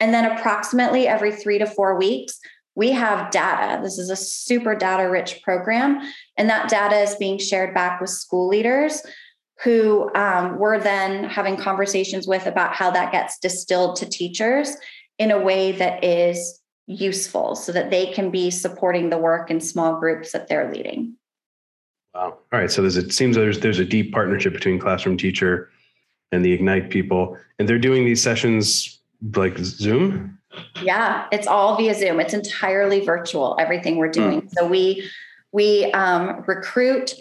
And 0.00 0.12
then 0.12 0.30
approximately 0.30 1.08
every 1.08 1.34
three 1.34 1.58
to 1.58 1.66
four 1.66 1.98
weeks, 1.98 2.38
we 2.74 2.92
have 2.92 3.32
data. 3.32 3.82
This 3.82 3.98
is 3.98 4.10
a 4.10 4.16
super 4.16 4.74
data 4.74 5.10
rich 5.10 5.42
program. 5.42 6.00
And 6.36 6.48
that 6.48 6.68
data 6.68 6.96
is 6.96 7.16
being 7.16 7.38
shared 7.38 7.74
back 7.74 8.00
with 8.00 8.10
school 8.10 8.46
leaders 8.46 9.02
who 9.64 10.14
um, 10.14 10.58
we're 10.58 10.78
then 10.78 11.24
having 11.24 11.56
conversations 11.56 12.28
with 12.28 12.46
about 12.46 12.74
how 12.74 12.92
that 12.92 13.10
gets 13.10 13.38
distilled 13.40 13.96
to 13.96 14.08
teachers 14.08 14.76
in 15.18 15.32
a 15.32 15.38
way 15.40 15.72
that 15.72 16.04
is 16.04 16.60
useful 16.86 17.56
so 17.56 17.72
that 17.72 17.90
they 17.90 18.12
can 18.12 18.30
be 18.30 18.50
supporting 18.50 19.10
the 19.10 19.18
work 19.18 19.50
in 19.50 19.60
small 19.60 19.98
groups 19.98 20.30
that 20.30 20.46
they're 20.46 20.72
leading. 20.72 21.17
Wow. 22.18 22.38
All 22.52 22.58
right. 22.58 22.70
So 22.70 22.82
there's 22.82 22.96
it 22.96 23.12
seems 23.12 23.36
there's 23.36 23.60
there's 23.60 23.78
a 23.78 23.84
deep 23.84 24.12
partnership 24.12 24.52
between 24.52 24.80
classroom 24.80 25.16
teacher 25.16 25.70
and 26.32 26.44
the 26.44 26.52
Ignite 26.52 26.90
people. 26.90 27.38
And 27.58 27.68
they're 27.68 27.78
doing 27.78 28.04
these 28.04 28.20
sessions 28.20 28.98
like 29.36 29.56
Zoom? 29.58 30.36
Yeah, 30.82 31.26
it's 31.30 31.46
all 31.46 31.76
via 31.76 31.94
Zoom. 31.94 32.18
It's 32.18 32.34
entirely 32.34 33.04
virtual, 33.04 33.56
everything 33.60 33.98
we're 33.98 34.10
doing. 34.10 34.42
Mm. 34.42 34.50
So 34.52 34.66
we 34.66 35.08
we 35.52 35.92
um, 35.92 36.42
recruit 36.48 37.14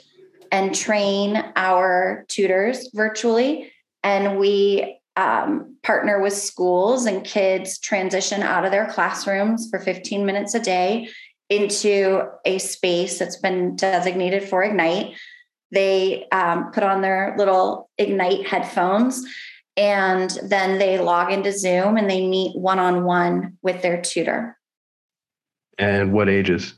and 0.51 0.73
train 0.73 1.43
our 1.55 2.25
tutors 2.27 2.89
virtually. 2.93 3.71
And 4.03 4.39
we 4.39 4.99
um, 5.15 5.75
partner 5.83 6.21
with 6.21 6.33
schools, 6.33 7.05
and 7.05 7.23
kids 7.23 7.79
transition 7.79 8.41
out 8.41 8.65
of 8.65 8.71
their 8.71 8.87
classrooms 8.87 9.69
for 9.69 9.79
15 9.79 10.25
minutes 10.25 10.53
a 10.53 10.59
day 10.59 11.09
into 11.49 12.23
a 12.45 12.57
space 12.57 13.19
that's 13.19 13.37
been 13.37 13.75
designated 13.75 14.43
for 14.43 14.63
Ignite. 14.63 15.15
They 15.71 16.27
um, 16.31 16.71
put 16.71 16.83
on 16.83 17.01
their 17.01 17.35
little 17.37 17.89
Ignite 17.97 18.47
headphones 18.47 19.25
and 19.75 20.29
then 20.43 20.79
they 20.79 20.97
log 20.97 21.31
into 21.31 21.51
Zoom 21.51 21.97
and 21.97 22.09
they 22.09 22.27
meet 22.27 22.57
one 22.57 22.79
on 22.79 23.03
one 23.03 23.57
with 23.61 23.81
their 23.81 24.01
tutor. 24.01 24.57
And 25.77 26.11
what 26.13 26.29
ages? 26.29 26.73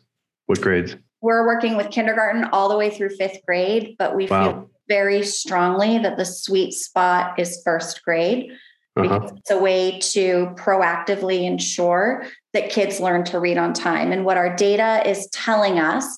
What 0.47 0.61
grades? 0.61 0.95
we're 1.21 1.45
working 1.45 1.75
with 1.75 1.91
kindergarten 1.91 2.45
all 2.45 2.69
the 2.69 2.77
way 2.77 2.89
through 2.89 3.09
fifth 3.09 3.45
grade, 3.45 3.95
but 3.97 4.15
we 4.15 4.27
wow. 4.27 4.43
feel 4.43 4.69
very 4.87 5.23
strongly 5.23 5.99
that 5.99 6.17
the 6.17 6.25
sweet 6.25 6.73
spot 6.73 7.37
is 7.39 7.61
first 7.63 8.03
grade 8.03 8.51
uh-huh. 8.95 9.19
because 9.19 9.37
it's 9.37 9.51
a 9.51 9.57
way 9.57 9.99
to 9.99 10.53
proactively 10.55 11.45
ensure 11.45 12.25
that 12.53 12.69
kids 12.69 12.99
learn 12.99 13.23
to 13.25 13.39
read 13.39 13.57
on 13.57 13.73
time. 13.73 14.11
And 14.11 14.25
what 14.25 14.37
our 14.37 14.55
data 14.55 15.07
is 15.07 15.27
telling 15.27 15.79
us 15.79 16.17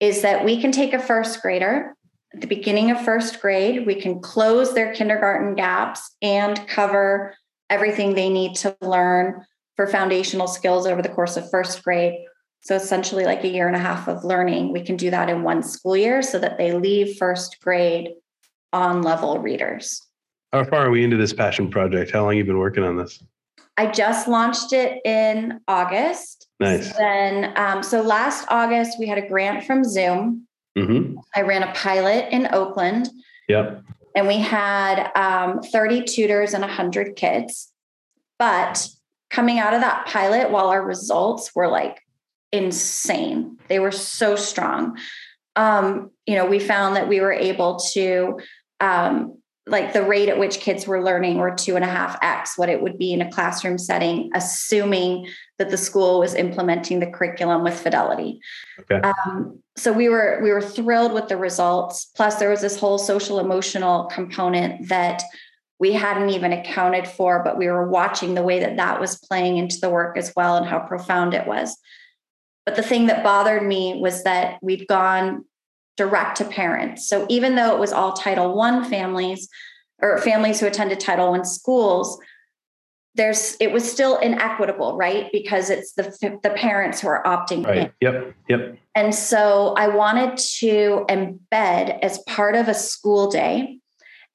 is 0.00 0.22
that 0.22 0.44
we 0.44 0.60
can 0.60 0.72
take 0.72 0.92
a 0.92 0.98
first 0.98 1.42
grader 1.42 1.94
at 2.34 2.42
the 2.42 2.46
beginning 2.46 2.90
of 2.90 3.00
first 3.00 3.40
grade, 3.40 3.86
we 3.86 3.94
can 3.94 4.20
close 4.20 4.74
their 4.74 4.92
kindergarten 4.92 5.54
gaps 5.54 6.14
and 6.20 6.68
cover 6.68 7.34
everything 7.70 8.14
they 8.14 8.28
need 8.28 8.54
to 8.56 8.76
learn 8.82 9.46
for 9.76 9.86
foundational 9.86 10.46
skills 10.46 10.86
over 10.86 11.00
the 11.00 11.08
course 11.08 11.38
of 11.38 11.50
first 11.50 11.82
grade 11.82 12.18
so 12.60 12.74
essentially, 12.74 13.24
like 13.24 13.44
a 13.44 13.48
year 13.48 13.66
and 13.66 13.76
a 13.76 13.80
half 13.80 14.08
of 14.08 14.24
learning, 14.24 14.72
we 14.72 14.82
can 14.82 14.96
do 14.96 15.10
that 15.10 15.30
in 15.30 15.42
one 15.42 15.62
school 15.62 15.96
year 15.96 16.22
so 16.22 16.38
that 16.38 16.58
they 16.58 16.72
leave 16.72 17.16
first 17.16 17.58
grade 17.62 18.14
on 18.72 19.02
level 19.02 19.38
readers. 19.38 20.02
How 20.52 20.64
far 20.64 20.86
are 20.86 20.90
we 20.90 21.04
into 21.04 21.16
this 21.16 21.32
passion 21.32 21.70
project? 21.70 22.10
How 22.10 22.22
long 22.22 22.32
have 22.32 22.38
you 22.38 22.44
been 22.44 22.58
working 22.58 22.84
on 22.84 22.96
this? 22.96 23.22
I 23.76 23.86
just 23.86 24.26
launched 24.26 24.72
it 24.72 25.00
in 25.04 25.60
August. 25.68 26.48
Nice. 26.58 26.96
then, 26.96 27.52
um, 27.56 27.82
so 27.82 28.02
last 28.02 28.46
August 28.48 28.98
we 28.98 29.06
had 29.06 29.18
a 29.18 29.28
grant 29.28 29.64
from 29.64 29.84
Zoom. 29.84 30.46
Mm-hmm. 30.76 31.18
I 31.36 31.42
ran 31.42 31.62
a 31.62 31.72
pilot 31.72 32.28
in 32.32 32.48
Oakland. 32.52 33.08
Yep. 33.48 33.82
And 34.16 34.26
we 34.26 34.38
had 34.38 35.12
um, 35.14 35.62
30 35.62 36.02
tutors 36.02 36.54
and 36.54 36.62
100 36.62 37.14
kids. 37.14 37.72
But 38.38 38.88
coming 39.30 39.58
out 39.58 39.74
of 39.74 39.80
that 39.82 40.06
pilot, 40.06 40.50
while 40.50 40.68
our 40.68 40.82
results 40.82 41.54
were 41.54 41.68
like 41.68 42.00
insane. 42.52 43.58
They 43.68 43.78
were 43.78 43.92
so 43.92 44.36
strong. 44.36 44.98
Um, 45.56 46.10
you 46.26 46.34
know, 46.34 46.46
we 46.46 46.58
found 46.58 46.96
that 46.96 47.08
we 47.08 47.20
were 47.20 47.32
able 47.32 47.78
to 47.92 48.40
um, 48.80 49.37
like 49.68 49.92
the 49.92 50.02
rate 50.02 50.28
at 50.28 50.38
which 50.38 50.60
kids 50.60 50.86
were 50.86 51.02
learning 51.02 51.38
were 51.38 51.54
two 51.54 51.76
and 51.76 51.84
a 51.84 51.88
half 51.88 52.18
x 52.22 52.56
what 52.56 52.68
it 52.68 52.82
would 52.82 52.98
be 52.98 53.12
in 53.12 53.22
a 53.22 53.30
classroom 53.30 53.78
setting 53.78 54.30
assuming 54.34 55.26
that 55.58 55.70
the 55.70 55.76
school 55.76 56.20
was 56.20 56.34
implementing 56.34 57.00
the 57.00 57.06
curriculum 57.06 57.64
with 57.64 57.78
fidelity. 57.78 58.40
Okay. 58.80 59.00
Um, 59.00 59.60
so 59.76 59.92
we 59.92 60.08
were 60.08 60.40
we 60.42 60.50
were 60.50 60.62
thrilled 60.62 61.12
with 61.12 61.28
the 61.28 61.36
results. 61.36 62.10
Plus 62.16 62.36
there 62.36 62.50
was 62.50 62.60
this 62.60 62.78
whole 62.78 62.98
social 62.98 63.40
emotional 63.40 64.04
component 64.06 64.88
that 64.88 65.22
we 65.80 65.92
hadn't 65.92 66.30
even 66.30 66.52
accounted 66.52 67.06
for 67.06 67.42
but 67.42 67.58
we 67.58 67.68
were 67.68 67.88
watching 67.88 68.34
the 68.34 68.42
way 68.42 68.60
that 68.60 68.76
that 68.76 69.00
was 69.00 69.18
playing 69.18 69.58
into 69.58 69.78
the 69.80 69.90
work 69.90 70.16
as 70.16 70.32
well 70.34 70.56
and 70.56 70.66
how 70.66 70.78
profound 70.78 71.34
it 71.34 71.46
was. 71.46 71.76
But 72.64 72.76
the 72.76 72.82
thing 72.82 73.06
that 73.06 73.24
bothered 73.24 73.62
me 73.62 73.98
was 74.00 74.24
that 74.24 74.58
we'd 74.62 74.86
gone 74.86 75.44
direct 75.98 76.36
to 76.36 76.44
parents. 76.44 77.08
So 77.08 77.26
even 77.28 77.56
though 77.56 77.74
it 77.74 77.80
was 77.80 77.92
all 77.92 78.12
Title 78.12 78.54
One 78.54 78.88
families 78.88 79.48
or 80.00 80.16
families 80.18 80.60
who 80.60 80.66
attended 80.66 81.00
Title 81.00 81.32
One 81.32 81.44
schools, 81.44 82.18
there's 83.16 83.56
it 83.60 83.72
was 83.72 83.90
still 83.90 84.16
inequitable, 84.18 84.96
right? 84.96 85.28
Because 85.32 85.68
it's 85.68 85.92
the 85.94 86.38
the 86.42 86.50
parents 86.50 87.00
who 87.00 87.08
are 87.08 87.22
opting 87.24 87.66
right. 87.66 87.78
in. 87.78 87.92
Yep. 88.00 88.34
Yep. 88.48 88.78
And 88.94 89.14
so 89.14 89.74
I 89.76 89.88
wanted 89.88 90.38
to 90.60 91.04
embed 91.08 91.98
as 92.02 92.18
part 92.28 92.54
of 92.54 92.68
a 92.68 92.74
school 92.74 93.28
day, 93.28 93.80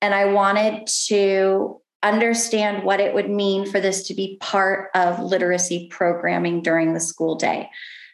and 0.02 0.14
I 0.14 0.26
wanted 0.26 0.86
to 1.08 1.80
understand 2.04 2.84
what 2.84 3.00
it 3.00 3.14
would 3.14 3.30
mean 3.30 3.66
for 3.66 3.80
this 3.80 4.06
to 4.08 4.14
be 4.14 4.38
part 4.42 4.90
of 4.94 5.20
literacy 5.20 5.88
programming 5.90 6.62
during 6.62 6.94
the 6.94 7.00
school 7.00 7.36
day. 7.36 7.70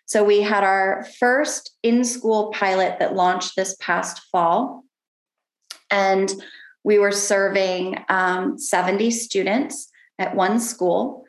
So 0.10 0.24
we 0.24 0.42
had 0.42 0.64
our 0.64 1.06
first 1.20 1.78
in 1.84 2.04
school 2.04 2.50
pilot 2.52 2.98
that 2.98 3.14
launched 3.14 3.56
this 3.56 3.76
past 3.80 4.24
fall. 4.32 4.84
And 5.92 6.34
we 6.84 6.98
were 6.98 7.12
serving 7.12 8.04
um, 8.10 8.58
70 8.58 9.12
students 9.12 9.88
at 10.18 10.36
one 10.36 10.60
school. 10.60 11.26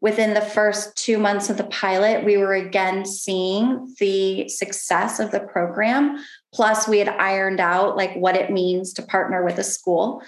Within 0.00 0.32
the 0.32 0.40
first 0.40 0.96
two 0.96 1.18
months 1.18 1.50
of 1.50 1.58
the 1.58 1.64
pilot, 1.64 2.24
we 2.24 2.38
were 2.38 2.54
again 2.54 3.04
seeing 3.04 3.94
the 4.00 4.48
success 4.48 5.20
of 5.20 5.30
the 5.30 5.40
program. 5.40 6.16
Plus, 6.54 6.88
we 6.88 7.00
had 7.00 7.10
ironed 7.10 7.60
out 7.60 7.98
like 7.98 8.14
what 8.14 8.34
it 8.34 8.50
means 8.50 8.94
to 8.94 9.02
partner 9.02 9.44
with 9.44 9.58
a 9.58 9.64
school 9.64 10.22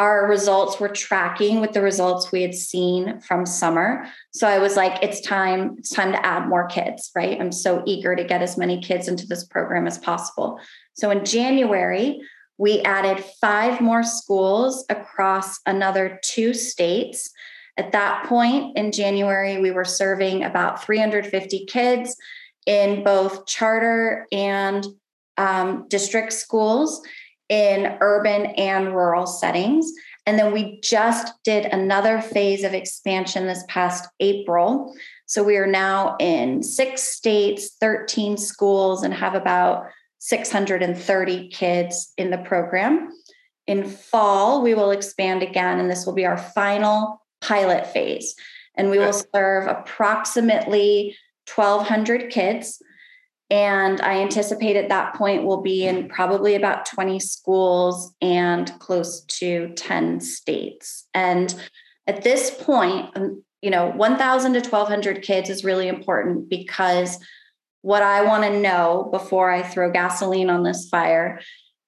our 0.00 0.26
results 0.26 0.80
were 0.80 0.88
tracking 0.88 1.60
with 1.60 1.72
the 1.72 1.82
results 1.82 2.32
we 2.32 2.40
had 2.40 2.54
seen 2.54 3.20
from 3.20 3.44
summer. 3.44 4.06
So 4.32 4.48
i 4.48 4.58
was 4.58 4.74
like 4.74 5.00
it's 5.02 5.20
time 5.20 5.76
it's 5.78 5.90
time 5.90 6.10
to 6.12 6.26
add 6.26 6.48
more 6.48 6.66
kids 6.66 7.10
right? 7.14 7.38
I'm 7.38 7.52
so 7.52 7.82
eager 7.86 8.16
to 8.16 8.24
get 8.24 8.42
as 8.42 8.56
many 8.56 8.80
kids 8.80 9.06
into 9.06 9.26
this 9.26 9.44
program 9.44 9.86
as 9.86 9.98
possible. 9.98 10.58
So 10.94 11.10
in 11.10 11.24
january 11.24 12.20
we 12.56 12.80
added 12.80 13.22
five 13.40 13.80
more 13.80 14.02
schools 14.02 14.84
across 14.88 15.60
another 15.66 16.18
two 16.22 16.52
states. 16.54 17.30
At 17.76 17.92
that 17.92 18.26
point 18.26 18.78
in 18.78 18.92
january 18.92 19.60
we 19.60 19.70
were 19.70 19.84
serving 19.84 20.44
about 20.44 20.82
350 20.82 21.66
kids 21.66 22.16
in 22.64 23.04
both 23.04 23.46
charter 23.46 24.26
and 24.32 24.86
um, 25.36 25.86
district 25.88 26.32
schools 26.32 27.02
in 27.50 27.98
urban 28.00 28.46
and 28.46 28.94
rural 28.94 29.26
settings. 29.26 29.92
And 30.24 30.38
then 30.38 30.52
we 30.52 30.80
just 30.80 31.34
did 31.44 31.66
another 31.66 32.20
phase 32.20 32.62
of 32.62 32.72
expansion 32.72 33.46
this 33.46 33.64
past 33.68 34.08
April. 34.20 34.94
So 35.26 35.42
we 35.42 35.56
are 35.56 35.66
now 35.66 36.16
in 36.20 36.62
six 36.62 37.02
states, 37.02 37.76
13 37.80 38.36
schools, 38.36 39.02
and 39.02 39.12
have 39.12 39.34
about 39.34 39.86
630 40.18 41.48
kids 41.48 42.12
in 42.16 42.30
the 42.30 42.38
program. 42.38 43.10
In 43.66 43.84
fall, 43.84 44.62
we 44.62 44.74
will 44.74 44.92
expand 44.92 45.42
again, 45.42 45.80
and 45.80 45.90
this 45.90 46.06
will 46.06 46.12
be 46.12 46.26
our 46.26 46.38
final 46.38 47.20
pilot 47.40 47.86
phase. 47.86 48.34
And 48.76 48.90
we 48.90 48.98
will 48.98 49.12
serve 49.12 49.66
approximately 49.66 51.16
1,200 51.52 52.30
kids. 52.30 52.80
And 53.50 54.00
I 54.00 54.20
anticipate 54.20 54.76
at 54.76 54.88
that 54.90 55.14
point 55.14 55.44
we'll 55.44 55.62
be 55.62 55.86
in 55.86 56.08
probably 56.08 56.54
about 56.54 56.86
20 56.86 57.18
schools 57.18 58.14
and 58.22 58.72
close 58.78 59.22
to 59.22 59.72
10 59.74 60.20
states. 60.20 61.08
And 61.14 61.54
at 62.06 62.22
this 62.22 62.50
point, 62.50 63.10
um, 63.16 63.42
you 63.60 63.70
know, 63.70 63.90
1,000 63.90 64.52
to 64.54 64.60
1,200 64.60 65.22
kids 65.22 65.50
is 65.50 65.64
really 65.64 65.88
important 65.88 66.48
because 66.48 67.18
what 67.82 68.02
I 68.02 68.22
want 68.22 68.44
to 68.44 68.60
know 68.60 69.08
before 69.10 69.50
I 69.50 69.62
throw 69.62 69.90
gasoline 69.90 70.50
on 70.50 70.62
this 70.62 70.88
fire 70.88 71.40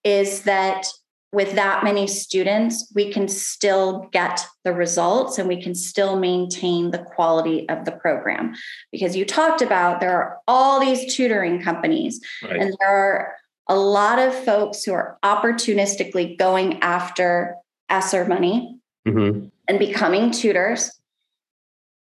is 0.04 0.42
that 0.42 0.86
with 1.32 1.54
that 1.54 1.82
many 1.82 2.06
students, 2.06 2.92
we 2.94 3.10
can 3.10 3.26
still 3.26 4.08
get 4.12 4.44
the 4.64 4.72
results 4.72 5.38
and 5.38 5.48
we 5.48 5.60
can 5.60 5.74
still 5.74 6.18
maintain 6.18 6.90
the 6.90 6.98
quality 6.98 7.66
of 7.70 7.86
the 7.86 7.92
program. 7.92 8.54
Because 8.92 9.16
you 9.16 9.24
talked 9.24 9.62
about 9.62 10.00
there 10.00 10.14
are 10.14 10.38
all 10.46 10.78
these 10.78 11.14
tutoring 11.14 11.62
companies, 11.62 12.20
right. 12.42 12.60
and 12.60 12.76
there 12.78 12.90
are 12.90 13.34
a 13.66 13.76
lot 13.76 14.18
of 14.18 14.34
folks 14.34 14.84
who 14.84 14.92
are 14.92 15.18
opportunistically 15.22 16.36
going 16.36 16.82
after 16.82 17.56
ESSER 17.88 18.26
money 18.26 18.78
mm-hmm. 19.08 19.46
and 19.68 19.78
becoming 19.78 20.30
tutors. 20.30 20.90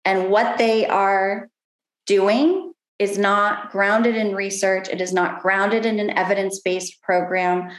And 0.04 0.28
what 0.28 0.58
they 0.58 0.86
are 0.86 1.48
doing 2.06 2.72
is 2.98 3.16
not 3.16 3.70
grounded 3.70 4.16
in 4.16 4.34
research, 4.34 4.88
it 4.88 5.00
is 5.00 5.12
not 5.12 5.40
grounded 5.40 5.86
in 5.86 5.98
an 5.98 6.10
evidence 6.10 6.60
based 6.60 7.00
program 7.02 7.70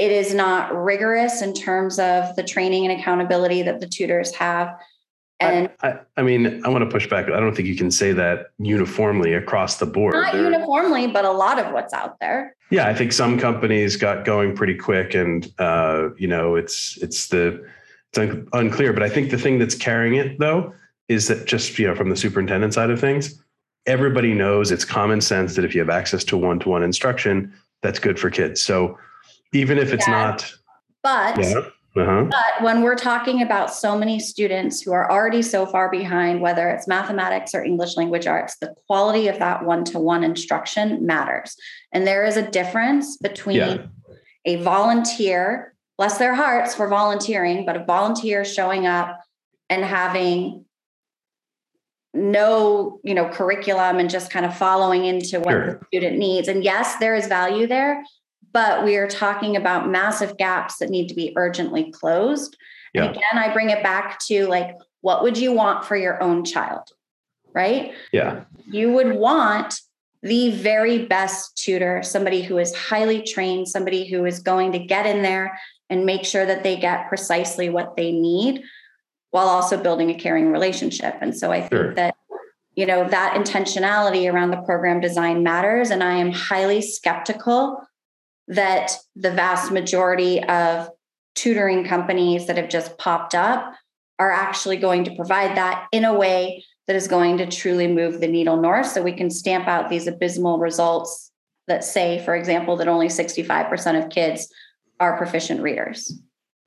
it 0.00 0.10
is 0.10 0.32
not 0.32 0.74
rigorous 0.74 1.42
in 1.42 1.52
terms 1.52 1.98
of 1.98 2.34
the 2.34 2.42
training 2.42 2.86
and 2.86 2.98
accountability 2.98 3.60
that 3.60 3.80
the 3.80 3.86
tutors 3.86 4.34
have. 4.34 4.74
And 5.40 5.70
I, 5.82 5.88
I, 5.88 5.98
I, 6.16 6.22
mean, 6.22 6.64
I 6.64 6.70
want 6.70 6.84
to 6.84 6.90
push 6.90 7.06
back. 7.06 7.26
I 7.26 7.38
don't 7.38 7.54
think 7.54 7.68
you 7.68 7.76
can 7.76 7.90
say 7.90 8.12
that 8.12 8.46
uniformly 8.58 9.34
across 9.34 9.76
the 9.76 9.84
board. 9.84 10.14
Not 10.14 10.34
uniformly, 10.34 11.06
but 11.06 11.26
a 11.26 11.30
lot 11.30 11.58
of 11.58 11.74
what's 11.74 11.92
out 11.92 12.18
there. 12.18 12.56
Yeah, 12.70 12.86
I 12.86 12.94
think 12.94 13.12
some 13.12 13.38
companies 13.38 13.96
got 13.96 14.24
going 14.24 14.56
pretty 14.56 14.74
quick, 14.74 15.14
and 15.14 15.52
uh, 15.58 16.10
you 16.16 16.28
know, 16.28 16.56
it's 16.56 16.96
it's 17.02 17.28
the 17.28 17.62
it's 18.10 18.18
un- 18.18 18.48
unclear. 18.54 18.94
But 18.94 19.02
I 19.02 19.10
think 19.10 19.30
the 19.30 19.38
thing 19.38 19.58
that's 19.58 19.74
carrying 19.74 20.14
it 20.14 20.38
though 20.38 20.72
is 21.08 21.28
that 21.28 21.46
just 21.46 21.78
you 21.78 21.86
know 21.88 21.94
from 21.94 22.08
the 22.08 22.16
superintendent 22.16 22.72
side 22.72 22.90
of 22.90 23.00
things, 23.00 23.42
everybody 23.84 24.32
knows 24.32 24.70
it's 24.70 24.84
common 24.84 25.20
sense 25.20 25.56
that 25.56 25.64
if 25.64 25.74
you 25.74 25.80
have 25.80 25.90
access 25.90 26.24
to 26.24 26.38
one 26.38 26.58
to 26.60 26.70
one 26.70 26.82
instruction, 26.82 27.52
that's 27.82 27.98
good 27.98 28.18
for 28.18 28.30
kids. 28.30 28.62
So 28.62 28.98
even 29.52 29.78
if 29.78 29.92
it's 29.92 30.06
yeah. 30.06 30.14
not. 30.14 30.52
But 31.02 31.38
yeah. 31.38 31.60
Uh-huh. 31.96 32.28
But 32.30 32.62
when 32.62 32.82
we're 32.82 32.94
talking 32.94 33.42
about 33.42 33.74
so 33.74 33.98
many 33.98 34.20
students 34.20 34.80
who 34.80 34.92
are 34.92 35.10
already 35.10 35.42
so 35.42 35.66
far 35.66 35.90
behind, 35.90 36.40
whether 36.40 36.68
it's 36.68 36.86
mathematics 36.86 37.52
or 37.52 37.64
English 37.64 37.96
language 37.96 38.28
arts, 38.28 38.56
the 38.60 38.74
quality 38.86 39.26
of 39.26 39.40
that 39.40 39.64
one 39.64 39.84
to 39.86 39.98
one 39.98 40.22
instruction 40.22 41.04
matters. 41.04 41.56
And 41.92 42.06
there 42.06 42.24
is 42.24 42.36
a 42.36 42.48
difference 42.48 43.16
between 43.16 43.56
yeah. 43.56 43.86
a 44.44 44.56
volunteer, 44.56 45.74
bless 45.98 46.18
their 46.18 46.34
hearts 46.34 46.76
for 46.76 46.86
volunteering, 46.86 47.66
but 47.66 47.76
a 47.76 47.84
volunteer 47.84 48.44
showing 48.44 48.86
up 48.86 49.20
and 49.68 49.84
having 49.84 50.64
no 52.12 52.98
you 53.04 53.14
know 53.14 53.28
curriculum 53.28 53.98
and 53.98 54.10
just 54.10 54.32
kind 54.32 54.44
of 54.44 54.56
following 54.56 55.04
into 55.04 55.38
what 55.38 55.52
sure. 55.52 55.66
the 55.66 55.86
student 55.86 56.18
needs 56.18 56.48
and 56.48 56.64
yes 56.64 56.96
there 56.96 57.14
is 57.14 57.28
value 57.28 57.68
there 57.68 58.02
but 58.52 58.84
we 58.84 58.96
are 58.96 59.08
talking 59.08 59.56
about 59.56 59.88
massive 59.88 60.36
gaps 60.36 60.78
that 60.78 60.90
need 60.90 61.08
to 61.08 61.14
be 61.14 61.32
urgently 61.36 61.90
closed. 61.92 62.56
Yeah. 62.94 63.04
And 63.04 63.16
again, 63.16 63.38
I 63.38 63.52
bring 63.52 63.70
it 63.70 63.82
back 63.82 64.18
to 64.26 64.46
like, 64.46 64.74
what 65.00 65.22
would 65.22 65.38
you 65.38 65.52
want 65.52 65.84
for 65.84 65.96
your 65.96 66.22
own 66.22 66.44
child? 66.44 66.88
Right? 67.52 67.92
Yeah. 68.12 68.44
You 68.66 68.92
would 68.92 69.14
want 69.14 69.80
the 70.22 70.50
very 70.50 71.06
best 71.06 71.56
tutor, 71.56 72.02
somebody 72.02 72.42
who 72.42 72.58
is 72.58 72.74
highly 72.74 73.22
trained, 73.22 73.68
somebody 73.68 74.08
who 74.08 74.24
is 74.26 74.40
going 74.40 74.72
to 74.72 74.78
get 74.78 75.06
in 75.06 75.22
there 75.22 75.58
and 75.88 76.04
make 76.04 76.24
sure 76.24 76.44
that 76.44 76.62
they 76.62 76.76
get 76.76 77.08
precisely 77.08 77.68
what 77.68 77.96
they 77.96 78.12
need 78.12 78.62
while 79.30 79.48
also 79.48 79.80
building 79.80 80.10
a 80.10 80.14
caring 80.14 80.52
relationship. 80.52 81.16
And 81.20 81.36
so 81.36 81.50
I 81.50 81.60
think 81.60 81.72
sure. 81.72 81.94
that 81.94 82.14
you 82.76 82.86
know 82.86 83.08
that 83.08 83.34
intentionality 83.34 84.32
around 84.32 84.50
the 84.52 84.62
program 84.62 85.00
design 85.00 85.42
matters 85.42 85.90
and 85.90 86.02
I 86.02 86.14
am 86.14 86.30
highly 86.30 86.80
skeptical 86.80 87.82
that 88.50 88.92
the 89.14 89.30
vast 89.30 89.70
majority 89.70 90.42
of 90.44 90.90
tutoring 91.34 91.84
companies 91.84 92.46
that 92.46 92.56
have 92.56 92.68
just 92.68 92.98
popped 92.98 93.34
up 93.34 93.74
are 94.18 94.30
actually 94.30 94.76
going 94.76 95.04
to 95.04 95.14
provide 95.14 95.56
that 95.56 95.86
in 95.92 96.04
a 96.04 96.12
way 96.12 96.62
that 96.86 96.96
is 96.96 97.08
going 97.08 97.38
to 97.38 97.46
truly 97.46 97.86
move 97.86 98.20
the 98.20 98.26
needle 98.26 98.56
north 98.56 98.86
so 98.86 99.02
we 99.02 99.12
can 99.12 99.30
stamp 99.30 99.68
out 99.68 99.88
these 99.88 100.06
abysmal 100.06 100.58
results 100.58 101.30
that 101.68 101.84
say 101.84 102.22
for 102.24 102.34
example 102.34 102.76
that 102.76 102.88
only 102.88 103.06
65% 103.06 104.02
of 104.04 104.10
kids 104.10 104.52
are 104.98 105.16
proficient 105.16 105.62
readers 105.62 106.20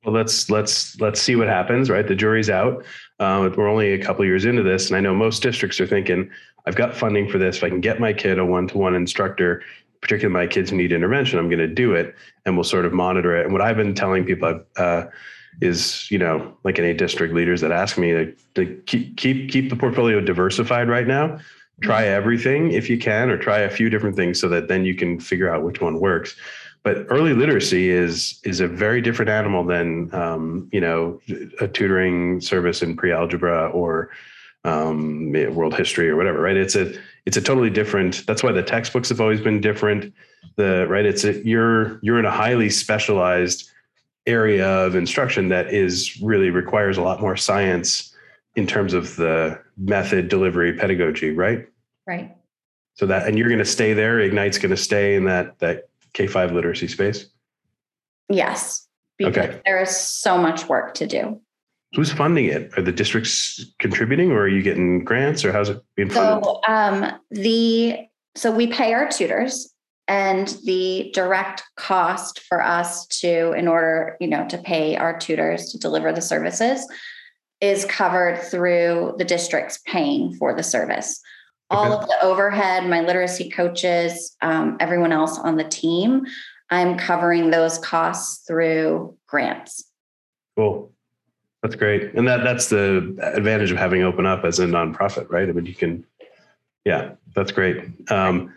well, 0.04 0.14
let's 0.14 0.50
let's 0.50 1.00
let's 1.00 1.20
see 1.20 1.34
what 1.34 1.48
happens. 1.48 1.88
Right, 1.88 2.06
the 2.06 2.14
jury's 2.14 2.50
out. 2.50 2.84
Um, 3.20 3.50
we're 3.56 3.68
only 3.68 3.94
a 3.94 4.04
couple 4.04 4.22
years 4.24 4.44
into 4.44 4.62
this, 4.62 4.88
and 4.88 4.96
I 4.96 5.00
know 5.00 5.14
most 5.14 5.42
districts 5.42 5.80
are 5.80 5.86
thinking, 5.86 6.30
I've 6.66 6.76
got 6.76 6.94
funding 6.94 7.28
for 7.28 7.38
this. 7.38 7.56
If 7.56 7.64
I 7.64 7.70
can 7.70 7.80
get 7.80 8.00
my 8.00 8.12
kid 8.12 8.38
a 8.38 8.44
one-to-one 8.44 8.94
instructor, 8.94 9.62
particularly 10.04 10.34
my 10.34 10.46
kids 10.46 10.68
who 10.68 10.76
need 10.76 10.92
intervention, 10.92 11.38
I'm 11.38 11.48
going 11.48 11.60
to 11.60 11.66
do 11.66 11.94
it, 11.94 12.14
and 12.44 12.56
we'll 12.56 12.64
sort 12.64 12.84
of 12.84 12.92
monitor 12.92 13.34
it. 13.34 13.44
And 13.44 13.54
what 13.54 13.62
I've 13.62 13.76
been 13.76 13.94
telling 13.94 14.26
people 14.26 14.62
uh, 14.76 15.04
is, 15.62 16.06
you 16.10 16.18
know, 16.18 16.54
like 16.62 16.78
any 16.78 16.92
district 16.92 17.32
leaders 17.32 17.62
that 17.62 17.72
ask 17.72 17.96
me 17.96 18.10
to, 18.10 18.34
to 18.56 18.82
keep 18.84 19.16
keep 19.16 19.50
keep 19.50 19.70
the 19.70 19.76
portfolio 19.76 20.20
diversified 20.20 20.90
right 20.90 21.06
now. 21.06 21.38
Try 21.82 22.04
everything 22.04 22.72
if 22.72 22.90
you 22.90 22.98
can, 22.98 23.30
or 23.30 23.38
try 23.38 23.60
a 23.60 23.70
few 23.70 23.88
different 23.88 24.14
things 24.14 24.38
so 24.38 24.46
that 24.50 24.68
then 24.68 24.84
you 24.84 24.94
can 24.94 25.18
figure 25.18 25.52
out 25.52 25.62
which 25.64 25.80
one 25.80 25.98
works 25.98 26.36
but 26.82 27.06
early 27.08 27.32
literacy 27.32 27.88
is 27.88 28.38
is 28.44 28.60
a 28.60 28.68
very 28.68 29.00
different 29.00 29.30
animal 29.30 29.64
than 29.64 30.14
um, 30.14 30.68
you 30.70 30.80
know 30.80 31.18
a 31.60 31.66
tutoring 31.66 32.42
service 32.42 32.82
in 32.82 32.94
pre-algebra 32.94 33.68
or 33.70 34.10
um, 34.64 35.32
world 35.54 35.74
history 35.74 36.10
or 36.10 36.16
whatever 36.16 36.40
right 36.40 36.58
it's 36.58 36.76
a 36.76 36.94
it's 37.26 37.36
a 37.36 37.40
totally 37.40 37.70
different 37.70 38.26
that's 38.26 38.42
why 38.42 38.52
the 38.52 38.62
textbooks 38.62 39.08
have 39.08 39.20
always 39.20 39.40
been 39.40 39.60
different. 39.60 40.12
The 40.56 40.86
right 40.88 41.04
it's 41.04 41.24
a 41.24 41.44
you're 41.46 41.98
you're 42.02 42.18
in 42.18 42.24
a 42.24 42.30
highly 42.30 42.70
specialized 42.70 43.70
area 44.26 44.66
of 44.66 44.94
instruction 44.94 45.48
that 45.48 45.72
is 45.72 46.20
really 46.22 46.50
requires 46.50 46.96
a 46.96 47.02
lot 47.02 47.20
more 47.20 47.36
science 47.36 48.14
in 48.56 48.66
terms 48.66 48.94
of 48.94 49.16
the 49.16 49.60
method 49.76 50.28
delivery 50.28 50.72
pedagogy 50.74 51.30
right? 51.30 51.66
Right. 52.06 52.36
So 52.94 53.06
that 53.06 53.26
and 53.26 53.38
you're 53.38 53.48
going 53.48 53.58
to 53.58 53.64
stay 53.64 53.92
there 53.92 54.20
ignite's 54.20 54.58
going 54.58 54.70
to 54.70 54.76
stay 54.76 55.16
in 55.16 55.24
that 55.24 55.58
that 55.58 55.88
k5 56.14 56.52
literacy 56.52 56.88
space? 56.88 57.26
Yes 58.28 58.86
because 59.16 59.36
Okay. 59.36 59.60
there 59.64 59.80
is 59.80 59.96
so 59.96 60.36
much 60.36 60.68
work 60.68 60.94
to 60.94 61.06
do 61.06 61.40
who's 61.94 62.12
funding 62.12 62.46
it 62.46 62.76
are 62.76 62.82
the 62.82 62.92
districts 62.92 63.64
contributing 63.78 64.30
or 64.30 64.40
are 64.40 64.48
you 64.48 64.62
getting 64.62 65.04
grants 65.04 65.44
or 65.44 65.52
how's 65.52 65.68
it 65.68 65.82
being 65.96 66.10
funded 66.10 66.44
So 66.44 66.60
um, 66.68 67.12
the 67.30 67.98
so 68.36 68.50
we 68.50 68.66
pay 68.66 68.92
our 68.92 69.08
tutors, 69.08 69.72
and 70.08 70.56
the 70.64 71.10
direct 71.14 71.62
cost 71.76 72.40
for 72.40 72.62
us 72.62 73.06
to, 73.06 73.52
in 73.52 73.68
order 73.68 74.16
you 74.20 74.26
know, 74.26 74.46
to 74.48 74.58
pay 74.58 74.96
our 74.96 75.18
tutors 75.18 75.70
to 75.70 75.78
deliver 75.78 76.12
the 76.12 76.20
services, 76.20 76.86
is 77.60 77.84
covered 77.86 78.38
through 78.42 79.14
the 79.18 79.24
districts 79.24 79.80
paying 79.86 80.34
for 80.34 80.54
the 80.54 80.62
service. 80.62 81.20
All 81.70 81.92
of 81.92 82.06
the 82.06 82.16
overhead, 82.22 82.88
my 82.88 83.00
literacy 83.00 83.50
coaches, 83.50 84.36
um, 84.42 84.76
everyone 84.80 85.12
else 85.12 85.38
on 85.38 85.56
the 85.56 85.64
team, 85.64 86.24
I'm 86.70 86.98
covering 86.98 87.50
those 87.50 87.78
costs 87.78 88.44
through 88.46 89.16
grants. 89.26 89.84
Cool. 90.56 90.93
That's 91.64 91.76
great. 91.76 92.12
And 92.12 92.28
that 92.28 92.44
that's 92.44 92.68
the 92.68 93.16
advantage 93.22 93.70
of 93.70 93.78
having 93.78 94.02
open 94.02 94.26
up 94.26 94.44
as 94.44 94.58
a 94.58 94.66
nonprofit, 94.66 95.30
right? 95.30 95.48
I 95.48 95.52
mean, 95.52 95.64
you 95.64 95.74
can, 95.74 96.04
yeah, 96.84 97.12
that's 97.34 97.52
great. 97.52 97.82
Um, 98.10 98.52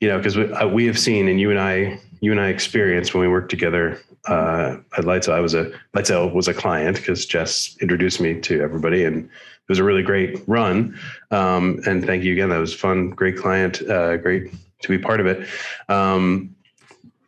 you 0.00 0.08
know, 0.08 0.16
because 0.16 0.38
we, 0.38 0.50
uh, 0.50 0.66
we 0.66 0.86
have 0.86 0.98
seen, 0.98 1.28
and 1.28 1.38
you 1.38 1.50
and 1.50 1.60
I, 1.60 2.00
you 2.20 2.32
and 2.32 2.40
I 2.40 2.48
experienced 2.48 3.12
when 3.12 3.20
we 3.20 3.28
worked 3.28 3.50
together 3.50 4.00
uh, 4.26 4.78
at 4.96 5.04
Lightsail. 5.04 5.34
I 5.34 5.40
was 5.40 5.52
a 5.52 5.70
Lightsail 5.94 6.32
was 6.32 6.48
a 6.48 6.54
client 6.54 6.96
because 6.96 7.26
Jess 7.26 7.76
introduced 7.82 8.22
me 8.22 8.40
to 8.40 8.62
everybody, 8.62 9.04
and 9.04 9.26
it 9.26 9.68
was 9.68 9.78
a 9.78 9.84
really 9.84 10.02
great 10.02 10.40
run. 10.46 10.98
Um, 11.30 11.82
and 11.84 12.06
thank 12.06 12.24
you 12.24 12.32
again. 12.32 12.48
That 12.48 12.56
was 12.56 12.72
fun. 12.72 13.10
Great 13.10 13.36
client. 13.36 13.82
Uh, 13.82 14.16
great 14.16 14.50
to 14.80 14.88
be 14.88 14.96
part 14.96 15.20
of 15.20 15.26
it. 15.26 15.46
Um, 15.90 16.56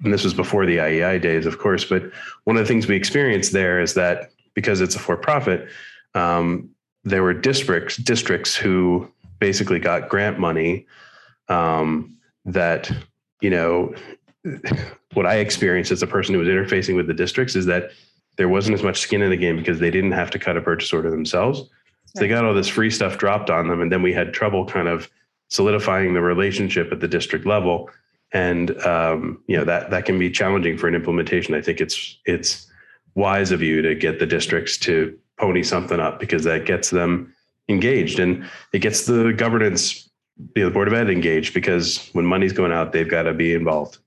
and 0.02 0.10
this 0.12 0.24
was 0.24 0.32
before 0.32 0.64
the 0.64 0.78
IEI 0.78 1.20
days, 1.20 1.44
of 1.44 1.58
course. 1.58 1.84
But 1.84 2.10
one 2.44 2.56
of 2.56 2.62
the 2.62 2.66
things 2.66 2.88
we 2.88 2.96
experienced 2.96 3.52
there 3.52 3.78
is 3.78 3.92
that 3.94 4.31
because 4.54 4.80
it's 4.80 4.94
a 4.94 4.98
for-profit, 4.98 5.68
um, 6.14 6.70
there 7.04 7.22
were 7.22 7.34
districts 7.34 7.96
districts 7.96 8.54
who 8.54 9.08
basically 9.40 9.78
got 9.78 10.08
grant 10.08 10.38
money 10.38 10.86
um, 11.48 12.16
that 12.44 12.90
you 13.40 13.50
know 13.50 13.94
what 15.14 15.26
I 15.26 15.36
experienced 15.36 15.92
as 15.92 16.02
a 16.02 16.06
person 16.06 16.34
who 16.34 16.40
was 16.40 16.48
interfacing 16.48 16.96
with 16.96 17.06
the 17.06 17.14
districts 17.14 17.56
is 17.56 17.66
that 17.66 17.90
there 18.36 18.48
wasn't 18.48 18.74
as 18.74 18.82
much 18.82 19.00
skin 19.00 19.22
in 19.22 19.30
the 19.30 19.36
game 19.36 19.56
because 19.56 19.78
they 19.78 19.90
didn't 19.90 20.12
have 20.12 20.30
to 20.30 20.38
cut 20.38 20.56
a 20.56 20.62
purchase 20.62 20.92
order 20.92 21.10
themselves. 21.10 21.60
So 22.06 22.20
they 22.20 22.28
got 22.28 22.44
all 22.44 22.54
this 22.54 22.68
free 22.68 22.90
stuff 22.90 23.18
dropped 23.18 23.50
on 23.50 23.68
them, 23.68 23.80
and 23.80 23.90
then 23.90 24.02
we 24.02 24.12
had 24.12 24.32
trouble 24.32 24.66
kind 24.66 24.88
of 24.88 25.10
solidifying 25.48 26.14
the 26.14 26.20
relationship 26.20 26.92
at 26.92 27.00
the 27.00 27.08
district 27.08 27.46
level. 27.46 27.90
And 28.32 28.78
um, 28.82 29.42
you 29.46 29.56
know 29.56 29.64
that 29.64 29.90
that 29.90 30.06
can 30.06 30.18
be 30.18 30.30
challenging 30.30 30.78
for 30.78 30.88
an 30.88 30.94
implementation. 30.94 31.54
I 31.54 31.60
think 31.60 31.80
it's 31.80 32.18
it's 32.24 32.66
wise 33.14 33.52
of 33.52 33.62
you 33.62 33.82
to 33.82 33.94
get 33.94 34.18
the 34.18 34.26
districts 34.26 34.76
to 34.78 35.18
pony 35.38 35.62
something 35.62 36.00
up 36.00 36.20
because 36.20 36.44
that 36.44 36.66
gets 36.66 36.90
them 36.90 37.34
engaged 37.68 38.18
and 38.18 38.48
it 38.72 38.80
gets 38.80 39.06
the 39.06 39.32
governance, 39.32 40.08
you 40.54 40.62
know, 40.62 40.68
the 40.68 40.74
board 40.74 40.88
of 40.88 40.94
ed 40.94 41.10
engaged 41.10 41.54
because 41.54 42.08
when 42.12 42.24
money's 42.24 42.52
going 42.52 42.72
out, 42.72 42.92
they've 42.92 43.10
got 43.10 43.22
to 43.24 43.34
be 43.34 43.54
involved. 43.54 43.98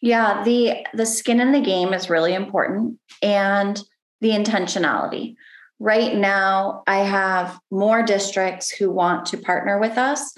Yeah, 0.00 0.42
the 0.42 0.84
the 0.94 1.06
skin 1.06 1.40
in 1.40 1.52
the 1.52 1.60
game 1.60 1.94
is 1.94 2.10
really 2.10 2.34
important 2.34 2.98
and 3.22 3.80
the 4.20 4.30
intentionality. 4.30 5.36
Right 5.78 6.14
now, 6.14 6.82
I 6.86 6.98
have 6.98 7.58
more 7.70 8.02
districts 8.02 8.70
who 8.70 8.90
want 8.90 9.26
to 9.26 9.36
partner 9.36 9.78
with 9.78 9.98
us 9.98 10.32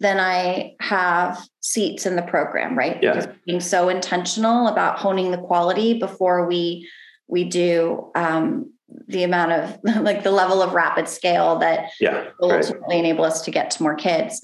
than 0.00 0.20
I 0.20 0.74
have 0.80 1.46
seats 1.60 2.04
in 2.04 2.16
the 2.16 2.22
program, 2.22 2.76
right? 2.76 3.02
Yeah. 3.02 3.14
Because 3.14 3.34
being 3.46 3.60
so 3.60 3.88
intentional 3.88 4.68
about 4.68 4.98
honing 4.98 5.30
the 5.30 5.38
quality 5.38 5.98
before 5.98 6.46
we 6.46 6.88
we 7.28 7.44
do 7.44 8.10
um, 8.14 8.72
the 9.08 9.24
amount 9.24 9.52
of 9.52 9.78
like 10.02 10.22
the 10.22 10.30
level 10.30 10.62
of 10.62 10.72
rapid 10.72 11.08
scale 11.08 11.58
that 11.58 11.90
Yeah. 12.00 12.28
will 12.40 12.50
Right. 12.50 12.64
ultimately 12.64 12.98
enable 12.98 13.24
us 13.24 13.42
to 13.42 13.50
get 13.50 13.70
to 13.72 13.82
more 13.82 13.94
kids. 13.94 14.40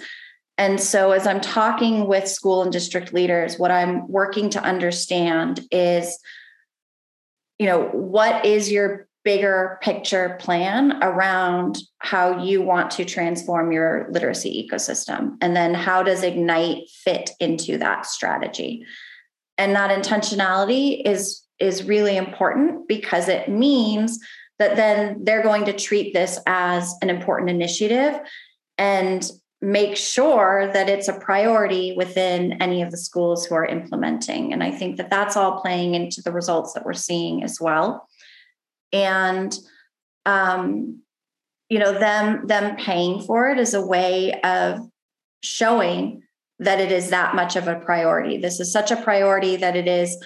And 0.58 0.80
so, 0.80 1.12
as 1.12 1.26
I'm 1.26 1.40
talking 1.40 2.06
with 2.06 2.28
school 2.28 2.62
and 2.62 2.70
district 2.70 3.12
leaders, 3.12 3.58
what 3.58 3.70
I'm 3.70 4.06
working 4.08 4.50
to 4.50 4.62
understand 4.62 5.60
is, 5.70 6.18
you 7.58 7.66
know, 7.66 7.84
what 7.92 8.44
is 8.44 8.70
your 8.70 9.08
bigger 9.24 9.78
picture 9.82 10.36
plan 10.40 11.02
around 11.02 11.78
how 11.98 12.42
you 12.42 12.60
want 12.60 12.90
to 12.90 13.04
transform 13.04 13.72
your 13.72 14.08
literacy 14.10 14.68
ecosystem? 14.68 15.36
And 15.40 15.56
then, 15.56 15.72
how 15.74 16.02
does 16.02 16.22
Ignite 16.22 16.88
fit 16.90 17.30
into 17.40 17.78
that 17.78 18.04
strategy? 18.04 18.84
And 19.56 19.74
that 19.74 19.90
intentionality 19.90 21.02
is 21.04 21.41
is 21.58 21.84
really 21.84 22.16
important 22.16 22.88
because 22.88 23.28
it 23.28 23.48
means 23.48 24.18
that 24.58 24.76
then 24.76 25.24
they're 25.24 25.42
going 25.42 25.64
to 25.64 25.72
treat 25.72 26.12
this 26.12 26.38
as 26.46 26.94
an 27.02 27.10
important 27.10 27.50
initiative 27.50 28.20
and 28.78 29.30
make 29.60 29.96
sure 29.96 30.70
that 30.72 30.88
it's 30.88 31.08
a 31.08 31.18
priority 31.20 31.94
within 31.96 32.60
any 32.60 32.82
of 32.82 32.90
the 32.90 32.96
schools 32.96 33.46
who 33.46 33.54
are 33.54 33.64
implementing. 33.64 34.52
And 34.52 34.62
i 34.62 34.70
think 34.70 34.96
that 34.96 35.10
that's 35.10 35.36
all 35.36 35.60
playing 35.60 35.94
into 35.94 36.20
the 36.20 36.32
results 36.32 36.72
that 36.72 36.84
we're 36.84 36.94
seeing 36.94 37.44
as 37.44 37.58
well. 37.60 38.08
And 38.92 39.56
um, 40.26 41.02
you 41.68 41.78
know 41.78 41.98
them 41.98 42.46
them 42.46 42.76
paying 42.76 43.22
for 43.22 43.48
it 43.48 43.58
is 43.58 43.72
a 43.72 43.86
way 43.86 44.38
of 44.42 44.80
showing 45.42 46.22
that 46.58 46.80
it 46.80 46.92
is 46.92 47.10
that 47.10 47.34
much 47.34 47.56
of 47.56 47.66
a 47.66 47.80
priority. 47.80 48.36
This 48.36 48.60
is 48.60 48.70
such 48.70 48.90
a 48.90 49.02
priority 49.02 49.56
that 49.56 49.74
it 49.74 49.88
is 49.88 50.16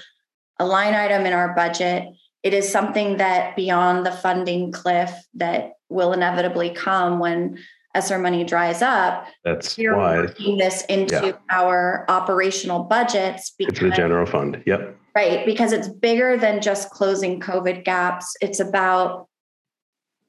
a 0.58 0.66
line 0.66 0.94
item 0.94 1.26
in 1.26 1.32
our 1.32 1.54
budget 1.54 2.08
it 2.42 2.54
is 2.54 2.70
something 2.70 3.16
that 3.16 3.56
beyond 3.56 4.06
the 4.06 4.12
funding 4.12 4.70
cliff 4.70 5.10
that 5.34 5.72
will 5.88 6.12
inevitably 6.12 6.70
come 6.70 7.18
when 7.18 7.58
ESSER 7.96 8.18
money 8.20 8.44
dries 8.44 8.82
up, 8.82 9.26
That's 9.42 9.76
we're 9.76 9.96
why 9.96 10.18
working 10.18 10.56
this 10.58 10.84
into 10.84 11.14
Yeah. 11.26 11.32
our 11.50 12.04
operational 12.08 12.84
budgets 12.84 13.52
it's 13.58 13.80
the 13.80 13.90
general 13.90 14.26
fund. 14.26 14.62
Yep. 14.64 14.96
right 15.16 15.44
because 15.44 15.72
it's 15.72 15.88
bigger 15.88 16.36
than 16.36 16.60
just 16.60 16.90
closing 16.90 17.40
COVID 17.40 17.84
gaps. 17.84 18.36
It's 18.40 18.60
about 18.60 19.26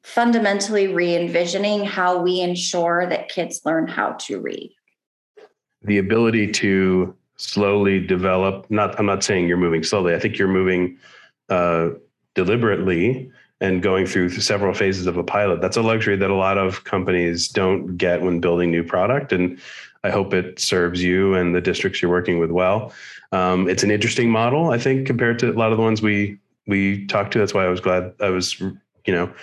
fundamentally 0.01 0.87
re-envisioning 0.87 1.83
how 1.85 2.19
we 2.19 2.39
ensure 2.39 3.05
that 3.07 3.29
kids 3.29 3.61
learn 3.65 3.87
how 3.87 4.13
to 4.21 4.39
read. 4.39 4.73
The 5.83 5.97
ability 5.99 6.51
to 6.53 7.13
slowly 7.37 8.05
develop, 8.05 8.69
not, 8.69 8.99
I'm 8.99 9.05
not 9.05 9.23
saying 9.23 9.47
you're 9.47 9.57
moving 9.57 9.83
slowly. 9.83 10.13
I 10.13 10.19
think 10.19 10.37
you're 10.37 10.47
moving 10.47 10.97
uh, 11.49 11.89
deliberately 12.33 13.31
and 13.59 13.81
going 13.81 14.05
through 14.05 14.29
several 14.29 14.73
phases 14.73 15.07
of 15.07 15.17
a 15.17 15.23
pilot. 15.23 15.61
That's 15.61 15.77
a 15.77 15.81
luxury 15.81 16.15
that 16.15 16.29
a 16.29 16.35
lot 16.35 16.57
of 16.57 16.83
companies 16.83 17.47
don't 17.47 17.97
get 17.97 18.21
when 18.21 18.39
building 18.39 18.69
new 18.69 18.83
product. 18.83 19.31
And 19.31 19.59
I 20.03 20.09
hope 20.11 20.33
it 20.33 20.59
serves 20.59 21.03
you 21.03 21.33
and 21.33 21.55
the 21.55 21.61
districts 21.61 22.01
you're 22.01 22.11
working 22.11 22.39
with 22.39 22.51
well. 22.51 22.93
Um, 23.31 23.67
it's 23.67 23.83
an 23.83 23.91
interesting 23.91 24.29
model, 24.29 24.69
I 24.69 24.77
think, 24.77 25.07
compared 25.07 25.39
to 25.39 25.49
a 25.49 25.53
lot 25.53 25.71
of 25.71 25.77
the 25.77 25.83
ones 25.83 26.01
we 26.01 26.37
we 26.67 27.05
talked 27.07 27.33
to. 27.33 27.39
That's 27.39 27.53
why 27.53 27.65
I 27.65 27.69
was 27.69 27.79
glad 27.79 28.13
I 28.19 28.29
was, 28.29 28.59
you 28.59 28.75
know, 29.07 29.33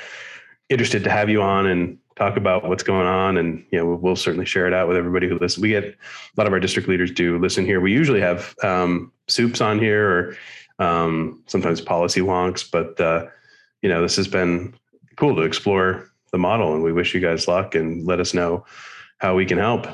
interested 0.69 1.03
to 1.05 1.11
have 1.11 1.29
you 1.29 1.43
on 1.43 1.67
and 1.67 1.99
talk 2.17 2.37
about 2.37 2.69
what's 2.69 2.83
going 2.83 3.07
on. 3.07 3.37
And 3.37 3.65
you 3.71 3.79
know, 3.79 3.87
we'll, 3.87 3.97
we'll 3.99 4.17
certainly 4.17 4.47
share 4.47 4.67
it 4.67 4.73
out 4.75 4.89
with 4.89 4.97
everybody 4.97 5.29
who 5.29 5.39
listens. 5.39 5.63
We 5.63 5.71
get 5.71 5.85
a 5.85 5.95
lot 6.37 6.47
of 6.47 6.53
our 6.53 6.61
district 6.61 6.89
leaders 6.89 7.11
do 7.11 7.39
listen 7.39 7.65
here. 7.65 7.81
We 7.81 7.93
usually 7.93 8.21
have 8.21 8.55
um, 8.63 9.13
supes 9.29 9.61
on 9.61 9.79
here 9.79 10.37
or 10.79 10.85
um, 10.85 11.43
sometimes 11.47 11.81
policy 11.81 12.21
wonks, 12.21 12.69
but 12.71 13.01
uh, 13.01 13.27
you 13.83 13.89
know, 13.89 14.03
this 14.03 14.17
has 14.17 14.29
been 14.29 14.75
cool 15.17 15.35
to 15.37 15.43
explore 15.43 16.11
the 16.33 16.39
model, 16.39 16.75
and 16.75 16.83
we 16.83 16.93
wish 16.93 17.15
you 17.15 17.21
guys 17.21 17.47
luck 17.47 17.75
and 17.75 18.07
let 18.07 18.19
us 18.19 18.35
know 18.35 18.65
how 19.19 19.35
we 19.37 19.47
can 19.47 19.59
help. 19.59 19.87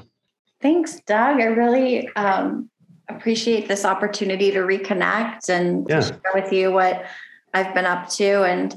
Thanks, 0.62 1.00
Doug. 1.00 1.40
I 1.40 1.44
really 1.44 2.08
um, 2.14 2.70
appreciate 3.08 3.68
this 3.68 3.84
opportunity 3.84 4.50
to 4.50 4.60
reconnect 4.60 5.48
and 5.48 5.86
Yeah. 5.88 6.00
share 6.00 6.20
with 6.34 6.52
you 6.52 6.70
what 6.72 7.04
I've 7.52 7.74
been 7.74 7.84
up 7.86 8.08
to. 8.10 8.44
And 8.44 8.76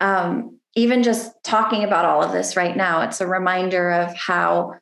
um, 0.00 0.55
even 0.76 1.02
just 1.02 1.32
talking 1.42 1.82
about 1.82 2.04
all 2.04 2.22
of 2.22 2.32
this 2.32 2.54
right 2.54 2.76
now, 2.76 3.00
it's 3.00 3.20
a 3.20 3.26
reminder 3.26 3.90
of 3.90 4.14
how 4.14 4.74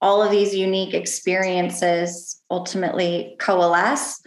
all 0.00 0.22
of 0.22 0.30
these 0.30 0.54
unique 0.54 0.94
experiences 0.94 2.40
ultimately 2.50 3.36
coalesce 3.38 4.22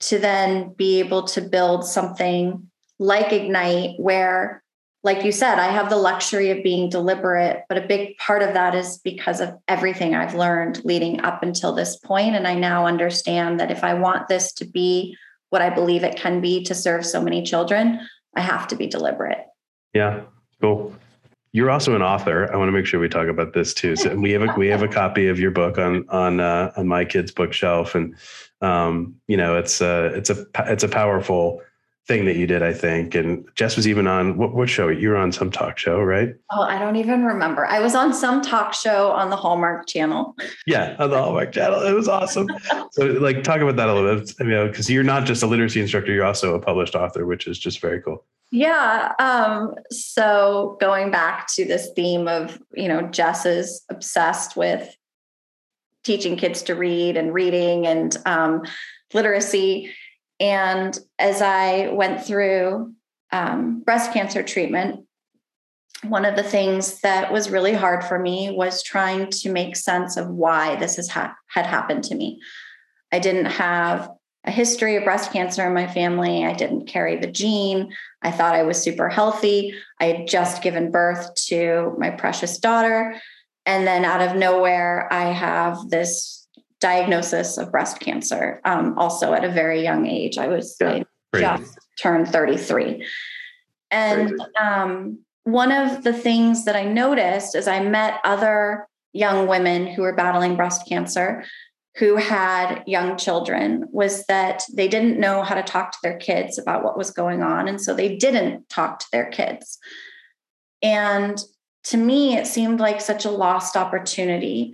to 0.00 0.18
then 0.18 0.72
be 0.72 0.98
able 0.98 1.22
to 1.22 1.40
build 1.40 1.84
something 1.86 2.68
like 2.98 3.32
Ignite, 3.32 4.00
where, 4.00 4.64
like 5.04 5.24
you 5.24 5.30
said, 5.30 5.58
I 5.58 5.66
have 5.66 5.90
the 5.90 5.96
luxury 5.96 6.50
of 6.50 6.64
being 6.64 6.88
deliberate, 6.88 7.64
but 7.68 7.78
a 7.78 7.86
big 7.86 8.16
part 8.16 8.42
of 8.42 8.54
that 8.54 8.74
is 8.74 8.98
because 8.98 9.40
of 9.40 9.54
everything 9.68 10.14
I've 10.14 10.34
learned 10.34 10.84
leading 10.84 11.20
up 11.20 11.42
until 11.42 11.72
this 11.72 11.96
point. 11.96 12.34
And 12.34 12.48
I 12.48 12.54
now 12.54 12.86
understand 12.86 13.60
that 13.60 13.70
if 13.70 13.84
I 13.84 13.94
want 13.94 14.28
this 14.28 14.52
to 14.54 14.64
be 14.64 15.16
what 15.50 15.62
I 15.62 15.70
believe 15.70 16.02
it 16.02 16.16
can 16.16 16.40
be 16.40 16.64
to 16.64 16.74
serve 16.74 17.04
so 17.04 17.20
many 17.20 17.42
children, 17.42 18.00
I 18.34 18.40
have 18.40 18.66
to 18.68 18.76
be 18.76 18.86
deliberate. 18.86 19.44
Yeah, 19.92 20.22
cool. 20.62 20.94
You're 21.52 21.70
also 21.70 21.94
an 21.94 22.02
author. 22.02 22.50
I 22.50 22.56
want 22.56 22.68
to 22.68 22.72
make 22.72 22.86
sure 22.86 22.98
we 22.98 23.10
talk 23.10 23.28
about 23.28 23.52
this 23.52 23.74
too. 23.74 23.94
So 23.96 24.16
we 24.16 24.30
have 24.30 24.42
a 24.42 24.54
we 24.56 24.68
have 24.68 24.82
a 24.82 24.88
copy 24.88 25.28
of 25.28 25.38
your 25.38 25.50
book 25.50 25.76
on 25.76 26.08
on 26.08 26.40
uh, 26.40 26.72
on 26.76 26.88
my 26.88 27.04
kid's 27.04 27.30
bookshelf, 27.30 27.94
and 27.94 28.14
um, 28.62 29.16
you 29.28 29.36
know 29.36 29.58
it's 29.58 29.82
a 29.82 30.06
it's 30.14 30.30
a 30.30 30.46
it's 30.66 30.82
a 30.82 30.88
powerful 30.88 31.60
thing 32.08 32.24
that 32.24 32.36
you 32.36 32.46
did, 32.46 32.62
I 32.62 32.72
think. 32.72 33.14
And 33.14 33.46
Jess 33.54 33.76
was 33.76 33.86
even 33.86 34.06
on 34.06 34.36
what 34.36 34.54
what 34.54 34.68
show? 34.68 34.88
You 34.88 35.10
were 35.10 35.16
on 35.16 35.30
some 35.30 35.50
talk 35.50 35.78
show, 35.78 36.00
right? 36.00 36.34
Oh, 36.50 36.62
I 36.62 36.78
don't 36.78 36.96
even 36.96 37.24
remember. 37.24 37.66
I 37.66 37.80
was 37.80 37.94
on 37.94 38.14
some 38.14 38.40
talk 38.40 38.72
show 38.72 39.12
on 39.12 39.30
the 39.30 39.36
Hallmark 39.36 39.86
channel. 39.86 40.34
Yeah, 40.66 40.96
on 40.98 41.10
the 41.10 41.18
Hallmark 41.18 41.52
Channel. 41.52 41.82
It 41.82 41.92
was 41.92 42.08
awesome. 42.08 42.48
so, 42.92 43.04
like, 43.04 43.44
talk 43.44 43.60
about 43.60 43.76
that 43.76 43.88
a 43.88 43.94
little 43.94 44.20
bit. 44.20 44.32
I 44.40 44.44
mean, 44.44 44.68
because 44.68 44.90
you're 44.90 45.04
not 45.04 45.26
just 45.26 45.42
a 45.42 45.46
literacy 45.46 45.80
instructor; 45.80 46.12
you're 46.12 46.24
also 46.24 46.54
a 46.54 46.60
published 46.60 46.94
author, 46.94 47.26
which 47.26 47.46
is 47.46 47.58
just 47.58 47.80
very 47.80 48.00
cool. 48.00 48.24
Yeah. 48.52 49.12
Um, 49.18 49.74
so 49.90 50.76
going 50.78 51.10
back 51.10 51.46
to 51.54 51.64
this 51.64 51.88
theme 51.96 52.28
of, 52.28 52.60
you 52.74 52.86
know, 52.86 53.00
Jess 53.00 53.46
is 53.46 53.82
obsessed 53.88 54.56
with 54.56 54.94
teaching 56.04 56.36
kids 56.36 56.60
to 56.64 56.74
read 56.74 57.16
and 57.16 57.32
reading 57.32 57.86
and 57.86 58.14
um, 58.26 58.62
literacy. 59.14 59.90
And 60.38 60.96
as 61.18 61.40
I 61.40 61.88
went 61.94 62.26
through 62.26 62.92
um, 63.32 63.80
breast 63.80 64.12
cancer 64.12 64.42
treatment, 64.42 65.06
one 66.04 66.26
of 66.26 66.36
the 66.36 66.42
things 66.42 67.00
that 67.00 67.32
was 67.32 67.48
really 67.48 67.72
hard 67.72 68.04
for 68.04 68.18
me 68.18 68.50
was 68.50 68.82
trying 68.82 69.30
to 69.30 69.50
make 69.50 69.76
sense 69.76 70.18
of 70.18 70.28
why 70.28 70.76
this 70.76 70.96
has 70.96 71.08
ha- 71.08 71.34
had 71.48 71.64
happened 71.64 72.04
to 72.04 72.14
me. 72.14 72.38
I 73.10 73.18
didn't 73.18 73.46
have 73.46 74.10
a 74.44 74.50
history 74.50 74.96
of 74.96 75.04
breast 75.04 75.32
cancer 75.32 75.66
in 75.66 75.74
my 75.74 75.86
family. 75.86 76.44
I 76.44 76.52
didn't 76.52 76.86
carry 76.86 77.16
the 77.16 77.30
gene. 77.30 77.92
I 78.22 78.30
thought 78.30 78.54
I 78.54 78.64
was 78.64 78.82
super 78.82 79.08
healthy. 79.08 79.74
I 80.00 80.06
had 80.06 80.26
just 80.26 80.62
given 80.62 80.90
birth 80.90 81.34
to 81.46 81.94
my 81.98 82.10
precious 82.10 82.58
daughter. 82.58 83.20
And 83.66 83.86
then 83.86 84.04
out 84.04 84.20
of 84.20 84.36
nowhere, 84.36 85.12
I 85.12 85.26
have 85.26 85.90
this 85.90 86.48
diagnosis 86.80 87.56
of 87.58 87.70
breast 87.70 88.00
cancer, 88.00 88.60
um, 88.64 88.98
also 88.98 89.32
at 89.32 89.44
a 89.44 89.50
very 89.50 89.82
young 89.82 90.06
age. 90.06 90.36
I 90.38 90.48
was 90.48 90.76
Yeah, 91.40 91.54
I 91.54 91.58
just 91.58 91.78
turned 92.00 92.28
33. 92.28 93.06
And 93.92 94.42
um, 94.60 95.20
one 95.44 95.70
of 95.70 96.02
the 96.02 96.12
things 96.12 96.64
that 96.64 96.74
I 96.74 96.84
noticed 96.84 97.54
as 97.54 97.68
I 97.68 97.80
met 97.80 98.20
other 98.24 98.88
young 99.12 99.46
women 99.46 99.86
who 99.86 100.02
were 100.02 100.14
battling 100.14 100.56
breast 100.56 100.88
cancer 100.88 101.44
who 101.96 102.16
had 102.16 102.82
young 102.86 103.18
children 103.18 103.86
was 103.92 104.24
that 104.26 104.62
they 104.72 104.88
didn't 104.88 105.20
know 105.20 105.42
how 105.42 105.54
to 105.54 105.62
talk 105.62 105.92
to 105.92 105.98
their 106.02 106.16
kids 106.16 106.58
about 106.58 106.82
what 106.82 106.96
was 106.96 107.10
going 107.10 107.42
on. 107.42 107.68
And 107.68 107.80
so 107.80 107.94
they 107.94 108.16
didn't 108.16 108.68
talk 108.70 108.98
to 109.00 109.06
their 109.12 109.26
kids. 109.26 109.78
And 110.82 111.38
to 111.84 111.96
me, 111.96 112.36
it 112.36 112.46
seemed 112.46 112.80
like 112.80 113.00
such 113.00 113.24
a 113.24 113.30
lost 113.30 113.76
opportunity 113.76 114.72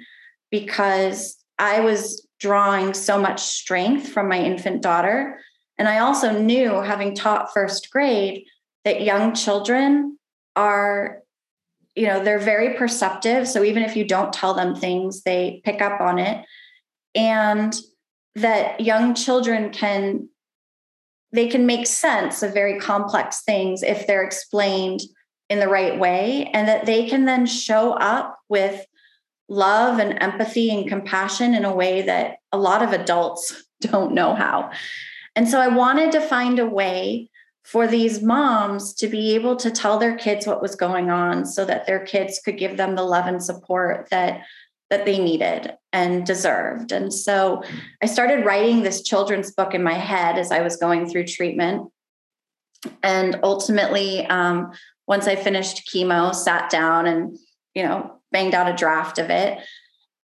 because 0.51 1.37
I 1.59 1.81
was 1.81 2.27
drawing 2.39 2.95
so 2.95 3.21
much 3.21 3.41
strength 3.41 4.09
from 4.09 4.29
my 4.29 4.39
infant 4.39 4.83
daughter. 4.83 5.41
And 5.77 5.89
I 5.89 5.99
also 5.99 6.39
knew, 6.39 6.81
having 6.83 7.15
taught 7.15 7.53
first 7.53 7.91
grade, 7.91 8.45
that 8.85 9.03
young 9.03 9.35
children 9.35 10.19
are 10.57 11.23
you 11.95 12.07
know 12.07 12.23
they're 12.23 12.39
very 12.39 12.75
perceptive 12.75 13.47
so 13.49 13.65
even 13.65 13.83
if 13.83 13.97
you 13.97 14.05
don't 14.05 14.33
tell 14.33 14.55
them 14.55 14.75
things 14.75 15.23
they 15.23 15.61
pick 15.65 15.83
up 15.83 16.01
on 16.01 16.19
it 16.19 16.45
and 17.15 17.75
that 18.35 18.81
young 18.81 19.15
children 19.15 19.71
can 19.71 20.29
they 21.31 21.47
can 21.47 21.67
make 21.67 21.87
sense 21.87 22.43
of 22.43 22.55
very 22.55 22.79
complex 22.81 23.43
things 23.43 23.83
if 23.83 24.07
they're 24.07 24.23
explained 24.23 25.01
in 25.51 25.61
the 25.61 25.69
right 25.69 25.99
way 25.99 26.51
and 26.55 26.67
that 26.69 26.87
they 26.87 27.07
can 27.07 27.27
then 27.27 27.45
show 27.45 27.93
up 27.93 28.39
with 28.49 28.87
love 29.49 29.99
and 29.99 30.23
empathy 30.23 30.71
and 30.71 30.89
compassion 30.89 31.55
in 31.55 31.65
a 31.65 31.75
way 31.75 32.03
that 32.03 32.37
a 32.53 32.59
lot 32.59 32.83
of 32.83 32.93
adults 32.93 33.65
don't 33.81 34.15
know 34.15 34.35
how. 34.35 34.71
And 35.37 35.49
so 35.49 35.61
i 35.61 35.69
wanted 35.69 36.13
to 36.13 36.21
find 36.21 36.59
a 36.59 36.67
way 36.67 37.31
for 37.63 37.87
these 37.87 38.23
moms 38.23 38.95
to 38.95 39.07
be 39.07 39.35
able 39.35 39.55
to 39.55 39.71
tell 39.71 39.99
their 39.99 40.17
kids 40.17 40.47
what 40.47 40.63
was 40.63 40.75
going 40.75 41.11
on 41.11 41.45
so 41.45 41.67
that 41.67 41.87
their 41.87 42.05
kids 42.05 42.41
could 42.43 42.57
give 42.57 42.79
them 42.79 42.95
the 42.95 43.03
love 43.03 43.27
and 43.27 43.43
support 43.43 44.09
that 44.11 44.41
that 44.91 45.05
they 45.05 45.19
needed 45.19 45.73
and 45.93 46.27
deserved 46.27 46.93
and 46.93 47.13
so 47.13 47.63
i 48.03 48.07
started 48.07 48.45
writing 48.45 48.83
this 48.83 49.03
children's 49.03 49.53
book 49.53 49.75
in 49.75 49.83
my 49.83 49.95
head 49.95 50.39
as 50.39 50.51
i 50.51 50.61
was 50.61 50.77
going 50.77 51.09
through 51.09 51.25
treatment 51.25 51.91
and 53.03 53.39
ultimately 53.43 54.27
um, 54.27 54.71
once 55.07 55.27
i 55.27 55.37
finished 55.37 55.89
chemo 55.93 56.35
sat 56.35 56.71
down 56.71 57.07
and 57.07 57.37
you 57.75 57.83
know 57.83 58.13
banged 58.33 58.55
out 58.55 58.71
a 58.71 58.77
draft 58.77 59.19
of 59.19 59.31
it 59.31 59.59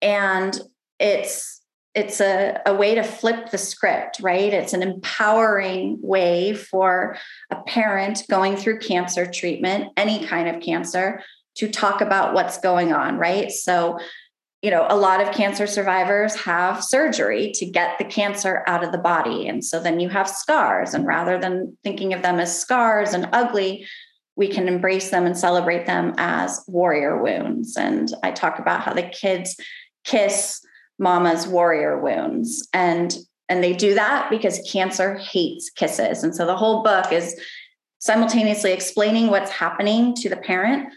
and 0.02 0.60
it's 1.00 1.62
it's 1.94 2.22
a, 2.22 2.62
a 2.66 2.74
way 2.74 2.96
to 2.96 3.04
flip 3.04 3.50
the 3.52 3.58
script, 3.58 4.20
right? 4.22 4.54
It's 4.54 4.74
an 4.74 4.82
empowering 4.82 6.00
way 6.02 6.54
for 6.54 7.18
a 7.50 7.58
parent 7.64 8.24
going 8.30 8.56
through 8.56 8.80
cancer 8.80 9.26
treatment, 9.26 9.92
any 9.98 10.26
kind 10.26 10.48
of 10.48 10.62
cancer, 10.62 11.22
to 11.56 11.70
talk 11.70 12.00
about 12.00 12.34
what's 12.34 12.58
going 12.60 12.94
on, 12.94 13.18
right? 13.18 13.52
So, 13.52 14.00
you 14.62 14.70
know, 14.70 14.86
a 14.90 14.96
lot 14.96 15.22
of 15.22 15.34
cancer 15.34 15.66
survivors 15.66 16.36
have 16.36 16.84
surgery 16.84 17.52
to 17.56 17.66
get 17.66 17.98
the 17.98 18.06
cancer 18.06 18.64
out 18.68 18.84
of 18.84 18.92
the 18.92 18.98
body. 18.98 19.48
And 19.48 19.66
so 19.66 19.80
then 19.80 20.00
you 20.00 20.08
have 20.10 20.30
scars. 20.30 20.94
And 20.94 21.06
rather 21.06 21.40
than 21.40 21.76
thinking 21.84 22.14
of 22.14 22.22
them 22.22 22.40
as 22.40 22.60
scars 22.60 23.14
and 23.14 23.28
ugly, 23.34 23.88
we 24.36 24.48
can 24.48 24.68
embrace 24.68 25.10
them 25.10 25.26
and 25.26 25.38
celebrate 25.38 25.88
them 25.88 26.14
as 26.18 26.64
warrior 26.68 27.22
wounds. 27.22 27.76
And 27.76 28.14
I 28.24 28.32
talk 28.32 28.60
about 28.60 28.82
how 28.82 28.94
the 28.94 29.04
kids 29.04 29.56
kiss 30.04 30.62
mama's 31.00 31.48
warrior 31.48 32.00
wounds 32.00 32.68
and 32.74 33.18
and 33.50 33.64
they 33.64 33.74
do 33.74 33.96
that 33.96 34.30
because 34.30 34.62
cancer 34.72 35.18
hates 35.18 35.70
kisses 35.72 36.24
and 36.24 36.36
so 36.36 36.46
the 36.46 36.56
whole 36.56 36.84
book 36.84 37.12
is 37.12 37.40
simultaneously 38.00 38.72
explaining 38.72 39.28
what's 39.28 39.50
happening 39.50 40.14
to 40.16 40.30
the 40.30 40.38
parent 40.38 40.94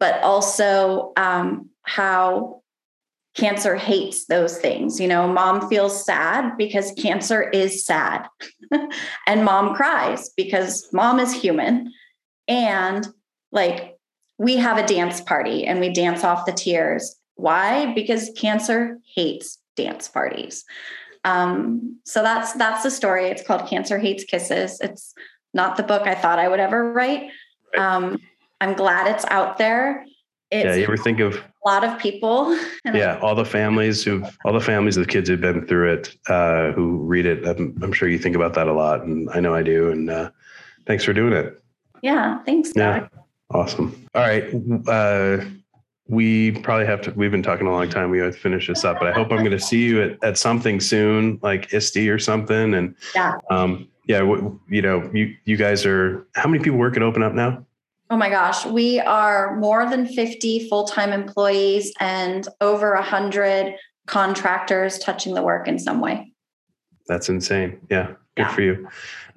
but 0.00 0.20
also 0.22 1.12
um, 1.16 1.68
how 1.82 2.62
cancer 3.34 3.76
hates 3.76 4.26
those 4.26 4.58
things 4.58 5.00
you 5.00 5.08
know 5.08 5.26
mom 5.26 5.68
feels 5.68 6.04
sad 6.04 6.56
because 6.56 6.92
cancer 6.92 7.42
is 7.50 7.84
sad 7.84 8.26
and 9.26 9.44
mom 9.44 9.74
cries 9.74 10.30
because 10.36 10.88
mom 10.92 11.18
is 11.18 11.32
human 11.32 11.92
and 12.48 13.08
like 13.52 13.96
we 14.38 14.56
have 14.56 14.78
a 14.78 14.86
dance 14.86 15.20
party 15.20 15.66
and 15.66 15.80
we 15.80 15.88
dance 15.92 16.24
off 16.24 16.46
the 16.46 16.52
tears 16.52 17.16
why? 17.36 17.92
Because 17.94 18.30
cancer 18.36 18.98
hates 19.14 19.58
dance 19.76 20.08
parties. 20.08 20.64
Um, 21.24 21.98
so 22.04 22.22
that's 22.22 22.52
that's 22.52 22.82
the 22.82 22.90
story. 22.90 23.26
It's 23.26 23.42
called 23.42 23.66
Cancer 23.68 23.98
Hates 23.98 24.24
Kisses. 24.24 24.80
It's 24.80 25.14
not 25.52 25.76
the 25.76 25.82
book 25.82 26.02
I 26.06 26.14
thought 26.14 26.38
I 26.38 26.48
would 26.48 26.60
ever 26.60 26.92
write. 26.92 27.30
Um, 27.76 28.18
I'm 28.60 28.74
glad 28.74 29.14
it's 29.14 29.24
out 29.26 29.58
there. 29.58 30.04
It's 30.50 30.64
yeah, 30.64 30.74
you 30.74 30.84
ever 30.84 30.96
think 30.96 31.20
of 31.20 31.42
a 31.64 31.68
lot 31.68 31.84
of 31.84 31.98
people. 31.98 32.58
yeah 32.94 33.18
all 33.22 33.34
the 33.34 33.44
families 33.44 34.04
who 34.04 34.22
all 34.44 34.52
the 34.52 34.60
families 34.60 34.96
of 34.96 35.06
the 35.06 35.10
kids 35.12 35.28
who've 35.28 35.40
been 35.40 35.66
through 35.66 35.92
it 35.92 36.14
uh, 36.28 36.72
who 36.72 36.98
read 36.98 37.26
it 37.26 37.46
I'm, 37.46 37.76
I'm 37.82 37.92
sure 37.92 38.08
you 38.08 38.18
think 38.18 38.36
about 38.36 38.54
that 38.54 38.68
a 38.68 38.72
lot 38.72 39.02
and 39.02 39.28
i 39.30 39.40
know 39.40 39.54
i 39.54 39.62
do 39.62 39.90
and 39.90 40.10
uh, 40.10 40.30
thanks 40.86 41.04
for 41.04 41.12
doing 41.12 41.32
it 41.32 41.62
yeah. 42.02 42.42
Thanks. 42.44 42.72
yeah 42.76 43.08
awesome 43.50 44.06
all 44.14 44.22
right 44.22 44.44
uh, 44.88 45.42
we 46.06 46.50
probably 46.60 46.84
have 46.86 47.00
to 47.02 47.10
we've 47.12 47.30
been 47.30 47.42
talking 47.42 47.66
a 47.66 47.70
long 47.72 47.88
time 47.88 48.10
we 48.10 48.18
have 48.18 48.34
to 48.34 48.38
finish 48.40 48.68
this 48.68 48.84
up 48.84 48.98
but 48.98 49.08
i 49.08 49.12
hope 49.12 49.30
i'm 49.32 49.38
going 49.38 49.50
to 49.50 49.58
see 49.60 49.82
you 49.84 50.02
at, 50.02 50.22
at 50.22 50.36
something 50.38 50.80
soon 50.80 51.38
like 51.42 51.72
ISTE 51.72 52.08
or 52.10 52.18
something 52.18 52.74
and 52.74 52.94
Yeah. 53.14 53.36
um 53.50 53.88
yeah 54.06 54.18
w- 54.18 54.60
you 54.68 54.82
know 54.82 55.10
you 55.14 55.34
you 55.46 55.56
guys 55.56 55.86
are 55.86 56.26
how 56.34 56.46
many 56.48 56.62
people 56.62 56.78
work 56.78 56.96
at 56.98 57.02
open 57.02 57.22
up 57.22 57.32
now 57.32 57.64
Oh 58.14 58.16
my 58.16 58.30
gosh, 58.30 58.64
we 58.64 59.00
are 59.00 59.56
more 59.56 59.90
than 59.90 60.06
50 60.06 60.68
full 60.68 60.84
time 60.84 61.12
employees 61.12 61.92
and 61.98 62.46
over 62.60 62.94
100 62.94 63.74
contractors 64.06 65.00
touching 65.00 65.34
the 65.34 65.42
work 65.42 65.66
in 65.66 65.80
some 65.80 66.00
way. 66.00 66.32
That's 67.08 67.28
insane. 67.28 67.80
Yeah, 67.90 68.12
good 68.36 68.42
Yeah. 68.42 68.54
for 68.54 68.62
you. 68.62 68.88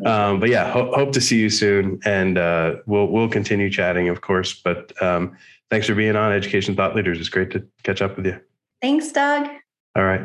Um, 0.05 0.39
but 0.39 0.49
yeah, 0.49 0.71
ho- 0.71 0.91
hope 0.95 1.11
to 1.13 1.21
see 1.21 1.39
you 1.39 1.49
soon, 1.49 1.99
and 2.05 2.37
uh, 2.37 2.75
we'll 2.85 3.07
we'll 3.07 3.29
continue 3.29 3.71
chatting, 3.71 4.09
of 4.09 4.21
course. 4.21 4.53
But 4.53 4.93
um, 5.01 5.35
thanks 5.71 5.87
for 5.87 5.95
being 5.95 6.15
on 6.15 6.31
Education 6.31 6.75
Thought 6.75 6.95
Leaders. 6.95 7.19
It's 7.19 7.29
great 7.29 7.49
to 7.53 7.65
catch 7.81 8.03
up 8.03 8.15
with 8.15 8.27
you. 8.27 8.39
Thanks, 8.79 9.11
Doug. 9.11 9.47
All 9.95 10.03
right. 10.05 10.21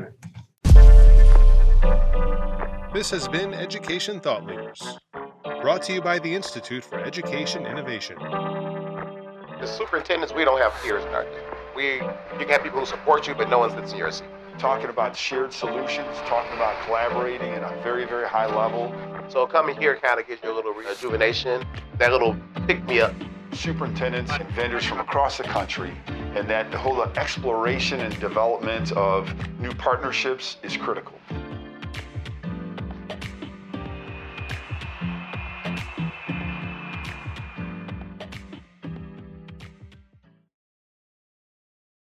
This 2.92 3.08
has 3.12 3.26
been 3.28 3.54
Education 3.54 4.20
Thought 4.20 4.44
Leaders, 4.44 4.98
brought 5.42 5.82
to 5.82 5.92
you 5.92 6.00
by 6.00 6.18
the 6.18 6.32
Institute 6.34 6.84
for 6.84 6.98
Education 7.00 7.66
Innovation. 7.66 8.16
The 8.18 9.66
superintendents, 9.66 10.32
we 10.34 10.44
don't 10.44 10.60
have 10.60 10.72
peers 10.82 11.04
in 11.04 11.10
our 11.14 11.24
team. 11.24 11.40
We, 11.74 11.94
you 11.94 12.00
can 12.38 12.48
have 12.48 12.62
people 12.62 12.80
who 12.80 12.86
support 12.86 13.26
you, 13.26 13.34
but 13.34 13.48
no 13.48 13.58
one's 13.58 13.72
sits 13.74 13.92
in 13.92 13.98
your 13.98 14.10
seat. 14.10 14.26
Talking 14.58 14.88
about 14.88 15.16
shared 15.16 15.52
solutions, 15.52 16.16
talking 16.26 16.52
about 16.54 16.80
collaborating 16.84 17.50
at 17.50 17.62
a 17.62 17.82
very, 17.82 18.04
very 18.04 18.28
high 18.28 18.46
level. 18.46 18.94
So 19.28 19.46
coming 19.46 19.76
here 19.76 19.96
kind 19.96 20.20
of 20.20 20.26
gives 20.26 20.42
you 20.42 20.52
a 20.52 20.54
little 20.54 20.72
rejuvenation, 20.72 21.64
that 21.98 22.12
little 22.12 22.36
pick 22.66 22.84
me 22.84 23.00
up. 23.00 23.14
Superintendents 23.52 24.32
and 24.32 24.48
vendors 24.50 24.84
from 24.84 24.98
across 24.98 25.36
the 25.36 25.44
country, 25.44 25.92
and 26.34 26.48
that 26.48 26.70
the 26.70 26.78
whole 26.78 27.02
exploration 27.02 28.00
and 28.00 28.18
development 28.18 28.92
of 28.92 29.30
new 29.60 29.72
partnerships 29.74 30.56
is 30.62 30.76
critical. 30.76 31.18